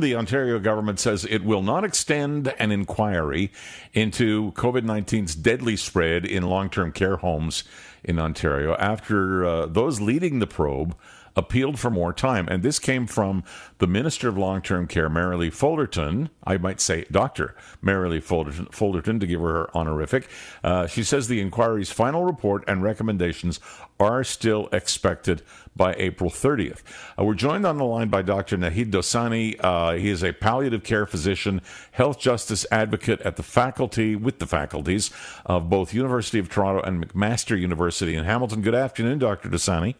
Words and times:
The 0.00 0.14
Ontario 0.14 0.58
government 0.58 0.98
says 1.00 1.24
it 1.24 1.44
will 1.44 1.62
not 1.62 1.84
extend 1.84 2.48
an 2.58 2.72
inquiry 2.72 3.52
into 3.92 4.52
COVID 4.52 4.82
19's 4.82 5.34
deadly 5.34 5.76
spread 5.76 6.24
in 6.24 6.42
long 6.42 6.70
term 6.70 6.92
care 6.92 7.16
homes 7.16 7.64
in 8.04 8.18
Ontario 8.18 8.74
after 8.76 9.44
uh, 9.44 9.66
those 9.66 10.00
leading 10.00 10.38
the 10.38 10.46
probe 10.46 10.96
appealed 11.36 11.78
for 11.78 11.90
more 11.90 12.12
time. 12.12 12.48
And 12.48 12.62
this 12.62 12.78
came 12.78 13.06
from 13.06 13.44
the 13.78 13.86
Minister 13.86 14.28
of 14.28 14.38
Long 14.38 14.62
Term 14.62 14.86
Care, 14.86 15.10
Merrilee 15.10 15.52
Fullerton. 15.52 16.30
I 16.44 16.56
might 16.56 16.80
say 16.80 17.04
Dr. 17.10 17.54
Merrilee 17.84 18.22
Fullerton, 18.22 18.66
Fullerton 18.72 19.20
to 19.20 19.26
give 19.26 19.40
her 19.40 19.52
her 19.52 19.76
honorific. 19.76 20.28
Uh, 20.64 20.86
she 20.86 21.02
says 21.02 21.28
the 21.28 21.40
inquiry's 21.40 21.90
final 21.90 22.24
report 22.24 22.64
and 22.66 22.82
recommendations 22.82 23.60
are 24.00 24.24
still 24.24 24.68
expected 24.72 25.42
by 25.76 25.94
April 25.98 26.30
30th. 26.30 26.82
Uh, 27.18 27.24
we're 27.24 27.34
joined 27.34 27.66
on 27.66 27.76
the 27.78 27.84
line 27.84 28.08
by 28.08 28.22
Dr. 28.22 28.56
Naheed 28.56 28.90
Dosani. 28.90 29.56
Uh, 29.60 29.92
he 29.94 30.08
is 30.08 30.22
a 30.22 30.32
palliative 30.32 30.82
care 30.82 31.06
physician, 31.06 31.60
health 31.92 32.18
justice 32.18 32.64
advocate 32.70 33.20
at 33.22 33.36
the 33.36 33.42
faculty, 33.42 34.16
with 34.16 34.38
the 34.38 34.46
faculties 34.46 35.10
of 35.44 35.68
both 35.68 35.92
University 35.92 36.38
of 36.38 36.48
Toronto 36.48 36.82
and 36.82 37.06
McMaster 37.06 37.58
University 37.58 38.14
in 38.14 38.24
Hamilton. 38.24 38.62
Good 38.62 38.74
afternoon, 38.74 39.18
Dr. 39.18 39.48
Dosani. 39.48 39.94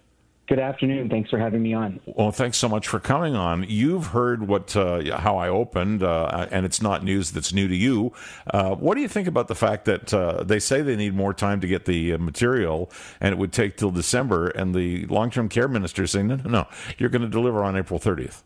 Good 0.49 0.61
afternoon. 0.61 1.09
Thanks 1.09 1.29
for 1.29 1.39
having 1.41 1.61
me 1.61 1.75
on. 1.75 1.99
Well, 2.07 2.31
thanks 2.31 2.57
so 2.57 2.69
much 2.69 2.87
for 2.87 3.01
coming 3.01 3.35
on. 3.35 3.65
You've 3.69 4.09
heard 4.09 4.47
what 4.47 4.77
uh, 4.77 5.19
how 5.19 5.39
I 5.39 5.49
opened, 5.49 6.05
uh, 6.05 6.47
and 6.53 6.65
it's 6.65 6.81
not 6.81 7.03
news 7.03 7.33
that's 7.33 7.53
new 7.53 7.67
to 7.67 7.75
you. 7.75 8.13
Uh, 8.53 8.77
what 8.77 8.95
do 8.95 9.01
you 9.01 9.09
think 9.09 9.27
about 9.27 9.49
the 9.49 9.57
fact 9.57 9.87
that 9.87 10.15
uh, 10.15 10.45
they 10.45 10.61
say 10.61 10.83
they 10.83 10.95
need 10.95 11.15
more 11.15 11.35
time 11.35 11.61
to 11.63 11.67
get 11.67 11.87
the 11.87 12.13
uh, 12.13 12.19
material, 12.19 12.93
and 13.21 13.33
it 13.33 13.39
would 13.39 13.53
take 13.53 13.77
till 13.77 13.91
December, 13.91 14.47
and 14.49 14.73
the 14.73 15.07
long 15.07 15.31
term 15.31 15.49
care 15.49 15.67
minister 15.67 16.05
is 16.05 16.13
saying, 16.13 16.29
no, 16.29 16.37
no, 16.37 16.49
no, 16.49 16.69
you're 16.97 17.11
going 17.11 17.23
to 17.23 17.29
deliver 17.29 17.65
on 17.65 17.77
April 17.77 17.99
30th? 17.99 18.43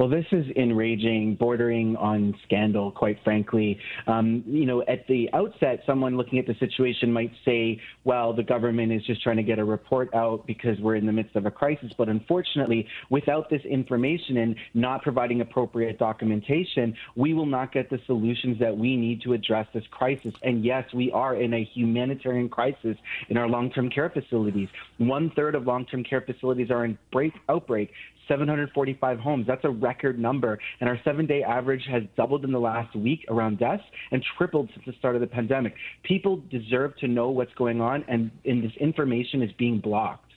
Well, 0.00 0.08
this 0.08 0.24
is 0.32 0.46
enraging, 0.56 1.34
bordering 1.34 1.94
on 1.96 2.34
scandal, 2.46 2.90
quite 2.90 3.22
frankly. 3.22 3.78
Um, 4.06 4.42
you 4.46 4.64
know, 4.64 4.82
at 4.88 5.06
the 5.08 5.28
outset, 5.34 5.82
someone 5.84 6.16
looking 6.16 6.38
at 6.38 6.46
the 6.46 6.54
situation 6.54 7.12
might 7.12 7.32
say, 7.44 7.78
well, 8.04 8.32
the 8.32 8.42
government 8.42 8.92
is 8.92 9.04
just 9.04 9.22
trying 9.22 9.36
to 9.36 9.42
get 9.42 9.58
a 9.58 9.64
report 9.64 10.08
out 10.14 10.46
because 10.46 10.80
we're 10.80 10.94
in 10.94 11.04
the 11.04 11.12
midst 11.12 11.36
of 11.36 11.44
a 11.44 11.50
crisis. 11.50 11.92
But 11.98 12.08
unfortunately, 12.08 12.88
without 13.10 13.50
this 13.50 13.60
information 13.66 14.38
and 14.38 14.56
not 14.72 15.02
providing 15.02 15.42
appropriate 15.42 15.98
documentation, 15.98 16.96
we 17.14 17.34
will 17.34 17.44
not 17.44 17.70
get 17.70 17.90
the 17.90 18.00
solutions 18.06 18.58
that 18.58 18.74
we 18.74 18.96
need 18.96 19.20
to 19.24 19.34
address 19.34 19.66
this 19.74 19.84
crisis. 19.90 20.32
And 20.42 20.64
yes, 20.64 20.90
we 20.94 21.12
are 21.12 21.36
in 21.36 21.52
a 21.52 21.62
humanitarian 21.74 22.48
crisis 22.48 22.96
in 23.28 23.36
our 23.36 23.50
long 23.50 23.70
term 23.70 23.90
care 23.90 24.08
facilities. 24.08 24.70
One 24.96 25.30
third 25.36 25.54
of 25.54 25.66
long 25.66 25.84
term 25.84 26.04
care 26.04 26.22
facilities 26.22 26.70
are 26.70 26.86
in 26.86 26.96
break, 27.12 27.34
outbreak. 27.50 27.92
745 28.30 29.18
homes. 29.18 29.46
That's 29.46 29.64
a 29.64 29.70
record 29.90 30.18
number. 30.18 30.58
And 30.80 30.88
our 30.88 30.98
seven 31.04 31.26
day 31.26 31.42
average 31.42 31.84
has 31.90 32.02
doubled 32.16 32.44
in 32.44 32.52
the 32.52 32.60
last 32.60 32.94
week 32.94 33.24
around 33.28 33.58
deaths 33.58 33.82
and 34.12 34.24
tripled 34.38 34.70
since 34.72 34.84
the 34.86 34.94
start 34.98 35.16
of 35.16 35.20
the 35.20 35.26
pandemic. 35.26 35.74
People 36.04 36.42
deserve 36.50 36.96
to 36.98 37.08
know 37.08 37.30
what's 37.30 37.54
going 37.54 37.80
on, 37.80 38.04
and, 38.08 38.30
and 38.44 38.62
this 38.62 38.72
information 38.80 39.42
is 39.42 39.50
being 39.58 39.80
blocked. 39.80 40.29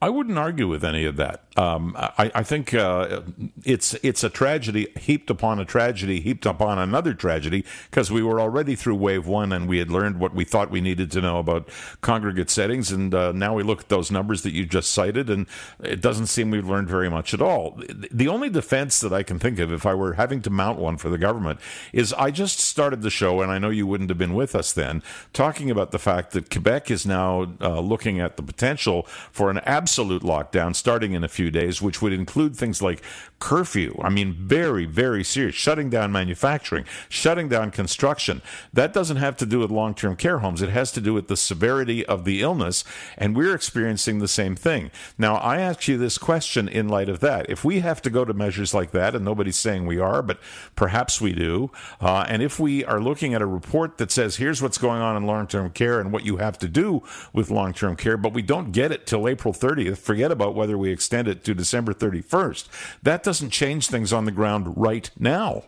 I 0.00 0.10
wouldn't 0.10 0.38
argue 0.38 0.68
with 0.68 0.84
any 0.84 1.04
of 1.04 1.16
that. 1.16 1.42
Um, 1.56 1.96
I, 1.96 2.30
I, 2.32 2.42
think 2.44 2.72
uh, 2.72 3.22
it's 3.64 3.94
it's 3.94 4.22
a 4.22 4.30
tragedy 4.30 4.86
heaped 4.96 5.28
upon 5.28 5.58
a 5.58 5.64
tragedy 5.64 6.20
heaped 6.20 6.46
upon 6.46 6.78
another 6.78 7.14
tragedy 7.14 7.64
because 7.90 8.08
we 8.08 8.22
were 8.22 8.40
already 8.40 8.76
through 8.76 8.94
wave 8.94 9.26
one 9.26 9.50
and 9.50 9.68
we 9.68 9.78
had 9.78 9.90
learned 9.90 10.20
what 10.20 10.32
we 10.32 10.44
thought 10.44 10.70
we 10.70 10.80
needed 10.80 11.10
to 11.10 11.20
know 11.20 11.40
about 11.40 11.68
congregate 12.00 12.48
settings, 12.48 12.92
and 12.92 13.12
uh, 13.12 13.32
now 13.32 13.54
we 13.54 13.64
look 13.64 13.80
at 13.80 13.88
those 13.88 14.08
numbers 14.08 14.42
that 14.42 14.52
you 14.52 14.64
just 14.64 14.92
cited, 14.92 15.28
and 15.28 15.48
it 15.82 16.00
doesn't 16.00 16.26
seem 16.26 16.50
we've 16.50 16.68
learned 16.68 16.88
very 16.88 17.10
much 17.10 17.34
at 17.34 17.42
all. 17.42 17.80
The 18.12 18.28
only 18.28 18.50
defense 18.50 19.00
that 19.00 19.12
I 19.12 19.24
can 19.24 19.40
think 19.40 19.58
of, 19.58 19.72
if 19.72 19.84
I 19.84 19.94
were 19.94 20.12
having 20.12 20.42
to 20.42 20.50
mount 20.50 20.78
one 20.78 20.96
for 20.96 21.08
the 21.08 21.18
government, 21.18 21.58
is 21.92 22.12
I 22.12 22.30
just 22.30 22.60
started 22.60 23.02
the 23.02 23.10
show, 23.10 23.40
and 23.40 23.50
I 23.50 23.58
know 23.58 23.70
you 23.70 23.86
wouldn't 23.86 24.10
have 24.10 24.18
been 24.18 24.34
with 24.34 24.54
us 24.54 24.72
then, 24.72 25.02
talking 25.32 25.72
about 25.72 25.90
the 25.90 25.98
fact 25.98 26.30
that 26.32 26.50
Quebec 26.50 26.88
is 26.88 27.04
now 27.04 27.52
uh, 27.60 27.80
looking 27.80 28.20
at 28.20 28.36
the 28.36 28.44
potential 28.44 29.02
for 29.32 29.50
an 29.50 29.58
absolute 29.66 29.87
lockdown 29.96 30.74
starting 30.74 31.12
in 31.12 31.24
a 31.24 31.28
few 31.28 31.50
days, 31.50 31.80
which 31.82 32.02
would 32.02 32.12
include 32.12 32.56
things 32.56 32.82
like 32.82 33.02
curfew. 33.38 33.98
I 34.02 34.08
mean, 34.08 34.32
very, 34.32 34.84
very 34.84 35.24
serious. 35.24 35.54
Shutting 35.54 35.90
down 35.90 36.12
manufacturing, 36.12 36.84
shutting 37.08 37.48
down 37.48 37.70
construction. 37.70 38.42
That 38.72 38.92
doesn't 38.92 39.16
have 39.18 39.36
to 39.38 39.46
do 39.46 39.60
with 39.60 39.70
long 39.70 39.94
term 39.94 40.16
care 40.16 40.38
homes. 40.38 40.62
It 40.62 40.70
has 40.70 40.92
to 40.92 41.00
do 41.00 41.14
with 41.14 41.28
the 41.28 41.36
severity 41.36 42.04
of 42.06 42.24
the 42.24 42.42
illness. 42.42 42.84
And 43.16 43.36
we're 43.36 43.54
experiencing 43.54 44.18
the 44.18 44.28
same 44.28 44.56
thing. 44.56 44.90
Now, 45.16 45.36
I 45.36 45.58
ask 45.58 45.88
you 45.88 45.98
this 45.98 46.18
question 46.18 46.68
in 46.68 46.88
light 46.88 47.08
of 47.08 47.20
that. 47.20 47.48
If 47.48 47.64
we 47.64 47.80
have 47.80 48.02
to 48.02 48.10
go 48.10 48.24
to 48.24 48.34
measures 48.34 48.74
like 48.74 48.90
that, 48.92 49.14
and 49.14 49.24
nobody's 49.24 49.56
saying 49.56 49.86
we 49.86 49.98
are, 49.98 50.22
but 50.22 50.38
perhaps 50.74 51.20
we 51.20 51.32
do, 51.32 51.70
uh, 52.00 52.24
and 52.28 52.42
if 52.42 52.58
we 52.58 52.84
are 52.84 53.00
looking 53.00 53.34
at 53.34 53.42
a 53.42 53.46
report 53.46 53.98
that 53.98 54.10
says, 54.10 54.36
here's 54.36 54.62
what's 54.62 54.78
going 54.78 55.00
on 55.00 55.16
in 55.16 55.26
long 55.26 55.46
term 55.46 55.70
care 55.70 56.00
and 56.00 56.12
what 56.12 56.24
you 56.24 56.38
have 56.38 56.58
to 56.58 56.68
do 56.68 57.02
with 57.32 57.50
long 57.50 57.72
term 57.72 57.96
care, 57.96 58.16
but 58.16 58.32
we 58.32 58.42
don't 58.42 58.72
get 58.72 58.92
it 58.92 59.06
till 59.06 59.28
April 59.28 59.54
30th, 59.78 59.98
forget 59.98 60.30
about 60.30 60.54
whether 60.54 60.76
we 60.76 60.90
extend 60.90 61.28
it 61.28 61.44
to 61.44 61.54
December 61.54 61.92
31st. 61.92 62.68
That 63.02 63.22
doesn't 63.22 63.50
change 63.50 63.88
things 63.88 64.12
on 64.12 64.24
the 64.24 64.32
ground 64.32 64.74
right 64.76 65.10
now. 65.18 65.64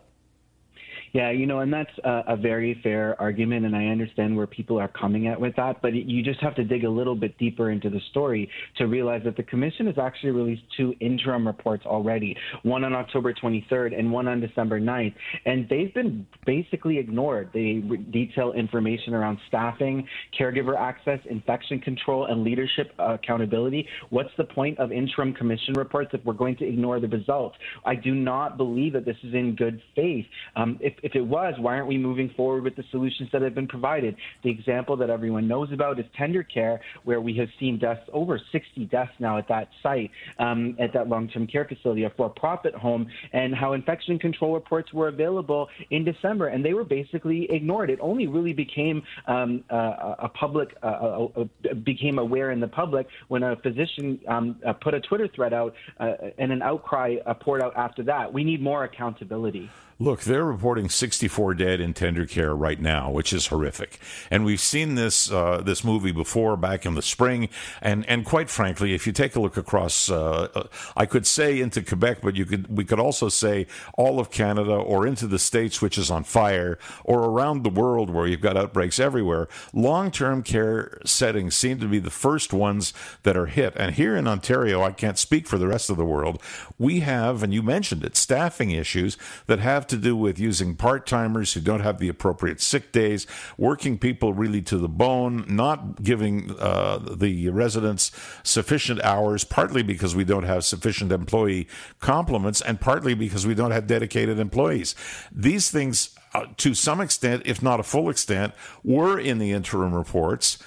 Yeah, 1.12 1.31
you 1.31 1.47
know, 1.47 1.60
and 1.60 1.72
that's 1.72 1.91
a, 2.04 2.22
a, 2.28 2.37
very 2.37 2.78
fair 2.82 3.21
argument, 3.21 3.66
and 3.66 3.75
I 3.75 3.87
understand 3.87 4.37
where 4.37 4.47
people 4.47 4.78
are 4.78 4.88
coming 4.88 5.26
at 5.26 5.41
with 5.41 5.56
that. 5.56 5.82
But 5.82 5.94
you 5.94 6.22
just 6.22 6.41
have 6.41 6.54
to 6.54 6.65
dig 6.65 6.84
a 6.84 6.91
little 6.91 7.16
bit 7.16 7.37
deeper 7.37 7.71
into 7.71 7.91
the 7.91 8.00
story 8.10 8.48
to 8.78 8.87
realize 8.87 9.22
that 9.25 9.37
the 9.37 9.43
commission 9.43 9.87
has 9.87 9.98
actually 9.98 10.31
released 10.31 10.62
two 10.76 10.94
interim 11.00 11.47
reports 11.47 11.84
already 11.84 12.37
one 12.62 12.84
on 12.84 12.93
October 12.93 13.32
23rd 13.32 13.98
and 13.98 14.10
one 14.10 14.28
on 14.28 14.41
December 14.41 14.81
9th. 14.81 15.15
And 15.47 15.69
they've 15.69 15.93
been 15.93 16.26
basically 16.47 16.98
ignored. 16.98 17.50
They 17.53 17.82
re- 17.84 17.98
detail 17.98 18.53
information 18.53 19.12
around 19.12 19.38
staffing, 19.48 20.06
caregiver 20.38 20.78
access, 20.78 21.19
infection 21.28 21.81
control, 21.81 22.27
and 22.27 22.44
leadership 22.44 22.92
accountability. 22.98 23.87
What's 24.10 24.31
the 24.38 24.44
point 24.44 24.78
of 24.78 24.92
interim 24.92 25.34
commission 25.34 25.75
reports 25.75 26.10
if 26.12 26.25
we're 26.25 26.34
going 26.34 26.56
to 26.59 26.69
ignore 26.69 27.00
the 27.00 27.09
results? 27.09 27.56
I 27.84 27.97
do 27.97 28.15
not 28.15 28.56
believe 28.56 28.92
that 28.92 29.04
this 29.04 29.16
is 29.25 29.34
in 29.34 29.56
good 29.56 29.82
faith. 29.97 30.27
Um, 30.54 30.78
if 30.81 30.94
if 31.03 31.15
it 31.15 31.22
was, 31.22 31.55
why 31.59 31.77
aren't 31.77 31.88
we 31.88 31.99
moving 31.99 32.31
forward 32.31 32.65
with 32.65 32.77
the 32.77 32.84
solutions 32.91 33.31
that 33.33 33.43
have 33.43 33.55
been 33.55 33.69
provided? 33.69 34.16
The 34.43 34.50
example 34.50 34.97
that 34.99 35.11
everyone 35.11 35.49
knows 35.49 35.72
about 35.72 35.99
is 35.99 36.06
Tendercare, 36.19 36.81
where 37.05 37.21
we 37.21 37.34
have 37.37 37.49
seen 37.59 37.78
deaths, 37.78 38.09
over 38.12 38.41
60 38.53 38.84
deaths 38.87 39.12
now 39.19 39.39
at 39.39 39.49
that 39.49 39.69
site, 39.83 40.10
um, 40.39 40.77
at 40.78 40.93
that 40.93 41.09
long 41.09 41.28
term 41.28 41.47
care 41.47 41.65
facility, 41.65 42.05
a 42.05 42.10
for 42.10 42.28
profit 42.28 42.75
home, 42.75 43.09
and 43.33 43.55
how 43.55 43.72
infection 43.72 44.19
control 44.19 44.55
reports 44.55 44.93
were 44.93 45.09
available 45.09 45.69
in 45.91 46.05
December, 46.05 46.49
and 46.49 46.65
they 46.65 46.75
were 46.75 46.84
basically 46.84 47.50
ignored. 47.50 47.91
It 47.91 47.99
only 48.00 48.27
really 48.27 48.53
became 48.53 49.03
um, 49.27 49.65
uh, 49.71 50.15
a 50.19 50.28
public, 50.28 50.77
uh, 50.83 50.87
uh, 50.87 51.28
uh 51.37 51.75
became 51.75 52.19
aware 52.19 52.50
in 52.50 52.60
the 52.60 52.69
public 52.69 53.06
when 53.28 53.43
a 53.43 53.56
physician 53.56 54.21
um, 54.28 54.56
uh, 54.66 54.72
put 54.72 54.94
a 54.94 55.00
Twitter 55.00 55.28
thread 55.28 55.53
out 55.53 55.75
uh, 55.99 56.12
and 56.39 56.53
an 56.53 56.62
outcry 56.62 57.16
poured 57.41 57.62
out 57.62 57.77
after 57.77 58.03
that. 58.05 58.33
We 58.33 58.44
need 58.44 58.62
more 58.62 58.84
accountability. 58.84 59.71
Look, 60.03 60.22
they're 60.22 60.47
reporting 60.47 60.88
64 60.88 61.53
dead 61.53 61.78
in 61.78 61.93
Tendercare 61.93 62.59
right 62.59 62.81
now, 62.81 63.11
which 63.11 63.34
is 63.34 63.49
horrific. 63.49 63.99
And 64.31 64.47
we've 64.47 64.59
seen 64.59 64.94
this 64.94 65.31
uh, 65.31 65.61
this 65.61 65.84
movie 65.84 66.11
before 66.11 66.56
back 66.56 66.87
in 66.87 66.94
the 66.94 67.03
spring. 67.03 67.50
And 67.83 68.09
and 68.09 68.25
quite 68.25 68.49
frankly, 68.49 68.94
if 68.94 69.06
you 69.06 69.12
take 69.12 69.37
a 69.37 69.41
look 69.41 69.59
across, 69.59 70.09
uh, 70.09 70.49
uh, 70.55 70.69
I 70.97 71.05
could 71.05 71.27
say 71.27 71.60
into 71.60 71.83
Quebec, 71.83 72.22
but 72.22 72.34
you 72.34 72.47
could 72.47 72.75
we 72.75 72.87
could 72.87 72.99
also 72.99 73.28
say 73.28 73.66
all 73.93 74.19
of 74.19 74.31
Canada 74.31 74.72
or 74.72 75.06
into 75.06 75.27
the 75.27 75.39
states, 75.39 75.83
which 75.83 75.99
is 75.99 76.10
on 76.10 76.25
fire, 76.25 76.78
or 77.05 77.25
around 77.25 77.62
the 77.62 77.69
world 77.69 78.09
where 78.09 78.27
you've 78.27 78.41
got 78.41 78.56
outbreaks 78.56 78.99
everywhere. 78.99 79.49
Long 79.75 80.10
term 80.10 80.43
care 80.43 80.99
settings 81.05 81.55
seem 81.56 81.78
to 81.78 81.87
be 81.87 81.99
the 81.99 82.09
first 82.09 82.55
ones 82.55 82.94
that 83.25 83.37
are 83.37 83.47
hit. 83.47 83.75
And 83.77 83.97
here 83.97 84.16
in 84.16 84.27
Ontario, 84.27 84.83
I 84.83 84.93
can't 84.93 85.19
speak 85.19 85.47
for 85.47 85.59
the 85.59 85.69
rest 85.69 85.91
of 85.91 85.99
the 85.99 86.06
world. 86.06 86.43
We 86.78 87.00
have, 87.00 87.43
and 87.43 87.53
you 87.53 87.62
mentioned 87.62 88.03
it, 88.03 88.16
staffing 88.16 88.71
issues 88.71 89.19
that 89.44 89.59
have 89.59 89.90
to 89.91 89.97
do 89.97 90.16
with 90.16 90.39
using 90.39 90.75
part 90.75 91.07
timers 91.07 91.53
who 91.53 91.60
don't 91.60 91.81
have 91.81 91.98
the 91.98 92.09
appropriate 92.09 92.60
sick 92.60 92.92
days, 92.92 93.27
working 93.59 93.98
people 93.98 94.33
really 94.33 94.63
to 94.63 94.78
the 94.78 94.89
bone, 94.89 95.45
not 95.48 96.03
giving 96.03 96.54
uh, 96.59 96.98
the 96.98 97.48
residents 97.51 98.10
sufficient 98.42 99.01
hours, 99.03 99.45
partly 99.45 99.83
because 99.83 100.16
we 100.16 100.25
don't 100.25 100.45
have 100.45 100.65
sufficient 100.65 101.13
employee 101.13 101.69
complements, 102.01 102.60
and 102.60 102.81
partly 102.81 103.15
because 103.15 103.47
we 103.47 103.54
don't 103.54 103.71
have 103.71 103.87
dedicated 103.87 104.39
employees. 104.39 104.95
These 105.31 105.71
things, 105.71 106.16
uh, 106.34 106.47
to 106.59 106.75
some 106.75 107.01
extent, 107.01 107.42
if 107.45 107.63
not 107.63 107.81
a 107.81 107.84
full 107.84 108.09
extent, 108.09 108.54
were 108.83 109.19
in 109.19 109.39
the 109.39 109.53
interim 109.53 109.95
reports 109.95 110.59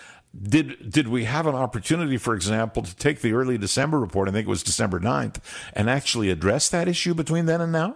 did 0.42 0.90
did 0.90 1.08
we 1.08 1.26
have 1.26 1.46
an 1.46 1.56
opportunity, 1.56 2.18
for 2.18 2.34
example, 2.34 2.82
to 2.82 2.96
take 2.96 3.22
the 3.22 3.34
early 3.34 3.58
December 3.58 4.00
report, 4.00 4.28
I 4.28 4.32
think 4.32 4.48
it 4.48 4.50
was 4.50 4.64
December 4.64 5.00
9th, 5.00 5.38
and 5.74 5.90
actually 5.90 6.32
address 6.32 6.70
that 6.70 6.88
issue 6.88 7.14
between 7.14 7.46
then 7.46 7.62
and 7.62 7.72
now? 7.72 7.96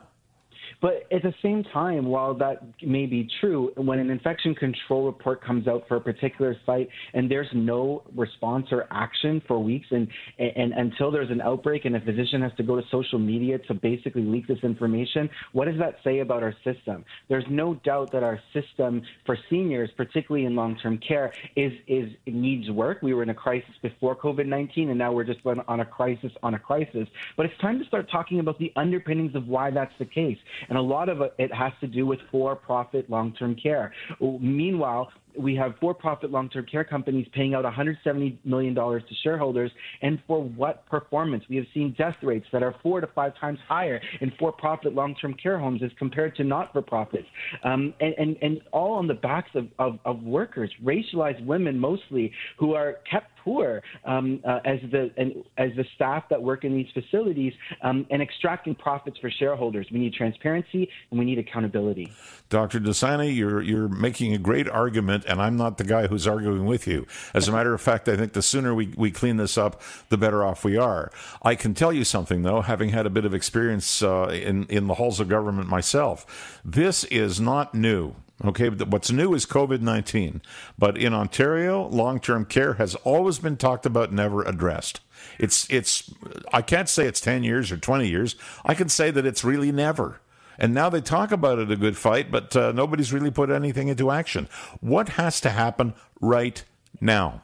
But 0.81 1.07
at 1.11 1.23
the 1.23 1.33
same 1.41 1.63
time, 1.73 2.05
while 2.05 2.33
that 2.35 2.61
may 2.83 3.05
be 3.05 3.27
true, 3.41 3.71
when 3.75 3.99
an 3.99 4.09
infection 4.09 4.53
control 4.53 5.05
report 5.05 5.43
comes 5.43 5.67
out 5.67 5.85
for 5.87 5.97
a 5.97 6.01
particular 6.01 6.55
site 6.65 6.89
and 7.13 7.29
there's 7.29 7.47
no 7.53 8.03
response 8.15 8.67
or 8.71 8.87
action 8.91 9.41
for 9.47 9.59
weeks, 9.59 9.87
and, 9.91 10.07
and, 10.37 10.73
until 10.73 11.09
there's 11.09 11.31
an 11.31 11.41
outbreak 11.41 11.85
and 11.85 11.95
a 11.95 12.01
physician 12.01 12.41
has 12.41 12.51
to 12.57 12.63
go 12.63 12.75
to 12.75 12.83
social 12.91 13.17
media 13.17 13.57
to 13.59 13.73
basically 13.73 14.21
leak 14.23 14.47
this 14.47 14.59
information, 14.63 15.29
what 15.53 15.65
does 15.65 15.79
that 15.79 15.95
say 16.03 16.19
about 16.19 16.43
our 16.43 16.53
system? 16.63 17.03
There's 17.27 17.45
no 17.49 17.75
doubt 17.75 18.11
that 18.11 18.23
our 18.23 18.39
system 18.53 19.01
for 19.25 19.37
seniors, 19.49 19.89
particularly 19.97 20.45
in 20.45 20.55
long-term 20.55 20.99
care, 20.99 21.33
is 21.55 21.71
is 21.87 22.09
needs 22.25 22.69
work. 22.69 23.01
We 23.01 23.13
were 23.13 23.23
in 23.23 23.29
a 23.29 23.33
crisis 23.33 23.73
before 23.81 24.15
COVID-19, 24.15 24.89
and 24.89 24.97
now 24.97 25.11
we're 25.11 25.23
just 25.23 25.39
on 25.45 25.79
a 25.79 25.85
crisis 25.85 26.31
on 26.43 26.53
a 26.53 26.59
crisis. 26.59 27.07
But 27.35 27.45
it's 27.45 27.57
time 27.59 27.79
to 27.79 27.85
start 27.85 28.09
talking 28.11 28.39
about 28.39 28.59
the 28.59 28.71
underpinnings 28.75 29.35
of 29.35 29.47
why 29.47 29.71
that's 29.71 29.93
the 29.99 30.05
case, 30.05 30.37
and 30.69 30.77
a 30.77 30.81
lot 30.81 31.09
of 31.09 31.21
it 31.37 31.53
has 31.53 31.71
to 31.81 31.87
do 31.87 32.05
with 32.05 32.19
for-profit 32.31 33.09
long-term 33.09 33.55
care. 33.61 33.93
Meanwhile, 34.19 35.09
we 35.37 35.55
have 35.55 35.75
for-profit 35.79 36.31
long-term 36.31 36.65
care 36.71 36.83
companies 36.83 37.27
paying 37.33 37.53
out 37.53 37.63
$170 37.63 38.37
million 38.43 38.75
to 38.75 39.01
shareholders, 39.23 39.71
and 40.01 40.19
for 40.27 40.43
what 40.43 40.85
performance? 40.87 41.43
We 41.49 41.57
have 41.57 41.65
seen 41.73 41.95
death 41.97 42.15
rates 42.23 42.45
that 42.51 42.63
are 42.63 42.75
four 42.81 43.01
to 43.01 43.07
five 43.07 43.33
times 43.39 43.59
higher 43.67 44.01
in 44.21 44.31
for-profit 44.39 44.93
long-term 44.93 45.35
care 45.41 45.59
homes 45.59 45.81
as 45.83 45.91
compared 45.99 46.35
to 46.37 46.43
not-for-profits, 46.43 47.27
um, 47.63 47.93
and, 47.99 48.13
and, 48.17 48.37
and 48.41 48.61
all 48.71 48.93
on 48.93 49.07
the 49.07 49.13
backs 49.13 49.51
of, 49.55 49.67
of, 49.79 49.99
of 50.05 50.23
workers, 50.23 50.71
racialized 50.83 51.45
women 51.45 51.77
mostly, 51.77 52.31
who 52.57 52.73
are 52.73 52.97
kept 53.09 53.29
poor 53.47 53.81
um, 54.03 54.41
uh, 54.43 54.59
as 54.65 54.79
the 54.91 55.09
and, 55.15 55.31
as 55.57 55.71
the 55.77 55.85
staff 55.95 56.23
that 56.29 56.41
work 56.41 56.65
in 56.65 56.75
these 56.75 56.87
facilities 56.93 57.53
um, 57.81 58.05
and 58.09 58.21
extracting 58.21 58.75
profits 58.75 59.17
for 59.19 59.31
shareholders. 59.31 59.87
We 59.89 59.99
need 59.99 60.13
transparency 60.13 60.89
and 61.09 61.17
we 61.17 61.23
need 61.23 61.39
accountability. 61.39 62.11
Dr. 62.49 62.81
Dosani, 62.81 63.33
you're 63.33 63.61
you're 63.61 63.87
making 63.87 64.33
a 64.33 64.37
great 64.37 64.67
argument, 64.67 65.23
and 65.27 65.41
I'm 65.41 65.55
not 65.55 65.77
the 65.77 65.85
guy 65.85 66.07
who's 66.07 66.27
arguing 66.27 66.65
with 66.65 66.87
you. 66.87 67.07
As 67.33 67.47
a 67.47 67.53
matter 67.53 67.73
of 67.73 67.79
fact, 67.79 68.09
I 68.09 68.17
think 68.17 68.33
the 68.33 68.41
sooner 68.41 68.75
we, 68.75 68.93
we 68.97 69.11
clean 69.11 69.37
this 69.37 69.57
up, 69.57 69.81
the 70.09 70.17
better 70.17 70.43
off 70.43 70.65
we 70.65 70.75
are. 70.75 71.09
I 71.41 71.55
can 71.55 71.73
tell 71.73 71.93
you 71.93 72.03
something 72.03 72.41
though, 72.41 72.61
having 72.61 72.89
had 72.89 73.05
a 73.05 73.09
bit 73.09 73.23
of 73.23 73.33
experience 73.33 74.03
uh, 74.03 74.27
in 74.27 74.65
in 74.65 74.87
the 74.87 74.95
halls 74.95 75.21
of 75.21 75.29
government 75.29 75.69
myself, 75.69 76.59
this 76.65 77.05
is 77.05 77.39
not 77.39 77.73
new. 77.73 78.13
Okay, 78.45 78.69
what's 78.69 79.11
new 79.11 79.33
is 79.33 79.47
COVID 79.47 79.81
19. 79.81 80.41
But 80.77 80.97
in 80.97 81.13
Ontario, 81.13 81.87
long 81.87 82.19
term 82.19 82.45
care 82.45 82.75
has 82.75 82.93
always 82.95 83.39
been 83.39 83.57
talked 83.57 83.85
about, 83.85 84.11
never 84.11 84.43
addressed. 84.43 85.01
It's, 85.39 85.67
it's, 85.69 86.13
I 86.53 86.61
can't 86.61 86.87
say 86.87 87.07
it's 87.07 87.21
10 87.21 87.43
years 87.43 87.71
or 87.71 87.77
20 87.77 88.07
years. 88.07 88.35
I 88.63 88.75
can 88.75 88.89
say 88.89 89.09
that 89.11 89.25
it's 89.25 89.43
really 89.43 89.71
never. 89.71 90.21
And 90.59 90.73
now 90.73 90.89
they 90.89 91.01
talk 91.01 91.31
about 91.31 91.59
it 91.59 91.71
a 91.71 91.75
good 91.75 91.97
fight, 91.97 92.31
but 92.31 92.55
uh, 92.55 92.71
nobody's 92.71 93.13
really 93.13 93.31
put 93.31 93.49
anything 93.49 93.87
into 93.87 94.11
action. 94.11 94.47
What 94.81 95.09
has 95.09 95.41
to 95.41 95.49
happen 95.49 95.93
right 96.19 96.63
now? 96.99 97.43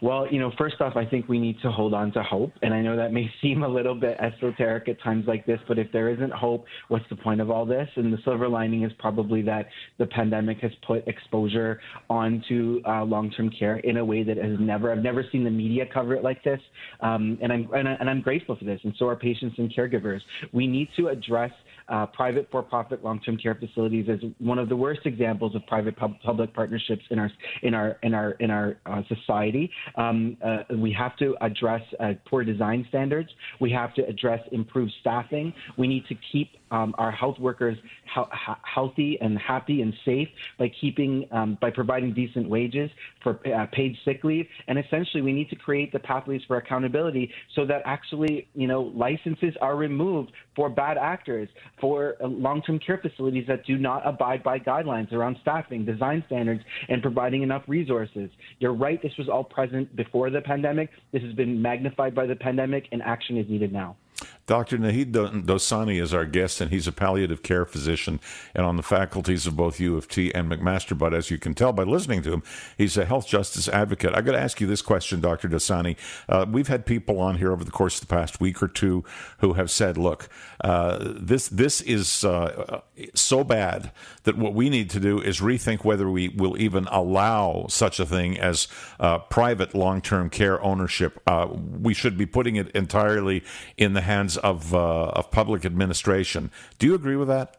Well, 0.00 0.26
you 0.30 0.40
know, 0.40 0.52
first 0.58 0.80
off, 0.80 0.96
I 0.96 1.04
think 1.04 1.28
we 1.28 1.38
need 1.38 1.60
to 1.62 1.70
hold 1.70 1.94
on 1.94 2.12
to 2.12 2.22
hope. 2.22 2.52
And 2.62 2.72
I 2.72 2.80
know 2.80 2.96
that 2.96 3.12
may 3.12 3.30
seem 3.42 3.62
a 3.62 3.68
little 3.68 3.94
bit 3.94 4.16
esoteric 4.18 4.88
at 4.88 5.00
times 5.02 5.26
like 5.26 5.46
this, 5.46 5.60
but 5.68 5.78
if 5.78 5.90
there 5.92 6.08
isn't 6.08 6.32
hope, 6.32 6.64
what's 6.88 7.04
the 7.10 7.16
point 7.16 7.40
of 7.40 7.50
all 7.50 7.66
this? 7.66 7.88
And 7.96 8.12
the 8.12 8.18
silver 8.24 8.48
lining 8.48 8.84
is 8.84 8.92
probably 8.98 9.42
that 9.42 9.66
the 9.98 10.06
pandemic 10.06 10.58
has 10.58 10.72
put 10.86 11.06
exposure 11.08 11.80
onto 12.08 12.80
uh, 12.86 13.04
long-term 13.04 13.50
care 13.58 13.78
in 13.78 13.98
a 13.98 14.04
way 14.04 14.22
that 14.22 14.36
has 14.36 14.56
never, 14.60 14.92
I've 14.92 15.02
never 15.02 15.24
seen 15.30 15.44
the 15.44 15.50
media 15.50 15.84
cover 15.92 16.14
it 16.14 16.22
like 16.22 16.42
this. 16.44 16.60
Um, 17.00 17.38
and 17.42 17.52
I'm, 17.52 17.68
and, 17.74 17.88
I, 17.88 17.92
and 18.00 18.10
I'm 18.10 18.22
grateful 18.22 18.56
for 18.56 18.64
this. 18.64 18.80
And 18.84 18.94
so 18.98 19.06
are 19.08 19.16
patients 19.16 19.56
and 19.58 19.72
caregivers. 19.74 20.20
We 20.52 20.66
need 20.66 20.88
to 20.96 21.08
address 21.08 21.52
uh, 21.88 22.06
private 22.06 22.48
for-profit 22.50 23.04
long-term 23.04 23.36
care 23.36 23.54
facilities 23.54 24.08
is 24.08 24.20
one 24.38 24.58
of 24.58 24.68
the 24.68 24.76
worst 24.76 25.00
examples 25.04 25.54
of 25.54 25.66
private-public 25.66 26.54
partnerships 26.54 27.02
in 27.10 27.18
our 27.18 27.30
in 27.62 27.74
our 27.74 27.98
in 28.02 28.14
our 28.14 28.30
in 28.32 28.50
our 28.50 28.76
uh, 28.86 29.02
society. 29.08 29.70
Um, 29.96 30.36
uh, 30.44 30.64
we 30.76 30.92
have 30.92 31.16
to 31.18 31.36
address 31.40 31.82
uh, 32.00 32.12
poor 32.28 32.44
design 32.44 32.84
standards. 32.88 33.30
We 33.60 33.70
have 33.72 33.94
to 33.94 34.06
address 34.06 34.40
improved 34.52 34.92
staffing. 35.00 35.52
We 35.76 35.86
need 35.86 36.04
to 36.08 36.16
keep 36.32 36.50
um, 36.70 36.94
our 36.98 37.10
health 37.10 37.38
workers 37.38 37.76
he- 38.14 38.52
healthy 38.62 39.18
and 39.20 39.38
happy 39.38 39.82
and 39.82 39.94
safe 40.04 40.28
by 40.58 40.70
keeping 40.80 41.26
um, 41.30 41.58
by 41.60 41.70
providing 41.70 42.12
decent 42.12 42.48
wages 42.48 42.90
for 43.22 43.40
uh, 43.54 43.66
paid 43.72 43.96
sick 44.04 44.24
leave. 44.24 44.46
And 44.68 44.78
essentially 44.78 45.22
we 45.22 45.32
need 45.32 45.50
to 45.50 45.56
create 45.56 45.92
the 45.92 45.98
pathways 45.98 46.42
for 46.46 46.56
accountability 46.56 47.30
so 47.54 47.64
that 47.66 47.82
actually 47.84 48.48
you 48.54 48.66
know 48.66 48.82
licenses 48.94 49.54
are 49.60 49.76
removed 49.76 50.32
for 50.54 50.68
bad 50.68 50.96
actors 50.98 51.48
for 51.80 52.16
uh, 52.22 52.26
long-term 52.26 52.78
care 52.78 52.98
facilities 52.98 53.46
that 53.46 53.64
do 53.66 53.76
not 53.76 54.06
abide 54.06 54.42
by 54.42 54.58
guidelines 54.58 55.12
around 55.12 55.36
staffing 55.42 55.84
design 55.84 56.22
standards 56.26 56.62
and 56.88 57.02
providing 57.02 57.42
enough 57.42 57.62
resources. 57.66 58.30
You're 58.58 58.74
right 58.74 59.00
this 59.02 59.16
was 59.18 59.28
all 59.28 59.44
present 59.44 59.94
before 59.94 60.30
the 60.30 60.40
pandemic. 60.40 60.90
This 61.12 61.22
has 61.22 61.32
been 61.34 61.60
magnified 61.60 62.14
by 62.14 62.26
the 62.26 62.36
pandemic 62.36 62.88
and 62.92 63.02
action 63.02 63.36
is 63.36 63.48
needed 63.48 63.72
now 63.72 63.96
Dr. 64.46 64.78
Naheed 64.78 65.10
Dosani 65.10 66.00
is 66.00 66.14
our 66.14 66.24
guest, 66.24 66.60
and 66.60 66.70
he's 66.70 66.86
a 66.86 66.92
palliative 66.92 67.42
care 67.42 67.64
physician 67.64 68.20
and 68.54 68.64
on 68.64 68.76
the 68.76 68.82
faculties 68.82 69.44
of 69.44 69.56
both 69.56 69.80
U 69.80 69.96
of 69.96 70.06
T 70.06 70.32
and 70.32 70.48
McMaster. 70.48 70.96
But 70.96 71.12
as 71.12 71.32
you 71.32 71.38
can 71.38 71.52
tell 71.52 71.72
by 71.72 71.82
listening 71.82 72.22
to 72.22 72.32
him, 72.32 72.44
he's 72.78 72.96
a 72.96 73.04
health 73.04 73.26
justice 73.26 73.68
advocate. 73.68 74.14
I 74.14 74.20
got 74.20 74.32
to 74.32 74.40
ask 74.40 74.60
you 74.60 74.68
this 74.68 74.82
question, 74.82 75.20
Dr. 75.20 75.48
Dosani. 75.48 75.96
Uh, 76.28 76.46
we've 76.48 76.68
had 76.68 76.86
people 76.86 77.18
on 77.18 77.38
here 77.38 77.50
over 77.50 77.64
the 77.64 77.72
course 77.72 78.00
of 78.00 78.06
the 78.06 78.14
past 78.14 78.40
week 78.40 78.62
or 78.62 78.68
two 78.68 79.04
who 79.38 79.54
have 79.54 79.70
said, 79.70 79.98
"Look, 79.98 80.28
uh, 80.60 81.12
this 81.16 81.48
this 81.48 81.80
is 81.80 82.22
uh, 82.22 82.82
so 83.14 83.42
bad 83.42 83.90
that 84.22 84.38
what 84.38 84.54
we 84.54 84.70
need 84.70 84.90
to 84.90 85.00
do 85.00 85.20
is 85.20 85.40
rethink 85.40 85.84
whether 85.84 86.08
we 86.08 86.28
will 86.28 86.56
even 86.60 86.86
allow 86.92 87.66
such 87.68 87.98
a 87.98 88.06
thing 88.06 88.38
as 88.38 88.68
uh, 89.00 89.18
private 89.18 89.74
long-term 89.74 90.30
care 90.30 90.62
ownership. 90.62 91.20
Uh, 91.26 91.48
we 91.50 91.92
should 91.92 92.16
be 92.16 92.26
putting 92.26 92.54
it 92.54 92.70
entirely 92.70 93.42
in 93.76 93.92
the 93.92 94.00
hands 94.00 94.35
of 94.38 94.74
uh, 94.74 95.08
of 95.08 95.30
public 95.30 95.64
administration. 95.64 96.50
Do 96.78 96.86
you 96.86 96.94
agree 96.94 97.16
with 97.16 97.28
that? 97.28 97.56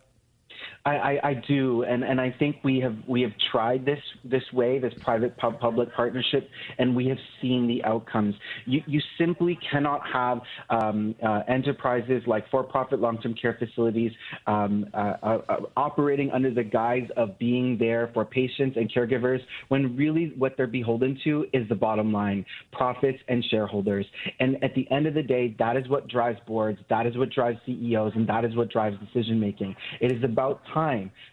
I, 0.87 1.19
I, 1.23 1.33
do, 1.47 1.83
and, 1.83 2.03
and 2.03 2.19
I 2.19 2.33
think 2.37 2.57
we 2.63 2.79
have 2.79 2.95
we 3.07 3.21
have 3.21 3.31
tried 3.51 3.85
this 3.85 3.99
this 4.23 4.43
way, 4.53 4.79
this 4.79 4.93
private 5.01 5.35
public 5.37 5.93
partnership, 5.93 6.49
and 6.77 6.95
we 6.95 7.07
have 7.07 7.17
seen 7.41 7.67
the 7.67 7.83
outcomes. 7.83 8.35
You, 8.65 8.81
you 8.87 9.01
simply 9.17 9.57
cannot 9.69 10.01
have 10.11 10.39
um, 10.69 11.15
uh, 11.25 11.41
enterprises 11.47 12.23
like 12.25 12.49
for-profit 12.49 12.99
long-term 12.99 13.35
care 13.35 13.57
facilities 13.59 14.11
um, 14.45 14.85
uh, 14.93 14.97
uh, 14.97 15.41
uh, 15.49 15.55
operating 15.75 16.31
under 16.31 16.53
the 16.53 16.63
guise 16.63 17.07
of 17.17 17.37
being 17.39 17.77
there 17.77 18.09
for 18.13 18.23
patients 18.25 18.77
and 18.77 18.91
caregivers 18.91 19.39
when 19.67 19.95
really 19.95 20.33
what 20.37 20.55
they're 20.57 20.67
beholden 20.67 21.19
to 21.23 21.45
is 21.53 21.67
the 21.69 21.75
bottom 21.75 22.13
line, 22.13 22.45
profits 22.71 23.19
and 23.27 23.43
shareholders. 23.49 24.05
And 24.39 24.63
at 24.63 24.73
the 24.75 24.89
end 24.91 25.07
of 25.07 25.13
the 25.13 25.23
day, 25.23 25.55
that 25.59 25.75
is 25.77 25.87
what 25.89 26.07
drives 26.07 26.39
boards, 26.47 26.79
that 26.89 27.05
is 27.05 27.17
what 27.17 27.29
drives 27.29 27.57
CEOs, 27.65 28.13
and 28.15 28.27
that 28.27 28.45
is 28.45 28.55
what 28.55 28.69
drives 28.69 28.97
decision 28.99 29.39
making. 29.39 29.75
It 29.99 30.11
is 30.11 30.23
about 30.23 30.61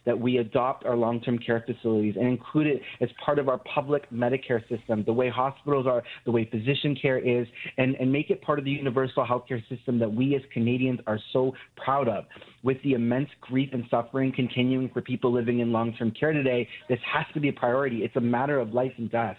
that 0.04 0.18
we 0.18 0.38
adopt 0.38 0.84
our 0.84 0.96
long 0.96 1.20
term 1.20 1.38
care 1.38 1.64
facilities 1.66 2.14
and 2.16 2.26
include 2.26 2.66
it 2.66 2.82
as 3.00 3.08
part 3.24 3.38
of 3.38 3.48
our 3.48 3.58
public 3.58 4.08
Medicare 4.10 4.66
system, 4.68 5.04
the 5.04 5.12
way 5.12 5.28
hospitals 5.28 5.86
are, 5.86 6.02
the 6.24 6.30
way 6.30 6.48
physician 6.50 6.96
care 7.00 7.18
is, 7.18 7.46
and, 7.78 7.94
and 7.96 8.10
make 8.10 8.30
it 8.30 8.40
part 8.42 8.58
of 8.58 8.64
the 8.64 8.70
universal 8.70 9.24
healthcare 9.24 9.62
system 9.68 9.98
that 9.98 10.12
we 10.12 10.34
as 10.34 10.42
Canadians 10.52 11.00
are 11.06 11.18
so 11.32 11.52
proud 11.76 12.08
of. 12.08 12.24
With 12.62 12.82
the 12.82 12.94
immense 12.94 13.28
grief 13.40 13.70
and 13.72 13.84
suffering 13.90 14.32
continuing 14.34 14.88
for 14.88 15.02
people 15.02 15.32
living 15.32 15.60
in 15.60 15.72
long 15.72 15.94
term 15.94 16.10
care 16.10 16.32
today, 16.32 16.68
this 16.88 17.00
has 17.12 17.26
to 17.34 17.40
be 17.40 17.48
a 17.48 17.52
priority. 17.52 18.04
It's 18.04 18.16
a 18.16 18.20
matter 18.20 18.58
of 18.58 18.72
life 18.72 18.92
and 18.96 19.10
death. 19.10 19.36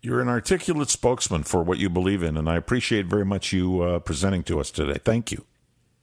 You're 0.00 0.20
an 0.20 0.28
articulate 0.28 0.90
spokesman 0.90 1.42
for 1.42 1.62
what 1.62 1.78
you 1.78 1.90
believe 1.90 2.22
in, 2.22 2.36
and 2.36 2.48
I 2.48 2.56
appreciate 2.56 3.06
very 3.06 3.24
much 3.24 3.52
you 3.52 3.82
uh, 3.82 3.98
presenting 3.98 4.44
to 4.44 4.60
us 4.60 4.70
today. 4.70 4.98
Thank 5.04 5.32
you. 5.32 5.44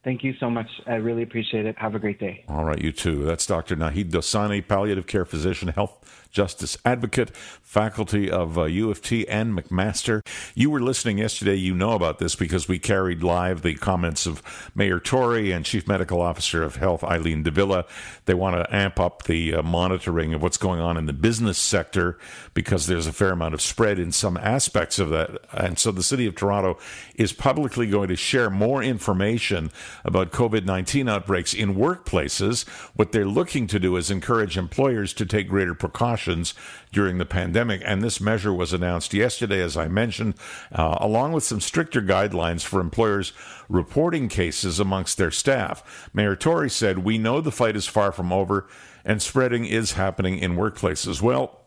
Thank 0.05 0.23
you 0.23 0.35
so 0.39 0.51
much. 0.51 0.67
I 0.85 0.95
really 0.95 1.23
appreciate 1.23 1.65
it. 1.65 1.75
Have 1.79 1.95
a 1.95 1.99
great 1.99 2.19
day. 2.19 2.45
All 2.47 2.63
right, 2.63 2.79
you 2.79 2.91
too. 2.91 3.25
That's 3.25 3.43
Dr. 3.47 3.75
Naheed 3.75 4.11
Dosani, 4.11 4.65
palliative 4.65 5.07
care 5.07 5.25
physician, 5.25 5.69
health 5.69 6.24
justice 6.35 6.77
advocate, 6.83 7.35
faculty 7.35 8.29
of 8.29 8.57
uh, 8.57 8.65
U 8.65 8.91
of 8.91 9.01
T 9.01 9.27
and 9.27 9.57
McMaster. 9.57 10.21
You 10.53 10.69
were 10.69 10.81
listening 10.81 11.17
yesterday. 11.17 11.55
You 11.55 11.73
know 11.73 11.93
about 11.93 12.19
this 12.19 12.35
because 12.35 12.67
we 12.67 12.77
carried 12.77 13.23
live 13.23 13.61
the 13.61 13.75
comments 13.75 14.25
of 14.25 14.43
Mayor 14.75 14.99
Tory 14.99 15.51
and 15.51 15.63
Chief 15.63 15.87
Medical 15.87 16.21
Officer 16.21 16.61
of 16.61 16.75
Health 16.75 17.05
Eileen 17.05 17.43
de 17.43 17.51
Villa. 17.51 17.85
They 18.25 18.33
want 18.33 18.57
to 18.57 18.75
amp 18.75 18.99
up 18.99 19.23
the 19.23 19.55
uh, 19.55 19.63
monitoring 19.63 20.33
of 20.33 20.41
what's 20.41 20.57
going 20.57 20.81
on 20.81 20.97
in 20.97 21.05
the 21.05 21.13
business 21.13 21.57
sector 21.57 22.19
because 22.53 22.85
there's 22.85 23.07
a 23.07 23.13
fair 23.13 23.31
amount 23.31 23.53
of 23.53 23.61
spread 23.61 23.97
in 23.97 24.11
some 24.11 24.35
aspects 24.35 24.99
of 24.99 25.09
that. 25.11 25.39
And 25.53 25.79
so 25.79 25.91
the 25.91 26.03
City 26.03 26.27
of 26.27 26.35
Toronto 26.35 26.77
is 27.15 27.31
publicly 27.31 27.87
going 27.87 28.09
to 28.09 28.17
share 28.17 28.49
more 28.49 28.83
information 28.83 29.71
about 30.03 30.33
COVID 30.33 30.65
19 30.65 31.07
outbreaks 31.07 31.53
in 31.53 31.75
workplaces. 31.75 32.67
What 32.93 33.13
they're 33.13 33.23
looking 33.25 33.67
to 33.67 33.79
do 33.79 33.95
is 33.95 34.11
encourage 34.11 34.57
employers 34.57 35.13
to 35.13 35.25
take 35.25 35.47
greater 35.47 35.73
precautions 35.73 36.24
during 36.91 37.17
the 37.17 37.25
pandemic. 37.25 37.81
And 37.85 38.01
this 38.01 38.19
measure 38.19 38.53
was 38.53 38.73
announced 38.73 39.13
yesterday, 39.13 39.61
as 39.61 39.77
I 39.77 39.87
mentioned, 39.87 40.35
uh, 40.71 40.97
along 40.99 41.33
with 41.33 41.43
some 41.43 41.61
stricter 41.61 42.01
guidelines 42.01 42.63
for 42.63 42.79
employers 42.79 43.33
reporting 43.69 44.29
cases 44.29 44.79
amongst 44.79 45.17
their 45.17 45.31
staff. 45.31 46.09
Mayor 46.13 46.35
Tory 46.35 46.69
said, 46.69 46.99
We 46.99 47.17
know 47.17 47.41
the 47.41 47.51
fight 47.51 47.75
is 47.75 47.87
far 47.87 48.11
from 48.11 48.31
over 48.33 48.67
and 49.03 49.21
spreading 49.21 49.65
is 49.65 49.93
happening 49.93 50.39
in 50.39 50.55
workplaces. 50.55 51.21
Well, 51.21 51.61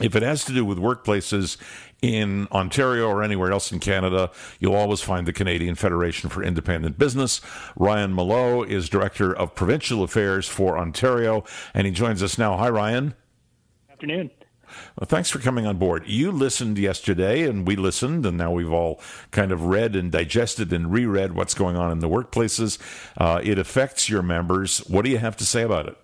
if 0.00 0.16
it 0.16 0.22
has 0.24 0.44
to 0.46 0.52
do 0.52 0.64
with 0.64 0.78
workplaces 0.78 1.56
in 2.02 2.48
Ontario 2.50 3.08
or 3.08 3.22
anywhere 3.22 3.52
else 3.52 3.70
in 3.70 3.78
Canada, 3.78 4.30
you'll 4.58 4.74
always 4.74 5.00
find 5.00 5.26
the 5.26 5.32
Canadian 5.32 5.76
Federation 5.76 6.28
for 6.28 6.42
Independent 6.42 6.98
Business. 6.98 7.40
Ryan 7.76 8.12
Mallough 8.12 8.64
is 8.64 8.88
Director 8.88 9.32
of 9.32 9.54
Provincial 9.54 10.02
Affairs 10.02 10.48
for 10.48 10.76
Ontario, 10.76 11.44
and 11.72 11.86
he 11.86 11.92
joins 11.92 12.22
us 12.24 12.36
now. 12.36 12.56
Hi, 12.56 12.68
Ryan. 12.68 13.14
Afternoon. 14.04 14.30
Well, 14.98 15.06
thanks 15.06 15.30
for 15.30 15.38
coming 15.38 15.66
on 15.66 15.78
board. 15.78 16.02
You 16.06 16.30
listened 16.30 16.78
yesterday, 16.78 17.48
and 17.48 17.66
we 17.66 17.74
listened, 17.74 18.26
and 18.26 18.36
now 18.36 18.52
we've 18.52 18.70
all 18.70 19.00
kind 19.30 19.50
of 19.50 19.64
read 19.64 19.96
and 19.96 20.12
digested 20.12 20.74
and 20.74 20.92
reread 20.92 21.32
what's 21.32 21.54
going 21.54 21.76
on 21.76 21.90
in 21.90 22.00
the 22.00 22.08
workplaces. 22.08 22.78
Uh, 23.16 23.40
it 23.42 23.58
affects 23.58 24.10
your 24.10 24.20
members. 24.20 24.80
What 24.88 25.06
do 25.06 25.10
you 25.10 25.16
have 25.16 25.38
to 25.38 25.46
say 25.46 25.62
about 25.62 25.86
it? 25.86 25.96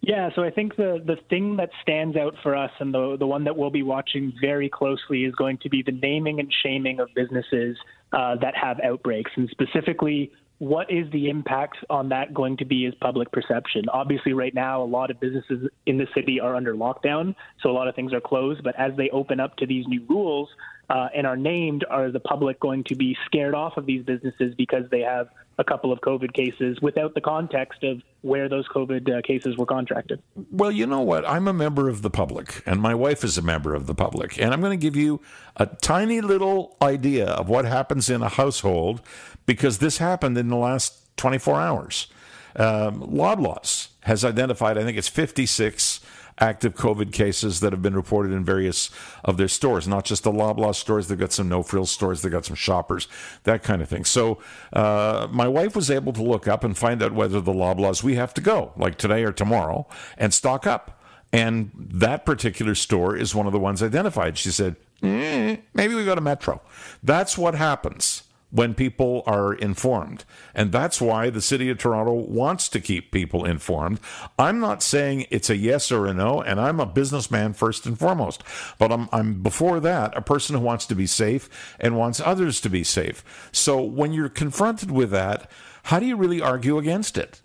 Yeah, 0.00 0.30
so 0.34 0.42
I 0.42 0.50
think 0.50 0.76
the 0.76 1.02
the 1.04 1.16
thing 1.28 1.56
that 1.58 1.68
stands 1.82 2.16
out 2.16 2.34
for 2.42 2.56
us 2.56 2.70
and 2.80 2.94
the 2.94 3.16
the 3.18 3.26
one 3.26 3.44
that 3.44 3.58
we'll 3.58 3.70
be 3.70 3.82
watching 3.82 4.32
very 4.40 4.70
closely 4.70 5.24
is 5.24 5.34
going 5.34 5.58
to 5.58 5.68
be 5.68 5.82
the 5.82 5.92
naming 5.92 6.40
and 6.40 6.50
shaming 6.62 6.98
of 6.98 7.08
businesses 7.14 7.76
uh, 8.12 8.36
that 8.36 8.56
have 8.56 8.80
outbreaks, 8.80 9.32
and 9.36 9.50
specifically 9.50 10.32
what 10.62 10.88
is 10.92 11.10
the 11.10 11.28
impact 11.28 11.78
on 11.90 12.10
that 12.10 12.32
going 12.32 12.56
to 12.56 12.64
be 12.64 12.86
as 12.86 12.94
public 13.00 13.32
perception? 13.32 13.82
Obviously, 13.92 14.32
right 14.32 14.54
now, 14.54 14.80
a 14.80 14.86
lot 14.86 15.10
of 15.10 15.18
businesses 15.18 15.68
in 15.86 15.98
the 15.98 16.06
city 16.14 16.38
are 16.38 16.54
under 16.54 16.72
lockdown, 16.72 17.34
so 17.60 17.68
a 17.68 17.72
lot 17.72 17.88
of 17.88 17.96
things 17.96 18.12
are 18.12 18.20
closed. 18.20 18.62
But 18.62 18.78
as 18.78 18.92
they 18.96 19.10
open 19.10 19.40
up 19.40 19.56
to 19.56 19.66
these 19.66 19.88
new 19.88 20.06
rules 20.08 20.48
uh, 20.92 21.08
and 21.14 21.26
are 21.26 21.38
named, 21.38 21.86
are 21.88 22.10
the 22.10 22.20
public 22.20 22.60
going 22.60 22.84
to 22.84 22.94
be 22.94 23.16
scared 23.24 23.54
off 23.54 23.78
of 23.78 23.86
these 23.86 24.04
businesses 24.04 24.54
because 24.54 24.84
they 24.90 25.00
have 25.00 25.28
a 25.56 25.64
couple 25.64 25.90
of 25.90 26.00
COVID 26.02 26.34
cases 26.34 26.78
without 26.82 27.14
the 27.14 27.20
context 27.20 27.82
of 27.82 28.02
where 28.20 28.46
those 28.46 28.68
COVID 28.68 29.10
uh, 29.10 29.22
cases 29.22 29.56
were 29.56 29.64
contracted. 29.64 30.22
Well, 30.50 30.70
you 30.70 30.86
know 30.86 31.00
what? 31.00 31.26
I'm 31.26 31.48
a 31.48 31.52
member 31.54 31.88
of 31.88 32.02
the 32.02 32.10
public, 32.10 32.62
and 32.66 32.78
my 32.78 32.94
wife 32.94 33.24
is 33.24 33.38
a 33.38 33.42
member 33.42 33.74
of 33.74 33.86
the 33.86 33.94
public. 33.94 34.38
And 34.38 34.52
I'm 34.52 34.60
going 34.60 34.78
to 34.78 34.82
give 34.82 34.94
you 34.94 35.22
a 35.56 35.64
tiny 35.64 36.20
little 36.20 36.76
idea 36.82 37.26
of 37.26 37.48
what 37.48 37.64
happens 37.64 38.10
in 38.10 38.20
a 38.20 38.28
household 38.28 39.00
because 39.46 39.78
this 39.78 39.96
happened 39.96 40.36
in 40.36 40.48
the 40.48 40.56
last 40.56 41.16
24 41.16 41.58
hours. 41.58 42.06
Um, 42.54 43.00
Loblaws 43.00 43.88
has 44.02 44.26
identified, 44.26 44.76
I 44.76 44.84
think 44.84 44.98
it's 44.98 45.08
56 45.08 46.00
active 46.38 46.74
COVID 46.74 47.12
cases 47.12 47.60
that 47.60 47.72
have 47.72 47.82
been 47.82 47.94
reported 47.94 48.32
in 48.32 48.44
various 48.44 48.90
of 49.24 49.36
their 49.36 49.48
stores, 49.48 49.86
not 49.86 50.04
just 50.04 50.24
the 50.24 50.32
Loblaw 50.32 50.74
stores. 50.74 51.08
They've 51.08 51.18
got 51.18 51.32
some 51.32 51.48
no 51.48 51.62
frills 51.62 51.90
stores, 51.90 52.22
they've 52.22 52.32
got 52.32 52.44
some 52.44 52.56
shoppers, 52.56 53.08
that 53.44 53.62
kind 53.62 53.82
of 53.82 53.88
thing. 53.88 54.04
So 54.04 54.38
uh, 54.72 55.28
my 55.30 55.48
wife 55.48 55.76
was 55.76 55.90
able 55.90 56.12
to 56.14 56.22
look 56.22 56.48
up 56.48 56.64
and 56.64 56.76
find 56.76 57.02
out 57.02 57.12
whether 57.12 57.40
the 57.40 57.52
Loblaws 57.52 58.02
we 58.02 58.14
have 58.16 58.34
to 58.34 58.40
go, 58.40 58.72
like 58.76 58.98
today 58.98 59.24
or 59.24 59.32
tomorrow, 59.32 59.86
and 60.16 60.32
stock 60.32 60.66
up. 60.66 61.00
And 61.32 61.70
that 61.74 62.26
particular 62.26 62.74
store 62.74 63.16
is 63.16 63.34
one 63.34 63.46
of 63.46 63.52
the 63.52 63.58
ones 63.58 63.82
identified. 63.82 64.36
She 64.36 64.50
said, 64.50 64.76
mm, 65.02 65.60
maybe 65.72 65.94
we 65.94 66.04
go 66.04 66.14
to 66.14 66.20
Metro. 66.20 66.60
That's 67.02 67.38
what 67.38 67.54
happens 67.54 68.24
when 68.52 68.74
people 68.74 69.22
are 69.26 69.54
informed. 69.54 70.24
And 70.54 70.70
that's 70.70 71.00
why 71.00 71.30
the 71.30 71.40
city 71.40 71.70
of 71.70 71.78
Toronto 71.78 72.12
wants 72.12 72.68
to 72.68 72.80
keep 72.80 73.10
people 73.10 73.44
informed. 73.46 73.98
I'm 74.38 74.60
not 74.60 74.82
saying 74.82 75.26
it's 75.30 75.50
a 75.50 75.56
yes 75.56 75.90
or 75.90 76.06
a 76.06 76.14
no, 76.14 76.42
and 76.42 76.60
I'm 76.60 76.78
a 76.78 76.86
businessman 76.86 77.54
first 77.54 77.86
and 77.86 77.98
foremost. 77.98 78.44
But 78.78 78.92
I'm, 78.92 79.08
I'm 79.10 79.42
before 79.42 79.80
that 79.80 80.16
a 80.16 80.22
person 80.22 80.54
who 80.54 80.62
wants 80.62 80.86
to 80.86 80.94
be 80.94 81.06
safe 81.06 81.48
and 81.80 81.96
wants 81.96 82.20
others 82.20 82.60
to 82.60 82.68
be 82.68 82.84
safe. 82.84 83.24
So 83.52 83.82
when 83.82 84.12
you're 84.12 84.28
confronted 84.28 84.90
with 84.90 85.10
that, 85.10 85.50
how 85.84 85.98
do 85.98 86.06
you 86.06 86.16
really 86.16 86.42
argue 86.42 86.76
against 86.76 87.16
it? 87.16 87.40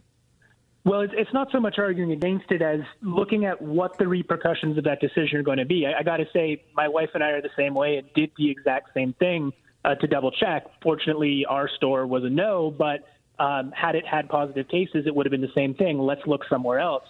Well, 0.84 1.02
it's 1.02 1.34
not 1.34 1.50
so 1.52 1.60
much 1.60 1.80
arguing 1.80 2.12
against 2.12 2.50
it 2.50 2.62
as 2.62 2.80
looking 3.02 3.46
at 3.46 3.62
what 3.62 3.98
the 3.98 4.08
repercussions 4.08 4.78
of 4.78 4.84
that 4.86 5.02
decision 5.02 5.38
are 5.38 5.44
going 5.44 5.58
to 5.58 5.66
be. 5.66 5.86
I, 5.86 6.00
I 6.00 6.04
got 6.04 6.18
to 6.18 6.28
say, 6.32 6.64
my 6.76 6.88
wife 6.88 7.10
and 7.14 7.24
I 7.24 7.32
are 7.32 7.42
the 7.42 7.50
same 7.58 7.74
way 7.74 7.98
and 7.98 8.08
did 8.14 8.32
the 8.38 8.50
exact 8.50 8.94
same 8.94 9.14
thing 9.14 9.52
uh, 9.88 9.96
to 9.96 10.08
double 10.08 10.32
check. 10.32 10.66
Fortunately, 10.84 11.46
our 11.48 11.70
store 11.78 12.06
was 12.06 12.24
a 12.24 12.30
no, 12.30 12.76
but 12.78 13.06
um, 13.40 13.72
had 13.72 13.96
it 13.96 14.06
had 14.06 14.28
positive 14.28 14.68
cases, 14.68 15.06
it 15.08 15.16
would 15.16 15.26
have 15.26 15.32
been 15.32 15.42
the 15.42 15.54
same 15.56 15.74
thing. 15.74 15.98
Let's 15.98 16.26
look 16.28 16.42
somewhere 16.50 16.80
else. 16.80 17.06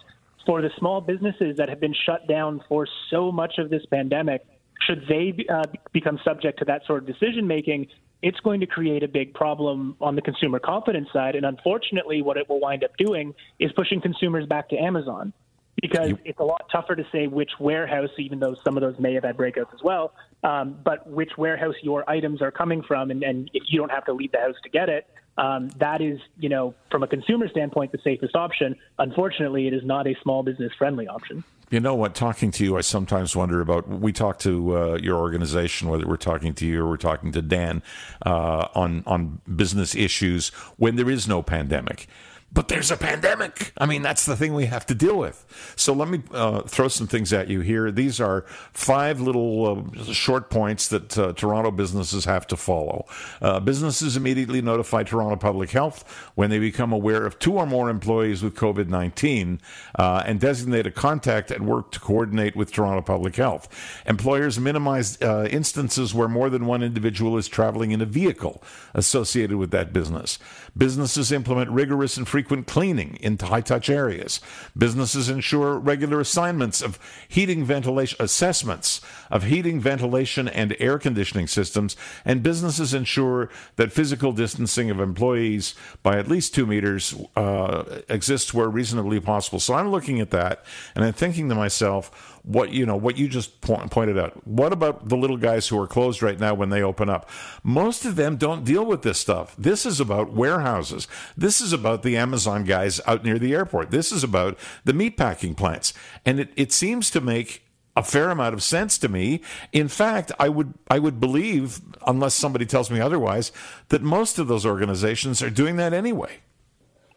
For 0.46 0.62
the 0.62 0.70
small 0.78 1.02
businesses 1.02 1.58
that 1.58 1.70
have 1.70 1.80
been 1.80 1.96
shut 2.06 2.28
down 2.28 2.62
for 2.70 2.88
so 3.10 3.32
much 3.32 3.58
of 3.58 3.70
this 3.70 3.84
pandemic, 3.88 4.46
should 4.86 5.04
they 5.10 5.46
uh, 5.50 5.64
become 5.92 6.20
subject 6.24 6.60
to 6.60 6.66
that 6.66 6.86
sort 6.86 7.02
of 7.02 7.08
decision 7.08 7.48
making, 7.48 7.88
it's 8.22 8.40
going 8.42 8.60
to 8.60 8.68
create 8.68 9.04
a 9.04 9.08
big 9.08 9.34
problem 9.34 9.96
on 10.00 10.16
the 10.16 10.22
consumer 10.22 10.60
confidence 10.60 11.10
side. 11.12 11.36
And 11.36 11.46
unfortunately, 11.46 12.22
what 12.22 12.38
it 12.38 12.48
will 12.48 12.60
wind 12.60 12.84
up 12.84 12.96
doing 12.98 13.34
is 13.60 13.72
pushing 13.74 14.02
consumers 14.02 14.46
back 14.46 14.70
to 14.70 14.78
Amazon 14.78 15.34
because 15.82 16.12
it's 16.26 16.40
a 16.40 16.44
lot 16.44 16.66
tougher 16.72 16.96
to 16.96 17.06
say 17.12 17.28
which 17.28 17.52
warehouse, 17.60 18.10
even 18.18 18.40
though 18.40 18.56
some 18.64 18.78
of 18.78 18.82
those 18.82 19.00
may 19.00 19.14
have 19.14 19.24
had 19.24 19.38
breakouts 19.38 19.74
as 19.74 19.84
well, 19.84 20.14
um, 20.44 20.78
but 20.84 21.08
which 21.10 21.32
warehouse 21.38 21.76
your 21.84 22.10
items 22.10 22.42
are 22.42 22.52
coming 22.52 22.82
from, 22.82 23.12
and, 23.12 23.24
and 23.24 23.50
if 23.54 23.64
you 23.68 23.80
don't 23.80 23.92
have 23.92 24.06
to 24.06 24.14
leave 24.14 24.32
the 24.32 24.40
house 24.40 24.56
to 24.64 24.70
get 24.70 24.90
it, 24.90 25.08
um, 25.38 25.70
that 25.78 26.02
is, 26.02 26.20
you 26.40 26.50
know, 26.50 26.74
from 26.90 27.04
a 27.04 27.08
consumer 27.08 27.48
standpoint, 27.48 27.92
the 27.92 28.00
safest 28.04 28.36
option. 28.36 28.76
Unfortunately, 28.98 29.68
it 29.68 29.74
is 29.74 29.84
not 29.86 30.08
a 30.08 30.16
small 30.24 30.42
business 30.42 30.72
friendly 30.78 31.08
option. 31.08 31.44
You 31.70 31.80
know 31.80 31.94
what? 31.94 32.16
Talking 32.16 32.50
to 32.52 32.64
you, 32.64 32.78
I 32.78 32.82
sometimes 32.82 33.36
wonder 33.36 33.62
about. 33.62 33.88
We 33.88 34.14
talk 34.14 34.40
to 34.40 34.78
uh, 34.78 34.98
your 35.02 35.18
organization, 35.18 35.90
whether 35.90 36.08
we're 36.08 36.18
talking 36.18 36.54
to 36.56 36.66
you 36.66 36.84
or 36.84 36.88
we're 36.88 36.98
talking 36.98 37.32
to 37.34 37.42
Dan, 37.42 37.84
uh, 38.26 38.70
on 38.74 39.04
on 39.06 39.42
business 39.54 39.94
issues 39.94 40.48
when 40.78 40.96
there 40.96 41.10
is 41.10 41.28
no 41.28 41.44
pandemic 41.44 42.08
but 42.52 42.70
there's 42.70 42.92
a 42.92 42.98
pandemic. 42.98 43.74
I 43.78 43.86
mean, 43.86 44.02
that's 44.02 44.26
the 44.26 44.36
thing 44.36 44.54
we 44.54 44.66
have 44.68 44.86
to 44.88 44.96
deal 44.96 45.18
with. 45.18 45.46
So 45.76 45.94
let 45.94 46.08
me 46.08 46.24
uh, 46.32 46.62
throw 46.62 46.88
some 46.88 47.06
things 47.06 47.34
at 47.34 47.50
you 47.50 47.60
here. 47.60 47.92
These 47.92 48.22
are 48.22 48.46
five 48.74 49.20
little 49.20 49.92
uh, 50.00 50.14
short 50.14 50.50
points 50.50 50.88
that 50.88 51.18
uh, 51.18 51.34
Toronto 51.34 51.72
businesses 51.72 52.26
have 52.26 52.48
to 52.48 52.58
follow. 52.58 53.06
Uh, 53.42 53.60
businesses 53.60 54.16
immediately 54.16 54.62
notify 54.62 55.04
Toronto 55.04 55.36
Public 55.36 55.72
Health 55.72 56.04
when 56.36 56.50
they 56.50 56.58
become 56.58 56.94
aware 56.94 57.26
of 57.26 57.38
two 57.38 57.54
or 57.54 57.66
more 57.66 57.90
employees 57.90 58.42
with 58.42 58.56
COVID 58.56 58.88
19 58.88 59.60
uh, 59.96 60.24
and 60.26 60.40
designate 60.40 60.88
a 60.88 60.92
contact 60.92 61.52
at 61.52 61.62
work 61.62 61.92
to 61.92 62.00
coordinate 62.00 62.56
with 62.56 62.72
Toronto 62.72 63.02
Public 63.02 63.36
Health. 63.36 63.68
Employers 64.06 64.58
minimize 64.58 65.22
uh, 65.22 65.48
instances 65.52 66.14
where 66.14 66.30
more 66.30 66.50
than 66.50 66.66
one 66.66 66.82
individual 66.82 67.38
is 67.38 67.48
traveling 67.48 67.92
in 67.92 68.02
a 68.02 68.06
vehicle 68.06 68.64
associated 68.94 69.58
with 69.58 69.72
that 69.72 69.92
business. 69.92 70.40
Businesses 70.76 71.32
implement 71.32 71.70
rigorous 71.72 72.18
and 72.18 72.28
frequent 72.38 72.68
cleaning 72.68 73.18
into 73.20 73.48
high 73.48 73.62
touch 73.62 73.90
areas. 73.90 74.40
Businesses 74.78 75.28
ensure 75.28 75.80
regular 75.80 76.20
assignments 76.20 76.84
of 76.84 77.00
heating 77.28 77.66
ventilation 77.66 78.16
assessments 78.20 79.02
of 79.32 79.44
heating, 79.44 79.80
ventilation, 79.80 80.48
and 80.48 80.76
air 80.80 81.00
conditioning 81.00 81.48
systems, 81.48 81.96
and 82.24 82.44
businesses 82.44 82.94
ensure 82.94 83.50
that 83.78 83.92
physical 83.92 84.32
distancing 84.32 84.92
of 84.92 85.00
employees 85.00 85.74
by 86.04 86.20
at 86.20 86.28
least 86.28 86.54
two 86.54 86.68
meters 86.68 87.16
uh, 87.36 88.02
exists 88.08 88.54
where 88.54 88.70
reasonably 88.70 89.20
possible. 89.20 89.60
So 89.60 89.74
I'm 89.74 89.90
looking 89.90 90.20
at 90.22 90.30
that 90.30 90.64
and 90.94 91.04
I'm 91.04 91.14
thinking 91.14 91.50
to 91.50 91.56
myself, 91.56 92.37
what 92.48 92.72
you 92.72 92.86
know 92.86 92.96
what 92.96 93.18
you 93.18 93.28
just 93.28 93.60
point, 93.60 93.92
pointed 93.92 94.18
out. 94.18 94.48
What 94.48 94.72
about 94.72 95.10
the 95.10 95.18
little 95.18 95.36
guys 95.36 95.68
who 95.68 95.78
are 95.80 95.88
closed 95.88 96.24
right 96.24 96.40
now 96.40 96.54
when 96.54 96.70
they 96.70 96.82
open 96.82 97.10
up? 97.10 97.30
Most 97.62 98.06
of 98.06 98.16
them 98.16 98.38
don't 98.38 98.64
deal 98.64 98.86
with 98.86 99.02
this 99.02 99.20
stuff. 99.20 99.54
This 99.58 99.86
is 99.86 100.00
about 100.00 100.32
warehouses. 100.32 101.08
This 101.36 101.60
is 101.60 101.74
about 101.74 102.04
the 102.04 102.16
amazon 102.16 102.64
guys 102.64 103.02
out 103.06 103.26
near 103.26 103.38
the 103.38 103.54
airport. 103.54 103.92
This 103.92 104.14
is 104.14 104.24
about 104.24 104.58
the 104.86 104.94
meatpacking 104.94 105.58
plants. 105.58 105.94
And 106.26 106.40
it, 106.40 106.50
it 106.56 106.72
seems 106.72 107.12
to 107.12 107.20
make 107.20 107.64
a 107.98 108.04
fair 108.04 108.30
amount 108.30 108.54
of 108.54 108.64
sense 108.64 108.98
to 109.00 109.10
me. 109.10 109.42
In 109.74 109.90
fact, 109.90 110.32
I 110.40 110.48
would 110.48 110.74
I 110.90 111.00
would 111.00 111.20
believe, 111.20 111.82
unless 112.06 112.34
somebody 112.34 112.66
tells 112.66 112.90
me 112.90 113.02
otherwise, 113.02 113.52
that 113.90 114.02
most 114.02 114.40
of 114.40 114.48
those 114.48 114.66
organizations 114.66 115.44
are 115.44 115.50
doing 115.50 115.76
that 115.78 115.94
anyway. 115.94 116.40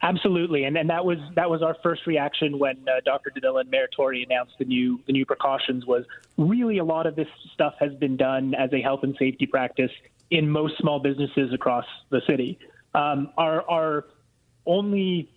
Absolutely, 0.03 0.65
and 0.65 0.79
and 0.79 0.89
that 0.89 1.05
was 1.05 1.19
that 1.35 1.51
was 1.51 1.63
our 1.63 1.77
first 1.83 2.07
reaction 2.07 2.59
when 2.59 2.77
uh, 2.89 3.01
Dr. 3.05 3.31
de 3.31 3.41
Villa 3.41 3.61
and 3.61 3.71
Mayor 3.71 3.89
Tory 3.95 4.23
announced 4.23 4.55
the 4.59 4.65
new 4.65 4.99
the 5.07 5.13
new 5.13 5.27
precautions. 5.27 5.85
Was 5.85 6.05
really 6.39 6.79
a 6.79 6.85
lot 6.85 7.07
of 7.07 7.17
this 7.17 7.29
stuff 7.53 7.75
has 7.81 7.93
been 7.95 8.17
done 8.17 8.55
as 8.55 8.73
a 8.73 8.81
health 8.81 9.01
and 9.03 9.15
safety 9.19 9.47
practice 9.47 9.91
in 10.31 10.49
most 10.49 10.79
small 10.79 11.01
businesses 11.01 11.53
across 11.53 11.85
the 12.09 12.23
city. 12.27 12.59
Um, 12.95 13.31
our 13.37 13.69
our 13.69 14.07
only 14.65 15.31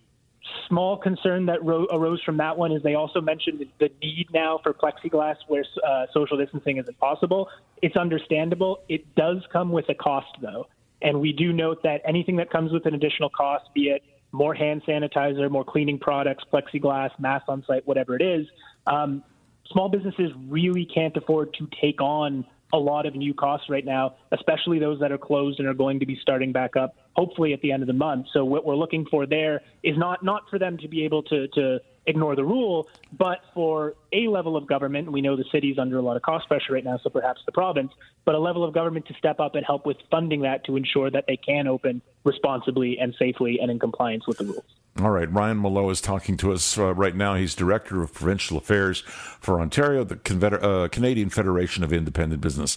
small 0.68 0.96
concern 0.96 1.46
that 1.46 1.62
ro- 1.62 1.86
arose 1.90 2.22
from 2.22 2.38
that 2.38 2.56
one 2.56 2.72
is 2.72 2.82
they 2.82 2.94
also 2.94 3.20
mentioned 3.20 3.66
the 3.78 3.90
need 4.00 4.28
now 4.32 4.60
for 4.62 4.72
plexiglass 4.72 5.36
where 5.46 5.64
uh, 5.86 6.06
social 6.14 6.38
distancing 6.38 6.78
isn't 6.78 6.98
possible. 6.98 7.50
It's 7.82 7.96
understandable. 7.96 8.82
It 8.88 9.14
does 9.14 9.42
come 9.52 9.72
with 9.72 9.88
a 9.90 9.94
cost, 9.94 10.36
though. 10.40 10.68
And 11.02 11.20
we 11.20 11.32
do 11.32 11.52
note 11.52 11.82
that 11.82 12.00
anything 12.06 12.36
that 12.36 12.50
comes 12.50 12.72
with 12.72 12.86
an 12.86 12.94
additional 12.94 13.28
cost, 13.28 13.66
be 13.74 13.88
it 13.88 14.02
more 14.34 14.54
hand 14.54 14.82
sanitizer, 14.86 15.50
more 15.50 15.64
cleaning 15.64 15.98
products, 15.98 16.44
plexiglass, 16.52 17.10
masks 17.18 17.46
on 17.48 17.64
site, 17.66 17.86
whatever 17.86 18.16
it 18.16 18.22
is, 18.22 18.46
um, 18.86 19.22
small 19.70 19.88
businesses 19.88 20.30
really 20.48 20.84
can't 20.84 21.16
afford 21.16 21.54
to 21.54 21.68
take 21.80 22.00
on 22.00 22.44
a 22.72 22.78
lot 22.78 23.06
of 23.06 23.14
new 23.14 23.32
costs 23.32 23.70
right 23.70 23.84
now, 23.84 24.16
especially 24.32 24.78
those 24.80 24.98
that 24.98 25.12
are 25.12 25.18
closed 25.18 25.60
and 25.60 25.68
are 25.68 25.74
going 25.74 26.00
to 26.00 26.06
be 26.06 26.18
starting 26.20 26.52
back 26.52 26.76
up 26.76 26.96
hopefully 27.14 27.52
at 27.52 27.60
the 27.60 27.70
end 27.70 27.82
of 27.82 27.86
the 27.86 27.92
month. 27.92 28.26
So 28.32 28.44
what 28.44 28.64
we're 28.64 28.76
looking 28.76 29.06
for 29.08 29.26
there 29.26 29.60
is 29.82 29.96
not 29.96 30.24
not 30.24 30.42
for 30.50 30.58
them 30.58 30.76
to 30.78 30.88
be 30.88 31.04
able 31.04 31.22
to 31.24 31.48
to 31.48 31.80
ignore 32.06 32.36
the 32.36 32.44
rule, 32.44 32.86
but 33.16 33.38
for 33.54 33.94
a 34.12 34.28
level 34.28 34.56
of 34.56 34.66
government, 34.66 35.10
we 35.10 35.20
know 35.20 35.36
the 35.36 35.44
city's 35.50 35.78
under 35.78 35.98
a 35.98 36.02
lot 36.02 36.16
of 36.16 36.22
cost 36.22 36.46
pressure 36.48 36.72
right 36.72 36.84
now, 36.84 36.98
so 37.02 37.10
perhaps 37.10 37.40
the 37.46 37.52
province, 37.52 37.92
but 38.24 38.34
a 38.34 38.38
level 38.38 38.64
of 38.64 38.74
government 38.74 39.06
to 39.06 39.14
step 39.14 39.40
up 39.40 39.54
and 39.54 39.64
help 39.66 39.86
with 39.86 39.96
funding 40.10 40.42
that 40.42 40.64
to 40.64 40.76
ensure 40.76 41.10
that 41.10 41.24
they 41.26 41.36
can 41.36 41.66
open 41.66 42.02
responsibly 42.24 42.98
and 42.98 43.14
safely 43.18 43.58
and 43.60 43.70
in 43.70 43.78
compliance 43.78 44.26
with 44.26 44.38
the 44.38 44.44
rules. 44.44 44.64
All 45.02 45.10
right, 45.10 45.30
Ryan 45.32 45.60
Mallough 45.60 45.90
is 45.90 46.00
talking 46.00 46.36
to 46.36 46.52
us 46.52 46.78
uh, 46.78 46.94
right 46.94 47.16
now. 47.16 47.34
He's 47.34 47.56
Director 47.56 48.00
of 48.00 48.14
Provincial 48.14 48.56
Affairs 48.56 49.00
for 49.40 49.60
Ontario, 49.60 50.04
the 50.04 50.62
uh, 50.62 50.86
Canadian 50.86 51.30
Federation 51.30 51.82
of 51.82 51.92
Independent 51.92 52.40
Business. 52.40 52.76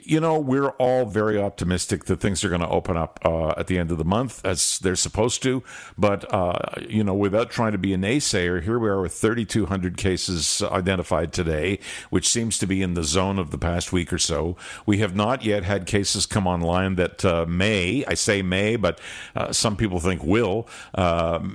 You 0.00 0.20
know, 0.20 0.38
we're 0.38 0.68
all 0.68 1.06
very 1.06 1.40
optimistic 1.40 2.04
that 2.04 2.20
things 2.20 2.44
are 2.44 2.50
going 2.50 2.60
to 2.60 2.68
open 2.68 2.96
up 2.96 3.18
uh, 3.24 3.48
at 3.56 3.66
the 3.66 3.78
end 3.78 3.90
of 3.90 3.98
the 3.98 4.04
month 4.04 4.46
as 4.46 4.78
they're 4.78 4.94
supposed 4.94 5.42
to. 5.42 5.64
But, 5.98 6.32
uh, 6.32 6.56
you 6.88 7.02
know, 7.02 7.14
without 7.14 7.50
trying 7.50 7.72
to 7.72 7.78
be 7.78 7.92
a 7.92 7.98
naysayer, 7.98 8.62
here 8.62 8.78
we 8.78 8.88
are 8.88 9.00
with 9.00 9.14
3,200 9.14 9.96
cases 9.96 10.62
identified 10.62 11.32
today, 11.32 11.80
which 12.10 12.28
seems 12.28 12.58
to 12.58 12.68
be 12.68 12.80
in 12.80 12.94
the 12.94 13.02
zone 13.02 13.40
of 13.40 13.50
the 13.50 13.58
past 13.58 13.92
week 13.92 14.12
or 14.12 14.18
so. 14.18 14.56
We 14.86 14.98
have 14.98 15.16
not 15.16 15.44
yet 15.44 15.64
had 15.64 15.86
cases 15.86 16.26
come 16.26 16.46
online 16.46 16.94
that 16.94 17.24
uh, 17.24 17.44
may, 17.48 18.04
I 18.06 18.14
say 18.14 18.40
may, 18.40 18.76
but 18.76 19.00
uh, 19.34 19.52
some 19.52 19.76
people 19.76 19.98
think 19.98 20.22
will 20.22 20.68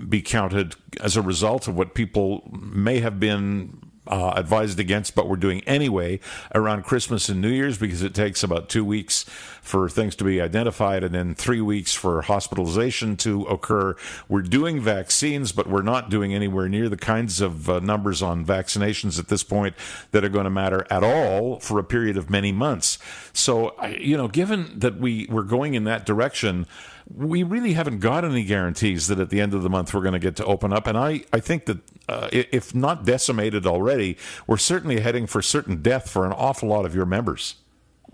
be 0.10 0.22
counted 0.22 0.76
as 1.00 1.16
a 1.16 1.22
result 1.22 1.68
of 1.68 1.76
what 1.76 1.94
people 1.94 2.50
may 2.52 3.00
have 3.00 3.20
been 3.20 3.80
uh, 4.08 4.34
advised 4.36 4.80
against, 4.80 5.16
but 5.16 5.30
we're 5.30 5.36
doing 5.36 5.62
anyway 5.62 6.20
around 6.56 6.84
Christmas 6.84 7.30
and 7.30 7.40
New 7.40 7.50
Year's 7.50 7.78
because 7.78 8.02
it 8.02 8.14
takes 8.14 8.44
about 8.44 8.68
two 8.68 8.84
weeks 8.84 9.24
for 9.62 9.88
things 9.88 10.16
to 10.16 10.24
be 10.24 10.42
identified 10.42 11.04
and 11.04 11.14
then 11.14 11.36
three 11.36 11.62
weeks 11.62 11.94
for 11.94 12.24
hospitalization 12.24 13.16
to 13.16 13.44
occur. 13.44 13.96
We're 14.28 14.42
doing 14.42 14.82
vaccines, 14.82 15.52
but 15.52 15.68
we're 15.68 15.84
not 15.84 16.10
doing 16.10 16.34
anywhere 16.34 16.68
near 16.68 16.90
the 16.90 16.98
kinds 16.98 17.42
of 17.42 17.70
uh, 17.70 17.80
numbers 17.80 18.22
on 18.22 18.44
vaccinations 18.44 19.20
at 19.20 19.28
this 19.28 19.44
point 19.44 19.76
that 20.12 20.26
are 20.26 20.30
going 20.30 20.46
to 20.46 20.50
matter 20.50 20.86
at 20.90 21.04
all 21.04 21.60
for 21.60 21.78
a 21.78 21.84
period 21.84 22.18
of 22.18 22.30
many 22.30 22.52
months. 22.52 22.98
So, 23.34 23.80
you 23.88 24.18
know, 24.18 24.28
given 24.28 24.80
that 24.80 24.98
we, 24.98 25.28
we're 25.30 25.44
going 25.44 25.76
in 25.76 25.84
that 25.84 26.06
direction, 26.06 26.66
we 27.16 27.44
really 27.44 27.74
haven't 27.74 28.00
got 28.00 28.24
any 28.24 28.44
guarantees 28.44 29.08
that 29.08 29.20
at 29.20 29.30
the 29.30 29.42
end 29.42 29.54
of 29.54 29.64
the 29.64 29.70
month 29.70 29.94
we're 29.94 30.02
going 30.02 30.14
to 30.14 30.20
get 30.20 30.36
to 30.38 30.46
open 30.46 30.74
up. 30.74 30.88
And 30.88 30.98
I, 30.98 31.24
I 31.34 31.40
think 31.40 31.66
that 31.66 31.80
uh, 32.08 32.30
if 32.32 32.76
not 32.76 33.06
decimated 33.06 33.66
already, 33.66 34.18
we're 34.48 34.58
certainly 34.58 35.00
heading 35.00 35.28
for 35.28 35.42
certain 35.42 35.82
death 35.82 36.10
for 36.10 36.26
an 36.26 36.32
awful 36.34 36.70
lot 36.70 36.86
of 36.86 36.96
your 36.96 37.06
members. 37.06 37.56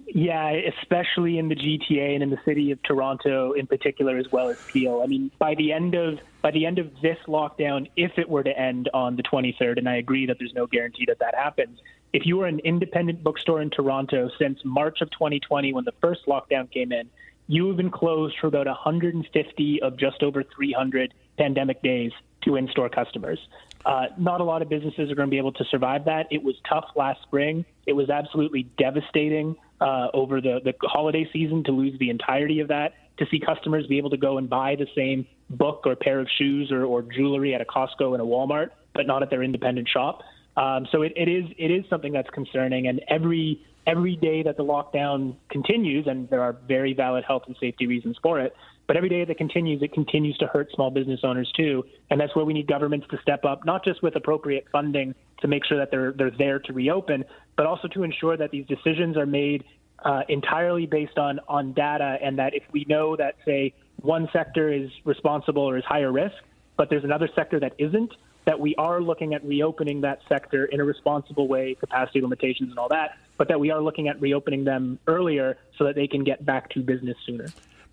Yeah, 0.09 0.51
especially 0.81 1.37
in 1.37 1.49
the 1.49 1.55
GTA 1.55 2.13
and 2.13 2.23
in 2.23 2.29
the 2.29 2.39
city 2.45 2.71
of 2.71 2.81
Toronto 2.83 3.51
in 3.51 3.67
particular, 3.67 4.17
as 4.17 4.31
well 4.31 4.47
as 4.47 4.57
Peel. 4.71 5.01
I 5.03 5.07
mean, 5.07 5.31
by 5.37 5.53
the 5.55 5.73
end 5.73 5.95
of 5.95 6.19
by 6.41 6.51
the 6.51 6.65
end 6.65 6.79
of 6.79 6.89
this 7.01 7.17
lockdown, 7.27 7.89
if 7.97 8.17
it 8.17 8.29
were 8.29 8.43
to 8.43 8.57
end 8.57 8.89
on 8.93 9.17
the 9.17 9.23
23rd, 9.23 9.77
and 9.77 9.89
I 9.89 9.97
agree 9.97 10.25
that 10.27 10.37
there's 10.39 10.53
no 10.53 10.65
guarantee 10.65 11.05
that 11.07 11.19
that 11.19 11.35
happens. 11.35 11.79
If 12.13 12.25
you 12.25 12.37
were 12.37 12.45
an 12.45 12.59
independent 12.59 13.21
bookstore 13.21 13.61
in 13.61 13.69
Toronto 13.69 14.29
since 14.39 14.59
March 14.63 15.01
of 15.01 15.11
2020, 15.11 15.73
when 15.73 15.83
the 15.83 15.93
first 15.99 16.25
lockdown 16.25 16.71
came 16.71 16.93
in, 16.93 17.09
you 17.47 17.67
have 17.67 17.77
been 17.77 17.91
closed 17.91 18.35
for 18.39 18.47
about 18.47 18.67
150 18.67 19.81
of 19.81 19.97
just 19.97 20.21
over 20.21 20.43
300 20.43 21.13
pandemic 21.37 21.81
days 21.81 22.11
to 22.43 22.55
in-store 22.55 22.89
customers. 22.89 23.39
Uh, 23.85 24.07
not 24.17 24.41
a 24.41 24.43
lot 24.43 24.61
of 24.61 24.69
businesses 24.69 25.09
are 25.09 25.15
going 25.15 25.27
to 25.27 25.31
be 25.31 25.37
able 25.37 25.53
to 25.53 25.63
survive 25.65 26.05
that. 26.05 26.27
It 26.29 26.43
was 26.43 26.55
tough 26.67 26.85
last 26.95 27.21
spring. 27.23 27.65
It 27.85 27.93
was 27.93 28.09
absolutely 28.09 28.63
devastating 28.77 29.55
uh, 29.79 30.07
over 30.13 30.41
the, 30.41 30.59
the 30.63 30.73
holiday 30.87 31.27
season 31.31 31.63
to 31.65 31.71
lose 31.71 31.97
the 31.99 32.09
entirety 32.09 32.59
of 32.59 32.67
that, 32.67 32.93
to 33.17 33.25
see 33.31 33.39
customers 33.39 33.87
be 33.87 33.97
able 33.97 34.09
to 34.09 34.17
go 34.17 34.37
and 34.37 34.49
buy 34.49 34.75
the 34.75 34.87
same 34.95 35.25
book 35.49 35.83
or 35.85 35.95
pair 35.95 36.19
of 36.19 36.27
shoes 36.37 36.71
or, 36.71 36.83
or 36.83 37.01
jewelry 37.01 37.55
at 37.55 37.61
a 37.61 37.65
Costco 37.65 38.13
and 38.13 38.21
a 38.21 38.25
Walmart, 38.25 38.71
but 38.93 39.07
not 39.07 39.23
at 39.23 39.29
their 39.29 39.43
independent 39.43 39.87
shop. 39.87 40.21
Um, 40.57 40.87
so 40.91 41.03
it, 41.03 41.13
it 41.15 41.29
is 41.29 41.45
it 41.57 41.71
is 41.71 41.85
something 41.89 42.11
that's 42.11 42.29
concerning, 42.31 42.87
and 42.87 42.99
every 43.07 43.63
every 43.85 44.15
day 44.17 44.43
that 44.43 44.57
the 44.57 44.65
lockdown 44.65 45.35
continues, 45.49 46.07
and 46.07 46.29
there 46.29 46.41
are 46.41 46.57
very 46.67 46.93
valid 46.93 47.23
health 47.25 47.43
and 47.47 47.55
safety 47.59 47.87
reasons 47.87 48.17
for 48.21 48.41
it, 48.41 48.53
but 48.87 48.97
every 48.97 49.07
day 49.07 49.23
that 49.23 49.31
it 49.31 49.37
continues, 49.37 49.81
it 49.83 49.93
continues 49.93 50.35
to 50.39 50.47
hurt 50.47 50.69
small 50.73 50.89
business 50.89 51.19
owners 51.23 51.49
too, 51.55 51.83
and 52.09 52.19
that's 52.19 52.35
where 52.35 52.43
we 52.43 52.53
need 52.53 52.67
governments 52.67 53.05
to 53.11 53.17
step 53.21 53.45
up, 53.45 53.65
not 53.65 53.85
just 53.85 54.01
with 54.01 54.15
appropriate 54.15 54.65
funding 54.71 55.13
to 55.41 55.47
make 55.47 55.63
sure 55.63 55.77
that 55.77 55.91
they're 55.91 56.11
they're 56.11 56.31
there 56.31 56.59
to 56.59 56.73
reopen, 56.73 57.23
but 57.55 57.67
also 57.67 57.87
to 57.89 58.03
ensure 58.03 58.35
that 58.35 58.49
these 58.49 58.65
decisions 58.65 59.15
are 59.15 59.27
made 59.27 59.63
uh, 60.03 60.21
entirely 60.27 60.87
based 60.87 61.19
on 61.19 61.39
on 61.47 61.71
data, 61.73 62.17
and 62.23 62.39
that 62.39 62.55
if 62.55 62.63
we 62.71 62.83
know 62.89 63.15
that 63.15 63.35
say 63.45 63.73
one 64.01 64.27
sector 64.33 64.73
is 64.73 64.89
responsible 65.05 65.63
or 65.63 65.77
is 65.77 65.83
higher 65.83 66.11
risk, 66.11 66.35
but 66.77 66.89
there's 66.89 67.03
another 67.03 67.29
sector 67.35 67.59
that 67.59 67.73
isn't, 67.77 68.11
that 68.47 68.61
we 68.61 68.73
are 68.75 69.01
looking 69.01 69.33
at 69.33 69.43
reopening 69.43 70.01
that 70.01 70.21
sector 70.29 70.65
in 70.65 70.79
a 70.79 70.83
responsible 70.85 71.49
way, 71.49 71.75
capacity 71.75 72.21
limitations 72.21 72.69
and 72.69 72.79
all 72.79 72.87
that, 72.87 73.17
but 73.37 73.49
that 73.49 73.59
we 73.59 73.71
are 73.71 73.81
looking 73.81 74.07
at 74.07 74.19
reopening 74.21 74.63
them 74.63 74.97
earlier 75.05 75.57
so 75.77 75.83
that 75.83 75.95
they 75.95 76.07
can 76.07 76.23
get 76.23 76.43
back 76.45 76.69
to 76.69 76.79
business 76.79 77.17
sooner 77.25 77.47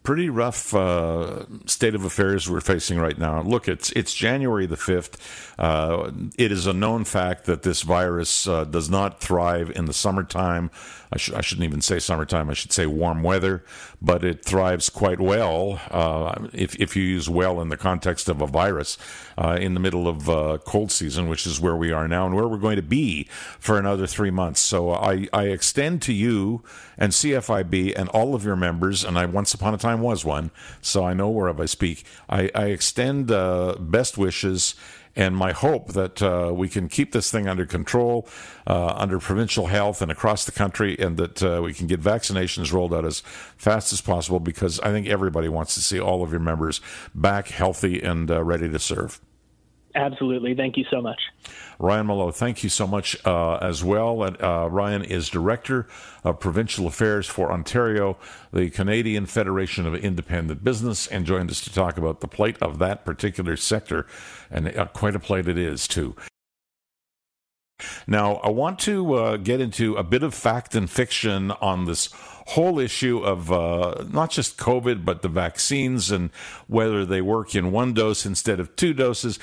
pretty 0.04 0.28
rough 0.28 0.74
uh, 0.74 1.46
state 1.64 1.94
of 1.94 2.04
affairs 2.04 2.48
we're 2.48 2.60
facing 2.60 2.98
right 2.98 3.18
now. 3.18 3.40
Look, 3.40 3.68
it's 3.68 3.90
it's 3.92 4.14
January 4.14 4.66
the 4.66 4.76
fifth. 4.76 5.58
Uh, 5.58 6.12
it 6.36 6.52
is 6.52 6.66
a 6.66 6.72
known 6.72 7.04
fact 7.04 7.46
that 7.46 7.62
this 7.62 7.82
virus 7.82 8.46
uh, 8.46 8.64
does 8.64 8.88
not 8.88 9.20
thrive 9.20 9.72
in 9.74 9.86
the 9.86 9.94
summertime. 9.94 10.70
I, 11.14 11.16
sh- 11.16 11.33
I, 11.33 11.40
shouldn't 11.40 11.64
even 11.64 11.81
say 11.81 12.00
summertime. 12.00 12.50
I 12.50 12.55
should 12.55 12.72
say 12.72 12.87
warm 12.87 13.22
weather, 13.22 13.64
but 14.03 14.24
it 14.24 14.44
thrives 14.44 14.90
quite 14.90 15.20
well 15.20 15.81
uh, 15.92 16.48
if 16.53 16.74
if 16.77 16.96
you 16.96 17.05
use 17.05 17.31
well 17.31 17.61
in 17.61 17.68
the 17.68 17.77
context 17.77 18.29
of 18.29 18.42
a 18.42 18.48
virus 18.48 18.98
uh, 19.38 19.57
in 19.61 19.74
the 19.74 19.81
middle 19.81 20.09
of 20.09 20.29
uh, 20.29 20.59
cold 20.64 20.90
season, 20.90 21.29
which 21.29 21.46
is 21.46 21.61
where 21.61 21.77
we 21.77 21.92
are 21.92 22.09
now 22.09 22.27
and 22.27 22.35
where 22.35 22.48
we're 22.48 22.59
going 22.59 22.77
to 22.77 22.83
be 22.83 23.29
for 23.61 23.79
another 23.79 24.09
three 24.09 24.33
months. 24.33 24.61
So 24.61 24.92
I 24.92 25.29
I 25.33 25.44
extend 25.44 26.03
to 26.03 26.12
you 26.12 26.64
and 26.98 27.12
CFIB 27.12 27.92
and 27.96 28.09
all 28.09 28.35
of 28.35 28.44
your 28.44 28.57
members, 28.57 29.05
and 29.05 29.16
I 29.16 29.27
once 29.27 29.55
upon 29.55 29.72
a 29.72 29.79
time 29.79 30.00
was 30.00 30.24
one, 30.24 30.50
so 30.81 31.05
I 31.05 31.14
know 31.14 31.31
whereof 31.31 31.61
I 31.61 31.66
speak. 31.66 32.05
I, 32.29 32.50
I 32.55 32.66
extend 32.66 33.31
uh, 33.31 33.77
best 33.79 34.18
wishes 34.18 34.74
and 35.16 35.37
my 35.37 35.53
hope 35.53 35.92
that 35.92 36.22
uh, 36.22 36.53
we 36.55 36.68
can 36.68 36.88
keep 36.88 37.12
this 37.12 37.31
thing 37.31 37.48
under 37.48 37.66
control 37.66 38.29
uh, 38.66 38.94
under 38.96 39.18
provincial 39.18 39.66
health 39.66 40.03
and 40.03 40.11
across 40.11 40.44
the 40.44 40.53
country, 40.53 40.96
and 40.98 41.16
that 41.16 41.42
uh, 41.42 41.61
we 41.62 41.72
can 41.72 41.87
get 41.87 42.00
vaccinations 42.00 42.72
rolled 42.72 42.94
out 42.94 43.05
as 43.05 43.20
fast 43.57 43.92
as 43.92 44.00
possible 44.00 44.40
because 44.40 44.81
I 44.81 44.90
think 44.90 45.07
everybody 45.07 45.48
wants 45.48 45.74
to 45.74 45.81
see 45.81 46.00
all 46.00 46.22
of 46.22 46.31
your 46.31 46.40
members 46.40 46.81
back 47.14 47.48
healthy 47.48 48.00
and 48.03 48.31
uh, 48.31 48.42
ready 48.42 48.68
to 48.68 48.79
serve. 48.79 49.20
Absolutely. 49.94 50.54
Thank 50.54 50.76
you 50.76 50.85
so 50.90 51.00
much. 51.00 51.20
Ryan 51.78 52.07
Mallough, 52.07 52.33
thank 52.33 52.64
you 52.64 52.68
so 52.68 52.87
much 52.87 53.16
uh, 53.24 53.57
as 53.57 53.85
well. 53.85 54.22
Uh, 54.22 54.68
Ryan 54.68 55.04
is 55.04 55.28
Director 55.28 55.87
of 56.24 56.40
Provincial 56.40 56.87
Affairs 56.87 57.26
for 57.26 57.52
Ontario, 57.52 58.16
the 58.52 58.70
Canadian 58.70 59.26
Federation 59.26 59.87
of 59.87 59.94
Independent 59.94 60.64
Business, 60.64 61.07
and 61.07 61.26
joined 61.26 61.50
us 61.50 61.61
to 61.62 61.72
talk 61.72 61.96
about 61.96 62.20
the 62.20 62.28
plight 62.28 62.61
of 62.61 62.78
that 62.78 63.04
particular 63.04 63.57
sector. 63.57 64.07
And 64.50 64.76
uh, 64.76 64.87
quite 64.87 65.14
a 65.14 65.20
plight 65.20 65.46
it 65.46 65.59
is, 65.59 65.87
too. 65.87 66.16
Now, 68.07 68.37
I 68.37 68.50
want 68.50 68.78
to 68.80 69.14
uh, 69.14 69.37
get 69.37 69.61
into 69.61 69.96
a 69.96 70.04
bit 70.04 70.22
of 70.22 70.35
fact 70.35 70.74
and 70.74 70.88
fiction 70.88 71.50
on 71.52 71.85
this 71.85 72.09
whole 72.48 72.78
issue 72.78 73.18
of 73.20 73.50
uh, 73.50 74.04
not 74.11 74.30
just 74.30 74.59
COVID, 74.59 75.04
but 75.04 75.22
the 75.22 75.28
vaccines 75.28 76.11
and 76.11 76.30
whether 76.66 77.04
they 77.04 77.20
work 77.20 77.54
in 77.54 77.72
one 77.72 77.94
dose 77.94 78.26
instead 78.26 78.61
of 78.61 78.74
two 78.76 78.92
doses. 78.92 79.38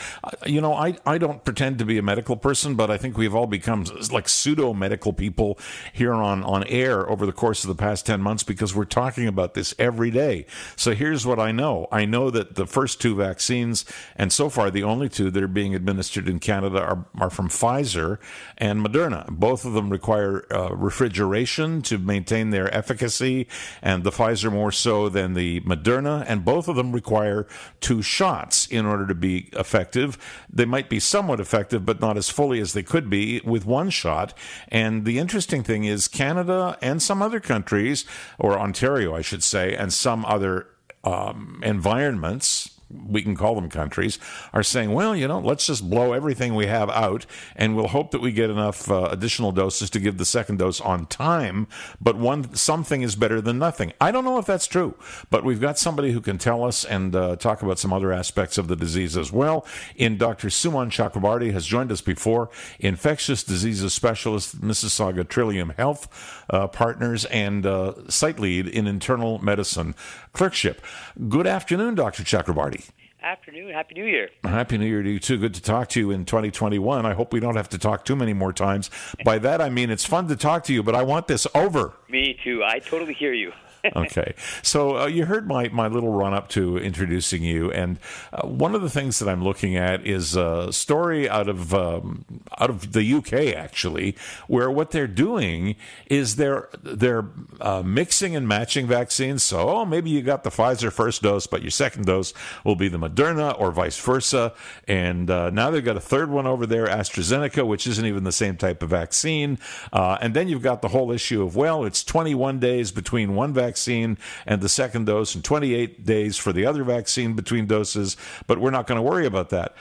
You 0.46 0.62
know, 0.62 0.74
I, 0.74 0.98
I 1.06 1.18
don't 1.18 1.44
pretend 1.44 1.80
to 1.80 1.86
be 1.86 1.98
a 1.98 2.04
medical 2.04 2.38
person, 2.38 2.76
but 2.76 2.92
I 2.92 2.98
think 2.98 3.18
we've 3.18 3.34
all 3.34 3.48
become 3.48 3.86
like 4.12 4.30
pseudo 4.30 4.74
medical 4.74 5.14
people 5.14 5.58
here 5.92 6.14
on, 6.14 6.44
on 6.44 6.64
air 6.66 7.10
over 7.10 7.26
the 7.26 7.32
course 7.32 7.64
of 7.64 7.70
the 7.70 7.76
past 7.76 8.06
10 8.06 8.22
months 8.22 8.44
because 8.44 8.76
we're 8.76 8.86
talking 8.86 9.28
about 9.28 9.56
this 9.56 9.74
every 9.80 10.12
day. 10.12 10.46
So 10.76 10.94
here's 10.94 11.26
what 11.26 11.40
I 11.40 11.52
know 11.52 11.88
I 11.92 12.06
know 12.06 12.30
that 12.30 12.56
the 12.56 12.68
first 12.68 13.02
two 13.02 13.16
vaccines, 13.16 13.84
and 14.16 14.32
so 14.32 14.50
far 14.50 14.70
the 14.70 14.84
only 14.84 15.10
two 15.10 15.32
that 15.32 15.42
are 15.42 15.48
being 15.48 15.74
administered 15.74 16.30
in 16.30 16.40
Canada, 16.40 16.82
are, 16.82 17.06
are 17.20 17.30
from 17.30 17.50
Pfizer 17.50 18.20
and 18.58 18.86
Moderna. 18.86 19.28
Both 19.28 19.66
of 19.66 19.74
them 19.74 19.90
require 19.90 20.46
uh, 20.52 20.76
refrigeration 20.76 21.82
to 21.84 21.98
maintain 21.98 22.52
their 22.52 22.74
efficacy 22.74 22.91
efficacy, 22.92 23.48
and 23.82 24.04
the 24.04 24.12
Pfizer 24.12 24.52
more 24.52 24.72
so 24.72 25.08
than 25.10 25.34
the 25.34 25.62
Moderna, 25.62 26.26
and 26.28 26.44
both 26.44 26.68
of 26.68 26.76
them 26.76 26.92
require 26.92 27.48
two 27.80 28.02
shots 28.02 28.68
in 28.68 28.86
order 28.86 29.08
to 29.08 29.16
be 29.16 29.50
effective. 29.54 30.18
They 30.52 30.66
might 30.66 30.90
be 30.90 31.00
somewhat 31.00 31.40
effective, 31.40 31.86
but 31.86 32.02
not 32.02 32.18
as 32.18 32.30
fully 32.30 32.60
as 32.60 32.74
they 32.74 32.84
could 32.84 33.10
be 33.10 33.42
with 33.46 33.66
one 33.66 33.90
shot. 33.90 34.38
And 34.68 35.06
the 35.06 35.20
interesting 35.20 35.64
thing 35.64 35.86
is, 35.86 36.08
Canada 36.08 36.78
and 36.82 37.02
some 37.02 37.22
other 37.22 37.40
countries, 37.40 38.06
or 38.38 38.60
Ontario, 38.60 39.16
I 39.16 39.22
should 39.22 39.44
say, 39.44 39.74
and 39.74 39.94
some 39.94 40.26
other 40.26 40.68
um, 41.04 41.62
environments, 41.64 42.81
we 43.08 43.22
can 43.22 43.36
call 43.36 43.56
them 43.56 43.70
countries, 43.70 44.20
are 44.54 44.64
saying, 44.64 44.92
well, 44.94 45.16
you 45.16 45.28
know, 45.28 45.40
let's 45.40 45.68
just 45.68 45.90
blow 45.90 46.14
everything 46.14 46.56
we 46.56 46.68
have 46.68 46.90
out 46.90 47.26
and 47.56 47.76
we'll 47.76 47.88
hope 47.88 48.12
that 48.12 48.22
we 48.22 48.32
get 48.32 48.50
enough 48.50 48.90
uh, 48.90 49.10
additional 49.12 49.52
doses 49.52 49.90
to 49.90 50.00
give 50.00 50.18
the 50.18 50.26
second 50.26 50.60
dose 50.60 50.82
on 50.82 51.06
time. 51.06 51.68
But 52.00 52.18
one 52.18 52.54
something 52.56 53.02
is 53.02 53.16
better 53.16 53.42
than 53.42 53.60
nothing. 53.60 53.94
I 54.00 54.12
don't 54.12 54.26
know 54.26 54.38
if 54.38 54.46
that's 54.46 54.68
true, 54.68 54.96
but 55.30 55.44
we've 55.44 55.62
got 55.62 55.78
somebody 55.78 56.12
who 56.12 56.22
can 56.22 56.38
tell 56.38 56.64
us 56.64 56.84
and 56.86 57.16
uh, 57.16 57.36
talk 57.36 57.62
about 57.62 57.80
some 57.80 57.94
other 57.94 58.12
aspects 58.12 58.58
of 58.58 58.68
the 58.68 58.76
disease 58.76 59.18
as 59.18 59.32
well. 59.32 59.66
In 59.96 60.18
Dr. 60.18 60.48
Sumon 60.48 60.90
Chakrabarti 60.90 61.54
has 61.54 61.66
joined 61.66 61.92
us 61.92 62.02
before, 62.02 62.50
infectious 62.80 63.44
diseases 63.44 63.94
specialist, 63.94 64.62
Mississauga 64.62 65.28
Trillium 65.28 65.70
Health 65.72 66.44
uh, 66.50 66.68
Partners, 66.68 67.26
and 67.26 67.66
uh, 67.66 67.94
site 68.10 68.40
lead 68.40 68.68
in 68.68 68.88
internal 68.88 69.40
medicine 69.40 69.96
clerkship. 70.34 70.82
Good 71.30 71.48
afternoon, 71.48 71.96
Dr. 71.96 72.24
Chakrabarti. 72.24 72.81
Afternoon. 73.24 73.72
Happy 73.72 73.94
New 73.94 74.06
Year. 74.06 74.30
Happy 74.44 74.80
New 74.80 74.86
Year 74.88 75.04
to 75.04 75.10
you 75.10 75.20
too. 75.20 75.38
Good 75.38 75.54
to 75.54 75.62
talk 75.62 75.90
to 75.90 76.00
you 76.00 76.10
in 76.10 76.26
2021. 76.26 77.06
I 77.06 77.14
hope 77.14 77.34
we 77.34 77.40
don't 77.40 77.56
have 77.56 77.70
to 77.70 77.78
talk 77.78 78.04
too 78.04 78.16
many 78.16 78.34
more 78.34 78.52
times. 78.52 78.90
By 79.24 79.38
that 79.40 79.62
I 79.62 79.70
mean 79.70 79.92
it's 79.92 80.06
fun 80.06 80.28
to 80.30 80.36
talk 80.36 80.64
to 80.66 80.74
you, 80.74 80.82
but 80.82 80.96
I 80.96 81.04
want 81.04 81.28
this 81.28 81.46
over. 81.54 81.94
Me 82.10 82.38
too. 82.44 82.64
I 82.64 82.80
totally 82.80 83.14
hear 83.14 83.34
you. 83.34 83.52
Okay. 83.96 84.34
So 84.62 84.98
uh, 84.98 85.06
you 85.08 85.26
heard 85.26 85.48
my, 85.48 85.70
my 85.70 85.88
little 85.88 86.12
run 86.12 86.34
up 86.34 86.50
to 86.50 86.78
introducing 86.78 87.44
you, 87.44 87.72
and 87.72 88.00
uh, 88.34 88.48
one 88.48 88.76
of 88.76 88.82
the 88.82 88.90
things 88.90 89.20
that 89.20 89.30
I'm 89.30 89.44
looking 89.44 89.76
at 89.76 90.06
is 90.06 90.36
a 90.36 90.72
story 90.72 91.30
out 91.30 91.50
of 91.50 91.74
um, 91.74 92.26
out 92.60 92.70
of 92.70 92.94
the 92.94 93.14
UK 93.14 93.56
actually, 93.56 94.16
where 94.48 94.70
what 94.70 94.92
they're 94.92 95.08
doing 95.08 95.76
is 96.08 96.36
they're 96.36 96.70
they're 96.84 97.26
uh, 97.60 97.82
mixing 97.84 98.36
and 98.36 98.48
matching 98.48 98.88
vaccines. 98.88 99.44
So 99.44 99.70
oh, 99.70 99.86
maybe 99.86 100.10
you 100.10 100.22
got 100.22 100.44
the 100.44 100.52
Pfizer 100.52 100.92
first 100.92 101.22
dose, 101.22 101.48
but 101.48 101.62
your 101.62 101.72
second 101.72 102.06
dose 102.06 102.34
will 102.64 102.76
be 102.76 102.88
the 102.88 102.98
Moderna, 102.98 103.60
or 103.60 103.72
vice 103.72 104.00
versa. 104.00 104.54
And 104.88 105.30
uh, 105.30 105.50
now 105.50 105.72
they've 105.72 105.84
got 105.84 105.98
a 105.98 106.02
third 106.02 106.30
one 106.30 106.48
over 106.48 106.66
there, 106.66 106.88
AstraZeneca, 106.88 107.66
which 107.66 107.88
isn't 107.88 108.06
even 108.06 108.24
the 108.24 108.32
same 108.32 108.58
type 108.58 108.84
of 108.84 108.90
vaccine. 108.90 109.58
Uh, 109.92 110.18
and 110.22 110.34
then 110.34 110.48
you've 110.48 110.62
got 110.62 110.82
the 110.82 110.90
whole 110.90 111.12
issue 111.12 111.42
of 111.42 111.56
well, 111.56 111.84
it's 111.84 112.04
21 112.04 112.60
days 112.60 112.92
between 112.92 113.36
one 113.36 113.54
vaccine 113.54 113.71
vaccine 113.72 114.18
and 114.46 114.62
the 114.62 114.70
second 114.70 115.06
dose, 115.06 115.34
and 115.34 115.44
28 115.44 116.06
days 116.06 116.38
for 116.38 116.52
the 116.52 116.66
other 116.66 116.84
vaccine 116.84 117.34
between 117.34 117.68
doses. 117.68 118.18
But 118.48 118.60
we're 118.60 118.72
not 118.72 118.86
going 118.86 118.98
to 118.98 119.02
worry 119.02 119.26
about 119.26 119.50
that. 119.50 119.76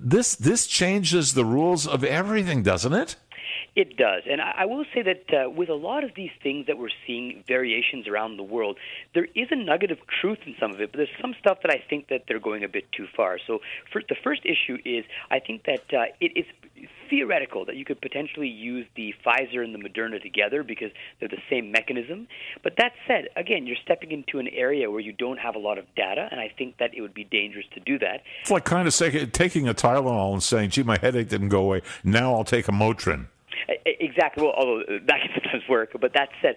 This 0.00 0.34
this 0.36 0.66
changes 0.66 1.34
the 1.34 1.44
rules 1.44 1.86
of 1.86 2.02
everything, 2.02 2.62
doesn't 2.62 2.94
it? 2.94 3.16
It 3.76 3.98
does. 3.98 4.22
And 4.26 4.40
I 4.40 4.64
will 4.64 4.86
say 4.94 5.02
that 5.02 5.24
uh, 5.28 5.50
with 5.50 5.68
a 5.68 5.74
lot 5.74 6.02
of 6.02 6.12
these 6.16 6.30
things 6.42 6.66
that 6.66 6.78
we're 6.78 6.96
seeing 7.06 7.44
variations 7.46 8.08
around 8.08 8.38
the 8.38 8.42
world, 8.42 8.78
there 9.14 9.26
is 9.34 9.48
a 9.50 9.56
nugget 9.56 9.90
of 9.90 9.98
truth 10.18 10.38
in 10.46 10.54
some 10.58 10.72
of 10.72 10.80
it, 10.80 10.92
but 10.92 10.96
there's 10.96 11.16
some 11.20 11.34
stuff 11.38 11.58
that 11.60 11.70
I 11.70 11.84
think 11.90 12.08
that 12.08 12.22
they're 12.26 12.40
going 12.40 12.64
a 12.64 12.68
bit 12.68 12.90
too 12.92 13.06
far. 13.14 13.38
So 13.46 13.60
for, 13.92 14.00
the 14.08 14.16
first 14.24 14.46
issue 14.46 14.78
is 14.86 15.04
I 15.30 15.40
think 15.40 15.64
that 15.64 15.84
uh, 15.92 16.06
it 16.22 16.32
is 16.34 16.46
theoretical 17.08 17.64
that 17.66 17.76
you 17.76 17.84
could 17.84 18.00
potentially 18.00 18.48
use 18.48 18.86
the 18.96 19.14
Pfizer 19.24 19.64
and 19.64 19.74
the 19.74 19.78
Moderna 19.78 20.22
together 20.22 20.62
because 20.62 20.90
they're 21.18 21.28
the 21.28 21.42
same 21.48 21.70
mechanism. 21.70 22.28
But 22.62 22.74
that 22.78 22.92
said, 23.06 23.28
again, 23.36 23.66
you're 23.66 23.76
stepping 23.82 24.12
into 24.12 24.38
an 24.38 24.48
area 24.48 24.90
where 24.90 25.00
you 25.00 25.12
don't 25.12 25.38
have 25.38 25.54
a 25.54 25.58
lot 25.58 25.78
of 25.78 25.84
data, 25.96 26.28
and 26.30 26.40
I 26.40 26.52
think 26.56 26.78
that 26.78 26.94
it 26.94 27.00
would 27.00 27.14
be 27.14 27.24
dangerous 27.24 27.66
to 27.74 27.80
do 27.80 27.98
that. 28.00 28.22
It's 28.42 28.50
like 28.50 28.64
kind 28.64 28.86
of 28.86 28.94
taking 29.32 29.68
a 29.68 29.74
Tylenol 29.74 30.32
and 30.32 30.42
saying, 30.42 30.70
gee, 30.70 30.82
my 30.82 30.98
headache 30.98 31.28
didn't 31.28 31.48
go 31.48 31.60
away. 31.60 31.82
Now 32.04 32.34
I'll 32.34 32.44
take 32.44 32.68
a 32.68 32.72
Motrin. 32.72 33.26
Exactly. 33.68 34.42
Well, 34.42 34.54
although 34.56 34.80
uh, 34.80 34.98
that 35.06 35.20
can 35.22 35.30
sometimes 35.34 35.68
work, 35.68 35.90
but 36.00 36.12
that 36.14 36.28
said, 36.42 36.56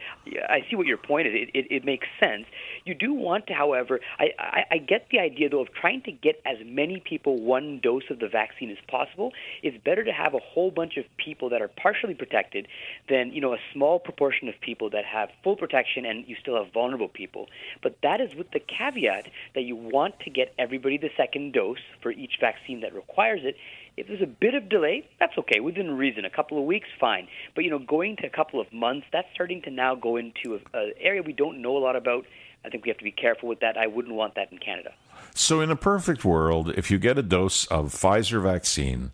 I 0.50 0.66
see 0.70 0.76
what 0.76 0.88
your 0.88 0.98
point 0.98 1.28
is. 1.28 1.34
It, 1.36 1.50
it, 1.54 1.68
it 1.72 1.86
makes 1.86 2.08
sense. 2.20 2.46
You 2.86 2.94
do 2.94 3.14
want 3.14 3.48
to, 3.48 3.54
however, 3.54 4.00
I, 4.18 4.30
I, 4.38 4.64
I 4.72 4.78
get 4.78 5.08
the 5.12 5.20
idea 5.20 5.50
though 5.50 5.62
of 5.62 5.74
trying 5.74 6.02
to 6.04 6.12
get 6.12 6.42
as 6.46 6.58
many 6.66 7.00
people 7.00 7.42
one 7.42 7.80
dose 7.82 8.04
of 8.10 8.20
the 8.20 8.28
vaccine 8.28 8.70
as 8.70 8.78
possible. 8.88 9.32
It's 9.64 9.78
better 9.84 10.04
to 10.04 10.12
have 10.12 10.34
a 10.34 10.40
whole 10.40 10.72
bunch 10.72 10.98
of 10.98 11.06
people 11.18 11.50
that 11.50 11.62
are 11.62 11.68
partially 11.68 12.14
protected 12.14 12.68
than 13.10 13.32
you 13.32 13.42
know 13.42 13.54
a 13.54 13.60
small 13.74 14.00
proportion 14.00 14.48
of 14.48 14.56
people 14.62 14.90
that 14.92 15.06
have 15.06 15.30
full 15.44 15.56
protection 15.56 16.06
and 16.06 16.28
you 16.28 16.36
still 16.42 16.62
have 16.64 16.74
vulnerable 16.74 17.10
people. 17.10 17.48
But 17.82 17.98
that 18.04 18.22
is 18.22 18.36
with 18.36 18.52
the 18.52 18.60
caveat 18.60 19.28
that 19.56 19.62
you 19.62 19.76
want 19.76 20.20
to 20.22 20.30
get 20.30 20.54
everybody 20.58 20.98
the 20.98 21.12
second 21.18 21.54
dose 21.54 21.78
for 22.02 22.12
each 22.12 22.38
vaccine 22.40 22.82
that 22.82 22.94
requires 22.94 23.42
it 23.44 23.56
if 23.98 24.08
there's 24.08 24.22
a 24.22 24.28
bit 24.28 24.54
of 24.54 24.70
delay, 24.70 25.08
that's 25.20 25.38
okay, 25.38 25.60
within 25.60 25.98
reason. 25.98 26.26
A 26.26 26.30
couple 26.30 26.58
of 26.58 26.66
weeks, 26.66 26.88
fine. 27.00 27.28
But 27.56 27.64
you 27.64 27.70
know, 27.70 27.80
going 27.80 28.16
to 28.18 28.28
a 28.28 28.30
couple 28.30 28.60
of 28.60 28.72
months, 28.72 29.08
that's 29.12 29.28
starting 29.34 29.62
to 29.64 29.72
now 29.72 29.96
go 29.96 30.18
into 30.18 30.60
an 30.74 30.94
area 31.00 31.22
we 31.22 31.34
don't 31.34 31.62
know 31.62 31.78
a 31.78 31.80
lot 31.80 31.96
about. 31.96 32.26
I 32.66 32.70
think 32.70 32.84
we 32.84 32.90
have 32.90 32.98
to 32.98 33.04
be 33.04 33.12
careful 33.12 33.48
with 33.48 33.62
that. 33.62 33.78
I 33.78 33.88
wouldn't 33.88 34.16
want 34.16 34.36
that 34.36 34.52
in 34.52 34.58
Canada. 34.58 34.94
So, 35.34 35.62
in 35.62 35.72
a 35.72 35.76
perfect 35.76 36.26
world, 36.26 36.72
if 36.72 36.92
you 36.92 37.00
get 37.00 37.18
a 37.18 37.24
dose 37.24 37.66
of 37.68 37.94
Pfizer 37.94 38.42
vaccine, 38.44 39.12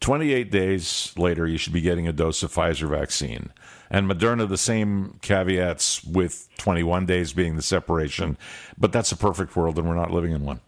28 0.00 0.50
days 0.50 1.12
later, 1.16 1.46
you 1.46 1.58
should 1.58 1.72
be 1.72 1.80
getting 1.80 2.06
a 2.06 2.12
dose 2.12 2.42
of 2.42 2.52
Pfizer 2.52 2.88
vaccine. 2.88 3.52
And 3.90 4.10
Moderna, 4.10 4.48
the 4.48 4.58
same 4.58 5.18
caveats 5.22 6.04
with 6.04 6.48
21 6.58 7.06
days 7.06 7.32
being 7.32 7.56
the 7.56 7.62
separation. 7.62 8.36
But 8.76 8.92
that's 8.92 9.12
a 9.12 9.16
perfect 9.16 9.56
world, 9.56 9.78
and 9.78 9.88
we're 9.88 9.94
not 9.94 10.10
living 10.10 10.32
in 10.32 10.44
one. 10.44 10.60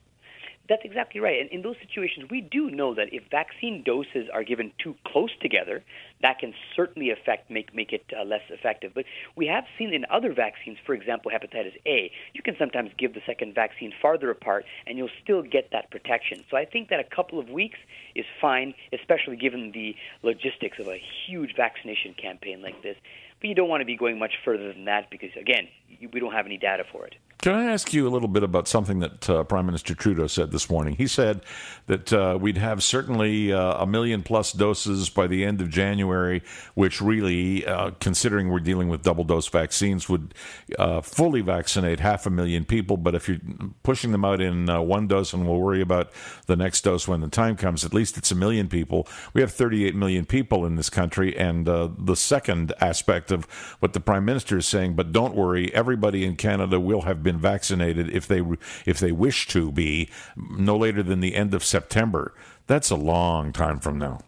That's 0.69 0.85
exactly 0.85 1.21
right. 1.21 1.41
And 1.41 1.49
in 1.51 1.63
those 1.63 1.77
situations, 1.81 2.29
we 2.31 2.41
do 2.41 2.71
know 2.71 2.95
that 2.95 3.13
if 3.13 3.23
vaccine 3.31 3.83
doses 3.85 4.29
are 4.33 4.43
given 4.43 4.73
too 4.83 4.97
close 5.07 5.31
together, 5.41 5.85
that 6.23 6.41
can 6.41 6.55
certainly 6.75 7.11
affect 7.11 7.51
make 7.51 7.75
make 7.75 7.93
it 7.93 8.05
uh, 8.19 8.25
less 8.25 8.43
effective. 8.51 8.93
But 8.95 9.05
we 9.37 9.47
have 9.47 9.65
seen 9.79 9.95
in 9.95 10.05
other 10.11 10.33
vaccines, 10.33 10.79
for 10.85 10.95
example, 10.95 11.31
hepatitis 11.31 11.77
A, 11.87 12.11
you 12.33 12.43
can 12.43 12.57
sometimes 12.59 12.91
give 12.99 13.15
the 13.15 13.23
second 13.27 13.55
vaccine 13.55 13.93
farther 14.03 14.31
apart, 14.31 14.65
and 14.87 14.99
you'll 14.99 15.17
still 15.23 15.43
get 15.43 15.71
that 15.71 15.91
protection. 15.91 16.45
So 16.51 16.57
I 16.57 16.65
think 16.65 16.89
that 16.89 16.99
a 16.99 17.05
couple 17.05 17.39
of 17.39 17.49
weeks 17.49 17.79
is 18.15 18.25
fine, 18.41 18.75
especially 18.93 19.37
given 19.37 19.71
the 19.73 19.95
logistics 20.23 20.79
of 20.81 20.89
a 20.89 21.01
huge 21.27 21.55
vaccination 21.57 22.15
campaign 22.15 22.61
like 22.63 22.83
this. 22.83 22.97
But 23.41 23.49
you 23.49 23.55
don't 23.55 23.69
want 23.69 23.83
to 23.83 23.87
be 23.87 23.97
going 23.97 24.19
much 24.19 24.35
further 24.45 24.73
than 24.73 24.87
that 24.87 25.11
because, 25.11 25.31
again, 25.39 25.69
we 26.13 26.19
don't 26.19 26.33
have 26.33 26.47
any 26.47 26.57
data 26.57 26.85
for 26.91 27.07
it. 27.07 27.15
Can 27.47 27.55
I 27.55 27.67
ask 27.67 27.95
you 27.95 28.09
a 28.09 28.11
little 28.11 28.27
bit 28.27 28.43
about 28.43 28.67
something 28.67 28.99
that 28.99 29.31
uh, 29.31 29.45
Prime 29.45 29.67
Minister 29.67 29.95
Trudeau 29.95 30.27
said 30.27 30.51
this 30.51 30.69
morning? 30.69 30.97
He 30.97 31.07
said 31.07 31.43
that 31.87 32.13
uh, 32.13 32.37
we'd 32.41 32.57
have 32.57 32.83
certainly 32.83 33.53
uh, 33.53 33.85
a 33.85 33.87
million 33.87 34.25
plus 34.25 34.51
doses 34.51 35.09
by 35.11 35.29
the 35.29 35.45
end 35.45 35.61
of 35.61 35.71
January, 35.71 36.43
which 36.75 37.01
really, 37.01 37.65
uh, 37.65 37.93
considering 38.01 38.49
we're 38.49 38.59
dealing 38.59 38.89
with 38.89 39.05
double 39.05 39.23
dose 39.23 39.47
vaccines, 39.47 40.09
would 40.09 40.35
uh, 40.77 41.01
fully 41.03 41.41
vaccinate 41.41 42.01
half 42.01 42.27
a 42.27 42.31
million 42.31 42.65
people. 42.65 42.97
But 42.97 43.15
if 43.15 43.29
you're 43.29 43.39
pushing 43.85 44.11
them 44.11 44.25
out 44.25 44.41
in 44.41 44.69
uh, 44.69 44.81
one 44.81 45.07
dose, 45.07 45.33
and 45.33 45.47
we'll 45.47 45.61
worry 45.61 45.81
about 45.81 46.11
the 46.47 46.57
next 46.57 46.81
dose 46.81 47.07
when 47.07 47.21
the 47.21 47.29
time 47.29 47.55
comes, 47.55 47.85
at 47.85 47.95
least 47.95 48.19
it's 48.19 48.33
a 48.33 48.35
million 48.35 48.67
people. 48.67 49.07
We 49.35 49.41
have 49.41 49.53
38 49.53 49.95
million 49.95 50.27
people 50.27 50.67
in 50.67 50.75
this 50.75 50.91
country. 50.91 51.37
And 51.37 51.65
the 51.65 52.17
second 52.17 52.73
aspect 52.81 53.31
of 53.31 53.45
what 53.79 53.93
the 53.93 54.01
Prime 54.01 54.25
Minister 54.25 54.59
is 54.59 54.67
saying, 54.67 54.97
but 54.97 55.13
don't 55.13 55.37
worry, 55.37 55.73
everybody 55.73 56.25
in 56.25 56.35
Canada 56.35 56.81
will 56.81 57.03
have 57.03 57.23
been 57.23 57.36
vaccinated 57.39 58.11
if 58.11 58.27
they 58.27 58.43
if 58.85 58.99
they 58.99 59.13
wish 59.13 59.47
to 59.49 59.73
be 59.73 60.09
no 60.37 60.77
later 60.77 61.03
than 61.03 61.21
the 61.21 61.35
end 61.35 61.55
of 61.55 61.65
September. 61.65 62.35
That's 62.67 62.91
a 62.91 62.97
long 62.97 63.53
time 63.53 63.79
from 63.79 63.99
now. 63.99 64.21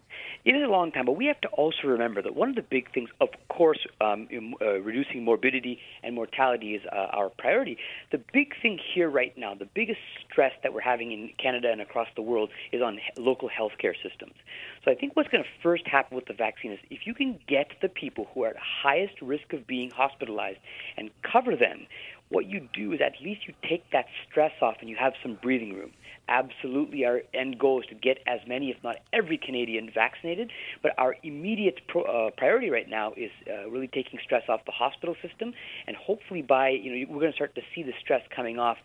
It 0.49 0.53
is 0.53 0.63
a 0.63 0.71
long 0.71 0.93
time, 0.93 1.05
but 1.05 1.19
we 1.19 1.27
have 1.27 1.39
to 1.43 1.49
also 1.49 1.87
remember 1.89 2.23
that 2.23 2.35
one 2.35 2.49
of 2.49 2.55
the 2.55 2.63
big 2.63 2.91
things, 2.95 3.11
of 3.21 3.29
course, 3.49 3.81
um, 4.01 4.29
uh, 4.63 4.81
reducing 4.81 5.23
morbidity 5.23 5.79
and 6.03 6.15
mortality 6.15 6.75
is 6.75 6.81
uh, 6.91 7.09
our 7.13 7.29
priority. 7.29 7.77
The 8.13 8.21
big 8.33 8.55
thing 8.63 8.79
here 8.95 9.11
right 9.11 9.37
now, 9.37 9.55
the 9.55 9.69
biggest 9.75 10.01
stress 10.25 10.53
that 10.63 10.73
we're 10.73 10.81
having 10.81 11.13
in 11.13 11.31
Canada 11.37 11.71
and 11.71 11.83
across 11.83 12.09
the 12.17 12.23
world 12.23 12.49
is 12.73 12.81
on 12.81 12.99
local 13.19 13.51
healthcare 13.51 13.93
systems. 14.03 14.33
So 14.87 14.91
I 14.91 14.95
think 14.95 15.17
what's 15.17 15.29
going 15.29 15.45
to 15.45 15.51
first 15.63 15.87
happen 15.87 16.17
with 16.17 16.25
the 16.25 16.33
vaccine 16.33 16.73
is 16.73 16.79
if 16.89 17.01
you 17.07 17.13
can 17.13 17.39
get 17.47 17.73
the 17.83 17.91
people 17.91 18.29
who 18.33 18.45
are 18.45 18.49
at 18.49 18.57
highest 18.57 19.21
risk 19.21 19.53
of 19.53 19.67
being 19.67 19.91
hospitalized 19.91 20.61
and 20.97 21.11
cover 21.31 21.57
them, 21.57 21.87
what 22.31 22.47
you 22.47 22.69
do 22.75 22.93
is 22.93 23.01
at 23.01 23.13
least 23.23 23.43
you 23.47 23.55
take 23.69 23.85
that 23.93 24.07
stress 24.29 24.53
off 24.61 24.77
and 24.81 24.89
you 24.89 24.97
have 24.99 25.15
some 25.23 25.39
breathing 25.43 25.75
room. 25.75 25.93
Absolutely, 26.29 27.07
our 27.07 27.23
end 27.33 27.59
goal 27.59 27.81
is 27.81 27.87
to 27.87 27.95
get 27.95 28.19
as 28.27 28.41
many, 28.47 28.69
if 28.71 28.77
not 28.85 28.97
every 29.15 29.39
Canadian, 29.39 29.91
vaccinated. 29.93 30.51
But 30.83 30.93
our 30.99 31.17
immediate 31.23 31.81
pro, 31.89 32.03
uh, 32.03 32.31
priority 32.37 32.69
right 32.69 32.89
now 32.89 33.15
is 33.17 33.31
uh, 33.49 33.71
really 33.71 33.89
taking 33.89 34.19
stress 34.23 34.43
off 34.49 34.61
the 34.67 34.73
hospital 34.73 35.17
system, 35.27 35.55
and 35.87 35.97
hopefully, 35.97 36.43
by 36.43 36.69
you 36.69 36.93
know, 36.93 37.13
we're 37.13 37.21
going 37.21 37.33
to 37.33 37.37
start 37.37 37.55
to 37.55 37.63
see 37.75 37.83
the 37.83 37.95
stress 38.01 38.21
coming 38.35 38.59
off 38.59 38.77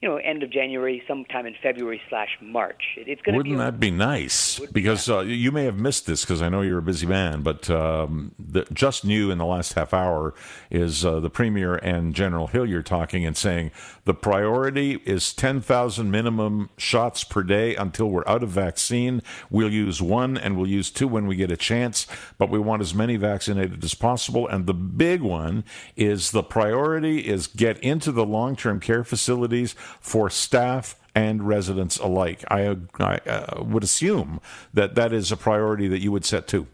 you 0.00 0.08
know, 0.08 0.16
end 0.16 0.44
of 0.44 0.50
January, 0.50 1.02
sometime 1.08 1.44
in 1.44 1.56
February 1.60 2.00
slash 2.08 2.28
March. 2.40 2.82
it's 2.98 3.20
going 3.22 3.36
Wouldn't 3.36 3.56
be 3.56 3.58
that 3.58 3.80
be 3.80 3.90
nice? 3.90 4.60
Because 4.60 5.10
uh, 5.10 5.20
you 5.20 5.50
may 5.50 5.64
have 5.64 5.76
missed 5.76 6.06
this 6.06 6.20
because 6.20 6.40
I 6.40 6.48
know 6.48 6.60
you're 6.60 6.78
a 6.78 6.82
busy 6.82 7.06
man, 7.06 7.42
but 7.42 7.68
um, 7.68 8.32
the, 8.38 8.64
just 8.72 9.04
new 9.04 9.32
in 9.32 9.38
the 9.38 9.44
last 9.44 9.72
half 9.72 9.92
hour 9.92 10.34
is 10.70 11.04
uh, 11.04 11.18
the 11.18 11.30
Premier 11.30 11.74
and 11.74 12.14
General 12.14 12.46
Hillier 12.46 12.80
talking 12.80 13.26
and 13.26 13.36
saying 13.36 13.72
the 14.04 14.14
priority 14.14 15.02
is 15.04 15.32
10,000 15.32 16.08
minimum 16.08 16.70
shots 16.76 17.24
per 17.24 17.42
day 17.42 17.74
until 17.74 18.08
we're 18.08 18.26
out 18.28 18.44
of 18.44 18.50
vaccine. 18.50 19.20
We'll 19.50 19.72
use 19.72 20.00
one 20.00 20.38
and 20.38 20.56
we'll 20.56 20.68
use 20.68 20.92
two 20.92 21.08
when 21.08 21.26
we 21.26 21.34
get 21.34 21.50
a 21.50 21.56
chance, 21.56 22.06
but 22.38 22.50
we 22.50 22.60
want 22.60 22.82
as 22.82 22.94
many 22.94 23.16
vaccinated 23.16 23.82
as 23.82 23.94
possible. 23.94 24.46
And 24.46 24.66
the 24.66 24.74
big 24.74 25.22
one 25.22 25.64
is 25.96 26.30
the 26.30 26.44
priority 26.44 27.26
is 27.26 27.48
get 27.48 27.78
into 27.80 28.12
the 28.12 28.24
long 28.24 28.54
term 28.54 28.78
care 28.78 29.02
facilities 29.02 29.74
for 30.00 30.30
staff 30.30 30.96
and 31.14 31.46
residents 31.48 31.98
alike. 31.98 32.44
I, 32.48 32.76
I 33.00 33.16
uh, 33.26 33.62
would 33.62 33.82
assume 33.82 34.40
that 34.72 34.94
that 34.94 35.12
is 35.12 35.32
a 35.32 35.36
priority 35.36 35.88
that 35.88 36.00
you 36.00 36.12
would 36.12 36.24
set 36.24 36.46
too. 36.46 36.66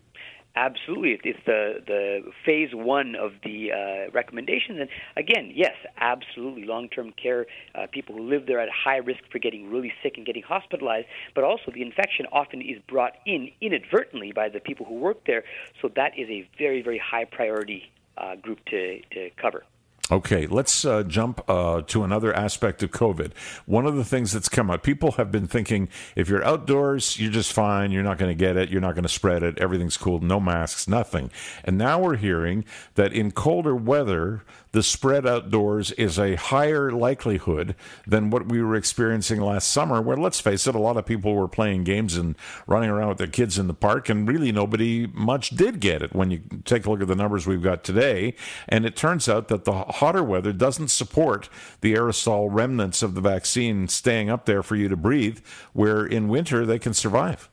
Absolutely, 0.56 1.18
it's 1.24 1.44
the 1.46 1.82
the 1.84 2.30
phase 2.46 2.68
one 2.72 3.16
of 3.16 3.32
the 3.42 3.72
uh, 3.72 4.10
recommendations, 4.12 4.78
and 4.78 4.88
again, 5.16 5.50
yes, 5.52 5.74
absolutely, 5.98 6.64
long-term 6.64 7.12
care, 7.20 7.46
uh, 7.74 7.88
people 7.90 8.14
who 8.14 8.22
live 8.22 8.46
there 8.46 8.60
at 8.60 8.68
high 8.70 8.98
risk 8.98 9.18
for 9.32 9.40
getting 9.40 9.68
really 9.68 9.92
sick 10.00 10.16
and 10.16 10.24
getting 10.24 10.44
hospitalized, 10.44 11.08
but 11.34 11.42
also 11.42 11.72
the 11.72 11.82
infection 11.82 12.26
often 12.30 12.60
is 12.62 12.78
brought 12.86 13.14
in 13.26 13.50
inadvertently 13.60 14.30
by 14.30 14.48
the 14.48 14.60
people 14.60 14.86
who 14.86 14.94
work 14.94 15.26
there, 15.26 15.42
so 15.82 15.88
that 15.96 16.16
is 16.16 16.30
a 16.30 16.48
very 16.56 16.82
very 16.82 16.98
high 16.98 17.24
priority 17.24 17.90
uh, 18.16 18.36
group 18.36 18.64
to 18.66 19.00
to 19.10 19.30
cover. 19.36 19.64
Okay, 20.10 20.46
let's 20.46 20.84
uh, 20.84 21.02
jump 21.02 21.42
uh, 21.48 21.80
to 21.80 22.04
another 22.04 22.34
aspect 22.34 22.82
of 22.82 22.90
COVID. 22.90 23.32
One 23.64 23.86
of 23.86 23.96
the 23.96 24.04
things 24.04 24.32
that's 24.32 24.50
come 24.50 24.70
up, 24.70 24.82
people 24.82 25.12
have 25.12 25.32
been 25.32 25.46
thinking 25.46 25.88
if 26.14 26.28
you're 26.28 26.44
outdoors, 26.44 27.18
you're 27.18 27.32
just 27.32 27.54
fine. 27.54 27.90
You're 27.90 28.02
not 28.02 28.18
going 28.18 28.30
to 28.30 28.34
get 28.34 28.58
it. 28.58 28.68
You're 28.68 28.82
not 28.82 28.94
going 28.94 29.04
to 29.04 29.08
spread 29.08 29.42
it. 29.42 29.58
Everything's 29.58 29.96
cool. 29.96 30.20
No 30.20 30.38
masks, 30.38 30.86
nothing. 30.86 31.30
And 31.64 31.78
now 31.78 31.98
we're 31.98 32.16
hearing 32.16 32.66
that 32.96 33.14
in 33.14 33.30
colder 33.30 33.74
weather, 33.74 34.44
the 34.74 34.82
spread 34.82 35.24
outdoors 35.24 35.92
is 35.92 36.18
a 36.18 36.34
higher 36.34 36.90
likelihood 36.90 37.76
than 38.08 38.28
what 38.28 38.48
we 38.48 38.60
were 38.60 38.74
experiencing 38.74 39.40
last 39.40 39.68
summer, 39.68 40.02
where, 40.02 40.16
let's 40.16 40.40
face 40.40 40.66
it, 40.66 40.74
a 40.74 40.80
lot 40.80 40.96
of 40.96 41.06
people 41.06 41.36
were 41.36 41.46
playing 41.46 41.84
games 41.84 42.16
and 42.16 42.34
running 42.66 42.90
around 42.90 43.10
with 43.10 43.18
their 43.18 43.28
kids 43.28 43.56
in 43.56 43.68
the 43.68 43.72
park, 43.72 44.08
and 44.08 44.26
really 44.26 44.50
nobody 44.50 45.06
much 45.14 45.50
did 45.50 45.78
get 45.78 46.02
it 46.02 46.12
when 46.12 46.32
you 46.32 46.42
take 46.64 46.86
a 46.86 46.90
look 46.90 47.00
at 47.00 47.06
the 47.06 47.14
numbers 47.14 47.46
we've 47.46 47.62
got 47.62 47.84
today. 47.84 48.34
And 48.68 48.84
it 48.84 48.96
turns 48.96 49.28
out 49.28 49.46
that 49.46 49.64
the 49.64 49.84
hotter 49.84 50.24
weather 50.24 50.52
doesn't 50.52 50.88
support 50.88 51.48
the 51.80 51.94
aerosol 51.94 52.48
remnants 52.50 53.00
of 53.00 53.14
the 53.14 53.20
vaccine 53.20 53.86
staying 53.86 54.28
up 54.28 54.44
there 54.44 54.64
for 54.64 54.74
you 54.74 54.88
to 54.88 54.96
breathe, 54.96 55.38
where 55.72 56.04
in 56.04 56.26
winter 56.26 56.66
they 56.66 56.80
can 56.80 56.94
survive. 56.94 57.48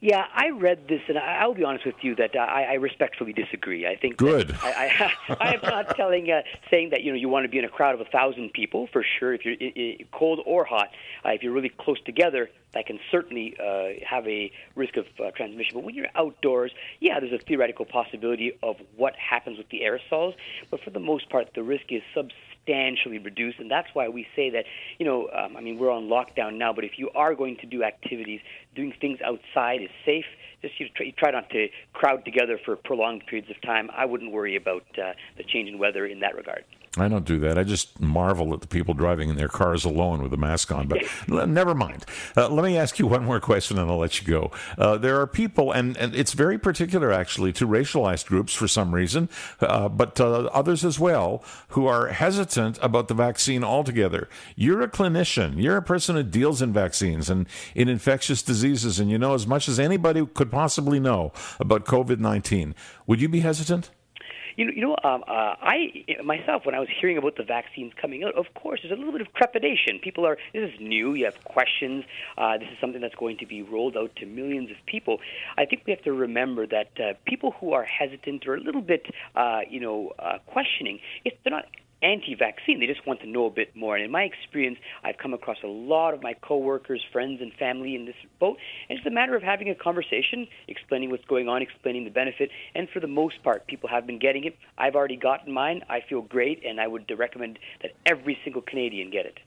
Yeah, 0.00 0.24
I 0.34 0.48
read 0.48 0.88
this, 0.88 1.02
and 1.08 1.18
I'll 1.18 1.52
be 1.52 1.62
honest 1.62 1.84
with 1.84 1.96
you 2.00 2.14
that 2.16 2.34
I, 2.34 2.64
I 2.64 2.72
respectfully 2.74 3.34
disagree. 3.34 3.86
I 3.86 3.96
think 3.96 4.16
good. 4.16 4.56
I, 4.62 5.12
I, 5.28 5.36
I 5.38 5.54
am 5.54 5.60
not 5.62 5.94
telling, 5.96 6.30
uh, 6.30 6.40
saying 6.70 6.90
that 6.90 7.02
you 7.02 7.12
know 7.12 7.18
you 7.18 7.28
want 7.28 7.44
to 7.44 7.50
be 7.50 7.58
in 7.58 7.66
a 7.66 7.68
crowd 7.68 7.94
of 7.94 8.00
a 8.00 8.10
thousand 8.10 8.54
people 8.54 8.86
for 8.86 9.04
sure. 9.18 9.34
If 9.34 9.44
you're 9.44 9.56
i 9.60 9.98
i 10.00 10.04
cold 10.10 10.40
or 10.46 10.64
hot, 10.64 10.88
uh, 11.24 11.30
if 11.30 11.42
you're 11.42 11.52
really 11.52 11.68
close 11.68 12.00
together, 12.00 12.48
that 12.72 12.86
can 12.86 12.98
certainly 13.10 13.54
uh, 13.60 14.02
have 14.06 14.26
a 14.26 14.50
risk 14.74 14.96
of 14.96 15.04
uh, 15.22 15.32
transmission. 15.32 15.72
But 15.74 15.84
when 15.84 15.94
you're 15.94 16.08
outdoors, 16.14 16.72
yeah, 17.00 17.20
there's 17.20 17.32
a 17.32 17.44
theoretical 17.44 17.84
possibility 17.84 18.52
of 18.62 18.76
what 18.96 19.14
happens 19.16 19.58
with 19.58 19.68
the 19.68 19.80
aerosols. 19.80 20.34
But 20.70 20.80
for 20.82 20.90
the 20.90 21.00
most 21.00 21.28
part, 21.28 21.52
the 21.54 21.62
risk 21.62 21.84
is 21.90 22.02
substantial 22.14 22.49
substantially 22.70 23.18
reduced, 23.18 23.58
and 23.58 23.70
that's 23.70 23.88
why 23.94 24.08
we 24.08 24.26
say 24.36 24.50
that, 24.50 24.64
you 24.98 25.06
know, 25.06 25.28
um, 25.36 25.56
I 25.56 25.60
mean, 25.60 25.78
we're 25.78 25.90
on 25.90 26.04
lockdown 26.04 26.56
now, 26.58 26.72
but 26.72 26.84
if 26.84 26.92
you 26.98 27.10
are 27.14 27.34
going 27.34 27.56
to 27.56 27.66
do 27.66 27.82
activities, 27.82 28.40
doing 28.74 28.92
things 29.00 29.18
outside 29.24 29.82
is 29.82 29.90
safe. 30.04 30.24
Just 30.62 30.78
you 30.78 30.88
try, 30.94 31.06
you 31.06 31.12
try 31.12 31.30
not 31.30 31.48
to 31.50 31.68
crowd 31.92 32.24
together 32.24 32.58
for 32.64 32.76
prolonged 32.76 33.24
periods 33.26 33.50
of 33.50 33.60
time. 33.62 33.90
I 33.96 34.04
wouldn't 34.04 34.32
worry 34.32 34.56
about 34.56 34.84
uh, 34.98 35.12
the 35.36 35.44
change 35.44 35.68
in 35.68 35.78
weather 35.78 36.06
in 36.06 36.20
that 36.20 36.34
regard. 36.34 36.64
I 36.96 37.06
don't 37.06 37.24
do 37.24 37.38
that. 37.38 37.56
I 37.56 37.62
just 37.62 38.00
marvel 38.00 38.52
at 38.52 38.62
the 38.62 38.66
people 38.66 38.94
driving 38.94 39.28
in 39.28 39.36
their 39.36 39.48
cars 39.48 39.84
alone 39.84 40.24
with 40.24 40.34
a 40.34 40.36
mask 40.36 40.72
on. 40.72 40.88
But 40.88 41.02
never 41.48 41.72
mind. 41.72 42.04
Uh, 42.36 42.48
let 42.48 42.64
me 42.64 42.76
ask 42.76 42.98
you 42.98 43.06
one 43.06 43.24
more 43.24 43.38
question, 43.38 43.78
and 43.78 43.88
I'll 43.88 43.98
let 43.98 44.20
you 44.20 44.26
go. 44.26 44.50
Uh, 44.76 44.98
there 44.98 45.20
are 45.20 45.26
people, 45.28 45.70
and, 45.70 45.96
and 45.96 46.16
it's 46.16 46.32
very 46.32 46.58
particular 46.58 47.12
actually 47.12 47.52
to 47.54 47.66
racialized 47.66 48.26
groups 48.26 48.54
for 48.54 48.66
some 48.66 48.92
reason, 48.92 49.28
uh, 49.60 49.88
but 49.88 50.20
uh, 50.20 50.50
others 50.52 50.84
as 50.84 50.98
well, 50.98 51.44
who 51.68 51.86
are 51.86 52.08
hesitant 52.08 52.76
about 52.82 53.06
the 53.06 53.14
vaccine 53.14 53.62
altogether. 53.62 54.28
You're 54.56 54.82
a 54.82 54.88
clinician. 54.88 55.62
You're 55.62 55.76
a 55.76 55.82
person 55.82 56.16
who 56.16 56.24
deals 56.24 56.60
in 56.60 56.72
vaccines 56.72 57.30
and 57.30 57.46
in 57.76 57.88
infectious 57.88 58.42
diseases, 58.42 58.98
and 58.98 59.08
you 59.08 59.18
know 59.18 59.34
as 59.34 59.46
much 59.46 59.68
as 59.68 59.78
anybody 59.78 60.26
could 60.26 60.50
possibly 60.50 60.98
know 60.98 61.32
about 61.60 61.84
COVID 61.84 62.18
19. 62.18 62.74
Would 63.06 63.20
you 63.20 63.28
be 63.28 63.40
hesitant? 63.40 63.90
You 64.60 64.66
know, 64.66 64.72
you 64.76 64.82
know, 64.82 64.96
um, 65.04 65.24
uh, 65.26 65.54
I 65.62 66.04
myself, 66.22 66.66
when 66.66 66.74
I 66.74 66.80
was 66.80 66.88
hearing 67.00 67.16
about 67.16 67.36
the 67.36 67.44
vaccines 67.44 67.94
coming 67.98 68.24
out, 68.24 68.34
of 68.34 68.52
course, 68.52 68.80
there's 68.82 68.92
a 68.92 68.96
little 68.96 69.10
bit 69.10 69.22
of 69.22 69.32
trepidation. 69.32 69.98
People 70.00 70.26
are 70.26 70.36
this 70.52 70.70
is 70.70 70.78
new. 70.78 71.14
You 71.14 71.24
have 71.24 71.42
questions. 71.44 72.04
Uh, 72.36 72.58
this 72.58 72.68
is 72.70 72.76
something 72.78 73.00
that's 73.00 73.14
going 73.14 73.38
to 73.38 73.46
be 73.46 73.62
rolled 73.62 73.96
out 73.96 74.14
to 74.16 74.26
millions 74.26 74.70
of 74.70 74.76
people. 74.84 75.16
I 75.56 75.64
think 75.64 75.84
we 75.86 75.92
have 75.92 76.02
to 76.02 76.12
remember 76.12 76.66
that 76.66 76.90
uh, 77.00 77.14
people 77.24 77.52
who 77.58 77.72
are 77.72 77.84
hesitant 77.84 78.46
or 78.46 78.54
a 78.54 78.60
little 78.60 78.82
bit, 78.82 79.06
uh, 79.34 79.60
you 79.66 79.80
know, 79.80 80.12
uh, 80.18 80.40
questioning, 80.46 81.00
if 81.24 81.32
they're 81.42 81.52
not 81.52 81.64
anti-vaccine. 82.02 82.80
They 82.80 82.86
just 82.86 83.06
want 83.06 83.20
to 83.20 83.26
know 83.26 83.46
a 83.46 83.50
bit 83.50 83.74
more. 83.76 83.96
And 83.96 84.04
in 84.04 84.10
my 84.10 84.22
experience, 84.22 84.78
I've 85.04 85.18
come 85.18 85.34
across 85.34 85.58
a 85.62 85.68
lot 85.68 86.14
of 86.14 86.22
my 86.22 86.34
coworkers, 86.34 87.02
friends, 87.12 87.40
and 87.40 87.52
family 87.54 87.94
in 87.94 88.06
this 88.06 88.14
boat. 88.38 88.58
And 88.88 88.98
it's 88.98 89.06
a 89.06 89.10
matter 89.10 89.36
of 89.36 89.42
having 89.42 89.68
a 89.68 89.74
conversation, 89.74 90.46
explaining 90.68 91.10
what's 91.10 91.24
going 91.24 91.48
on, 91.48 91.62
explaining 91.62 92.04
the 92.04 92.10
benefit. 92.10 92.50
And 92.74 92.88
for 92.88 93.00
the 93.00 93.06
most 93.06 93.42
part, 93.42 93.66
people 93.66 93.88
have 93.88 94.06
been 94.06 94.18
getting 94.18 94.44
it. 94.44 94.56
I've 94.78 94.94
already 94.94 95.16
gotten 95.16 95.52
mine. 95.52 95.82
I 95.88 96.00
feel 96.00 96.22
great, 96.22 96.64
and 96.64 96.80
I 96.80 96.86
would 96.86 97.10
recommend 97.18 97.58
that 97.82 97.92
every 98.06 98.38
single 98.44 98.62
Canadian 98.62 99.10
get 99.10 99.26
it. 99.26 99.38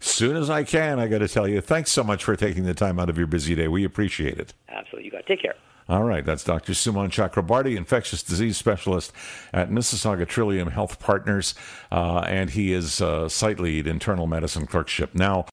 Soon 0.00 0.36
as 0.36 0.48
I 0.48 0.64
can, 0.64 0.98
I 0.98 1.06
got 1.06 1.18
to 1.18 1.28
tell 1.28 1.46
you, 1.46 1.60
thanks 1.60 1.92
so 1.92 2.02
much 2.02 2.24
for 2.24 2.34
taking 2.34 2.64
the 2.64 2.74
time 2.74 2.98
out 2.98 3.10
of 3.10 3.18
your 3.18 3.26
busy 3.26 3.54
day. 3.54 3.68
We 3.68 3.84
appreciate 3.84 4.38
it. 4.38 4.54
Absolutely. 4.68 5.04
You 5.04 5.10
got 5.10 5.26
to 5.26 5.28
take 5.28 5.42
care. 5.42 5.54
All 5.90 6.04
right, 6.04 6.24
that's 6.24 6.44
Dr. 6.44 6.72
Sumon 6.72 7.08
Chakrabarti, 7.08 7.76
infectious 7.76 8.22
disease 8.22 8.56
specialist 8.56 9.12
at 9.52 9.70
Mississauga 9.70 10.24
Trillium 10.24 10.70
Health 10.70 11.00
Partners, 11.00 11.52
uh, 11.90 12.20
and 12.20 12.50
he 12.50 12.72
is 12.72 13.02
uh, 13.02 13.28
site 13.28 13.58
lead 13.58 13.88
internal 13.88 14.28
medicine 14.28 14.68
clerkship. 14.68 15.16
Now, 15.16 15.46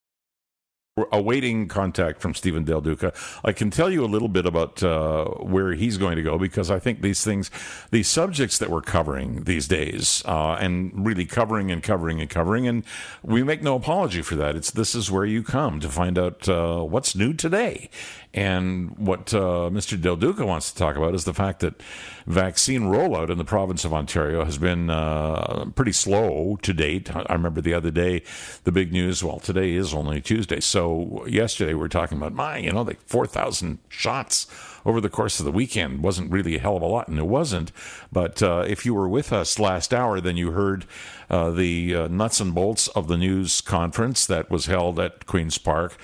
awaiting 1.12 1.68
contact 1.68 2.22
from 2.22 2.34
Stephen 2.34 2.64
Del 2.64 2.82
Duca. 2.82 3.14
I 3.44 3.52
can 3.52 3.70
tell 3.70 3.90
you 3.90 4.04
a 4.04 4.08
little 4.08 4.28
bit 4.28 4.46
about 4.46 4.82
uh, 4.84 5.26
where 5.26 5.74
he's 5.74 5.98
going 5.98 6.16
to 6.16 6.24
go 6.24 6.38
because 6.38 6.72
I 6.72 6.80
think 6.80 7.02
these 7.02 7.24
things, 7.24 7.52
these 7.92 8.08
subjects 8.08 8.58
that 8.58 8.70
we're 8.70 8.82
covering 8.82 9.44
these 9.44 9.68
days, 9.68 10.24
uh, 10.26 10.58
and 10.60 10.92
really 11.06 11.26
covering 11.26 11.72
and 11.72 11.84
covering 11.84 12.20
and 12.20 12.30
covering, 12.30 12.68
and 12.68 12.84
we 13.24 13.44
make 13.44 13.62
no 13.62 13.76
apology 13.76 14.22
for 14.22 14.36
that. 14.36 14.56
It's 14.56 14.72
this 14.72 14.96
is 14.96 15.12
where 15.12 15.26
you 15.26 15.44
come 15.44 15.80
to 15.80 15.90
find 15.90 16.18
out 16.18 16.48
uh, 16.50 16.82
what's 16.82 17.16
new 17.16 17.34
today. 17.34 17.90
And 18.34 18.96
what 19.00 19.34
uh, 19.34 19.72
Mr. 19.72 20.00
Del 20.00 20.16
Duca 20.16 20.46
wants 20.46 20.72
to 20.72 20.78
talk 20.78 20.96
about 20.96 21.16
is 21.16 21.24
the 21.24 21.34
fact 21.34 21.62
that 21.62 21.82
vaccine 22.28 22.82
rollout 22.82 23.32
in 23.32 23.40
the 23.40 23.46
province 23.46 23.84
of 23.84 23.94
Ontario 23.94 24.46
has 24.46 24.60
been 24.60 24.92
uh, 24.92 25.66
pretty 25.74 25.94
slow 25.94 26.58
to 26.62 26.74
date. 26.74 27.16
I 27.16 27.34
remember 27.34 27.62
the 27.62 27.74
other 27.74 27.90
day, 27.90 28.22
the 28.64 28.72
big 28.72 28.92
news. 28.92 29.24
Well, 29.24 29.40
today 29.40 29.74
is 29.74 29.92
only 29.92 30.22
Tuesday, 30.22 30.60
so 30.60 30.87
yesterday 31.28 31.74
we 31.74 31.80
were 31.80 31.90
talking 31.90 32.18
about 32.18 32.34
my, 32.34 32.58
you 32.58 32.72
know, 32.72 32.82
like 32.82 33.02
four 33.02 33.28
thousand 33.28 33.80
shots 33.90 34.48
over 34.86 35.02
the 35.02 35.10
course 35.10 35.40
of 35.40 35.46
the 35.46 35.52
weekend 35.52 36.02
wasn't 36.02 36.32
really 36.32 36.56
a 36.56 36.60
hell 36.60 36.78
of 36.78 36.82
a 36.82 36.86
lot, 36.86 37.08
and 37.10 37.20
it 37.20 37.28
wasn't. 37.28 37.72
But 38.12 38.42
uh, 38.42 38.64
if 38.68 38.86
you 38.86 38.94
were 38.94 39.10
with 39.10 39.34
us 39.34 39.60
last 39.60 39.94
hour, 39.94 40.22
then 40.22 40.38
you 40.38 40.52
heard 40.52 40.86
uh, 41.30 41.52
the 41.52 41.94
uh, 41.94 42.08
nuts 42.08 42.40
and 42.40 42.56
bolts 42.56 42.88
of 42.90 43.08
the 43.08 43.18
news 43.18 43.60
conference 43.60 44.26
that 44.28 44.50
was 44.50 44.68
held 44.68 45.00
at 45.00 45.26
Queen's 45.26 45.58
Park 45.58 45.98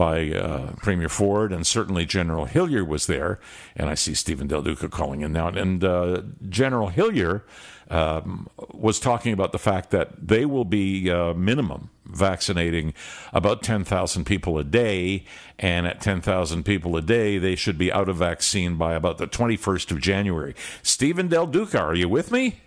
by 0.00 0.30
uh, 0.30 0.72
Premier 0.76 1.10
Ford, 1.10 1.52
and 1.52 1.66
certainly 1.66 2.06
General 2.06 2.46
Hillier 2.46 2.86
was 2.86 3.06
there. 3.06 3.38
And 3.76 3.90
I 3.90 3.94
see 3.94 4.14
Stephen 4.14 4.46
Del 4.46 4.62
Duca 4.62 4.88
calling 4.88 5.20
in 5.20 5.30
now. 5.30 5.48
And 5.48 5.84
uh, 5.84 6.22
General 6.48 6.88
Hillier 6.88 7.44
um, 7.90 8.48
was 8.72 8.98
talking 8.98 9.34
about 9.34 9.52
the 9.52 9.58
fact 9.58 9.90
that 9.90 10.26
they 10.26 10.46
will 10.46 10.64
be 10.64 11.10
uh, 11.10 11.34
minimum 11.34 11.90
vaccinating 12.06 12.94
about 13.34 13.62
10,000 13.62 14.24
people 14.24 14.56
a 14.56 14.64
day. 14.64 15.26
And 15.58 15.86
at 15.86 16.00
10,000 16.00 16.64
people 16.64 16.96
a 16.96 17.02
day, 17.02 17.36
they 17.36 17.54
should 17.54 17.76
be 17.76 17.92
out 17.92 18.08
of 18.08 18.16
vaccine 18.16 18.76
by 18.76 18.94
about 18.94 19.18
the 19.18 19.26
21st 19.26 19.90
of 19.90 20.00
January. 20.00 20.54
Stephen 20.82 21.28
Del 21.28 21.46
Duca, 21.46 21.78
are 21.78 21.94
you 21.94 22.08
with 22.08 22.32
me? 22.32 22.60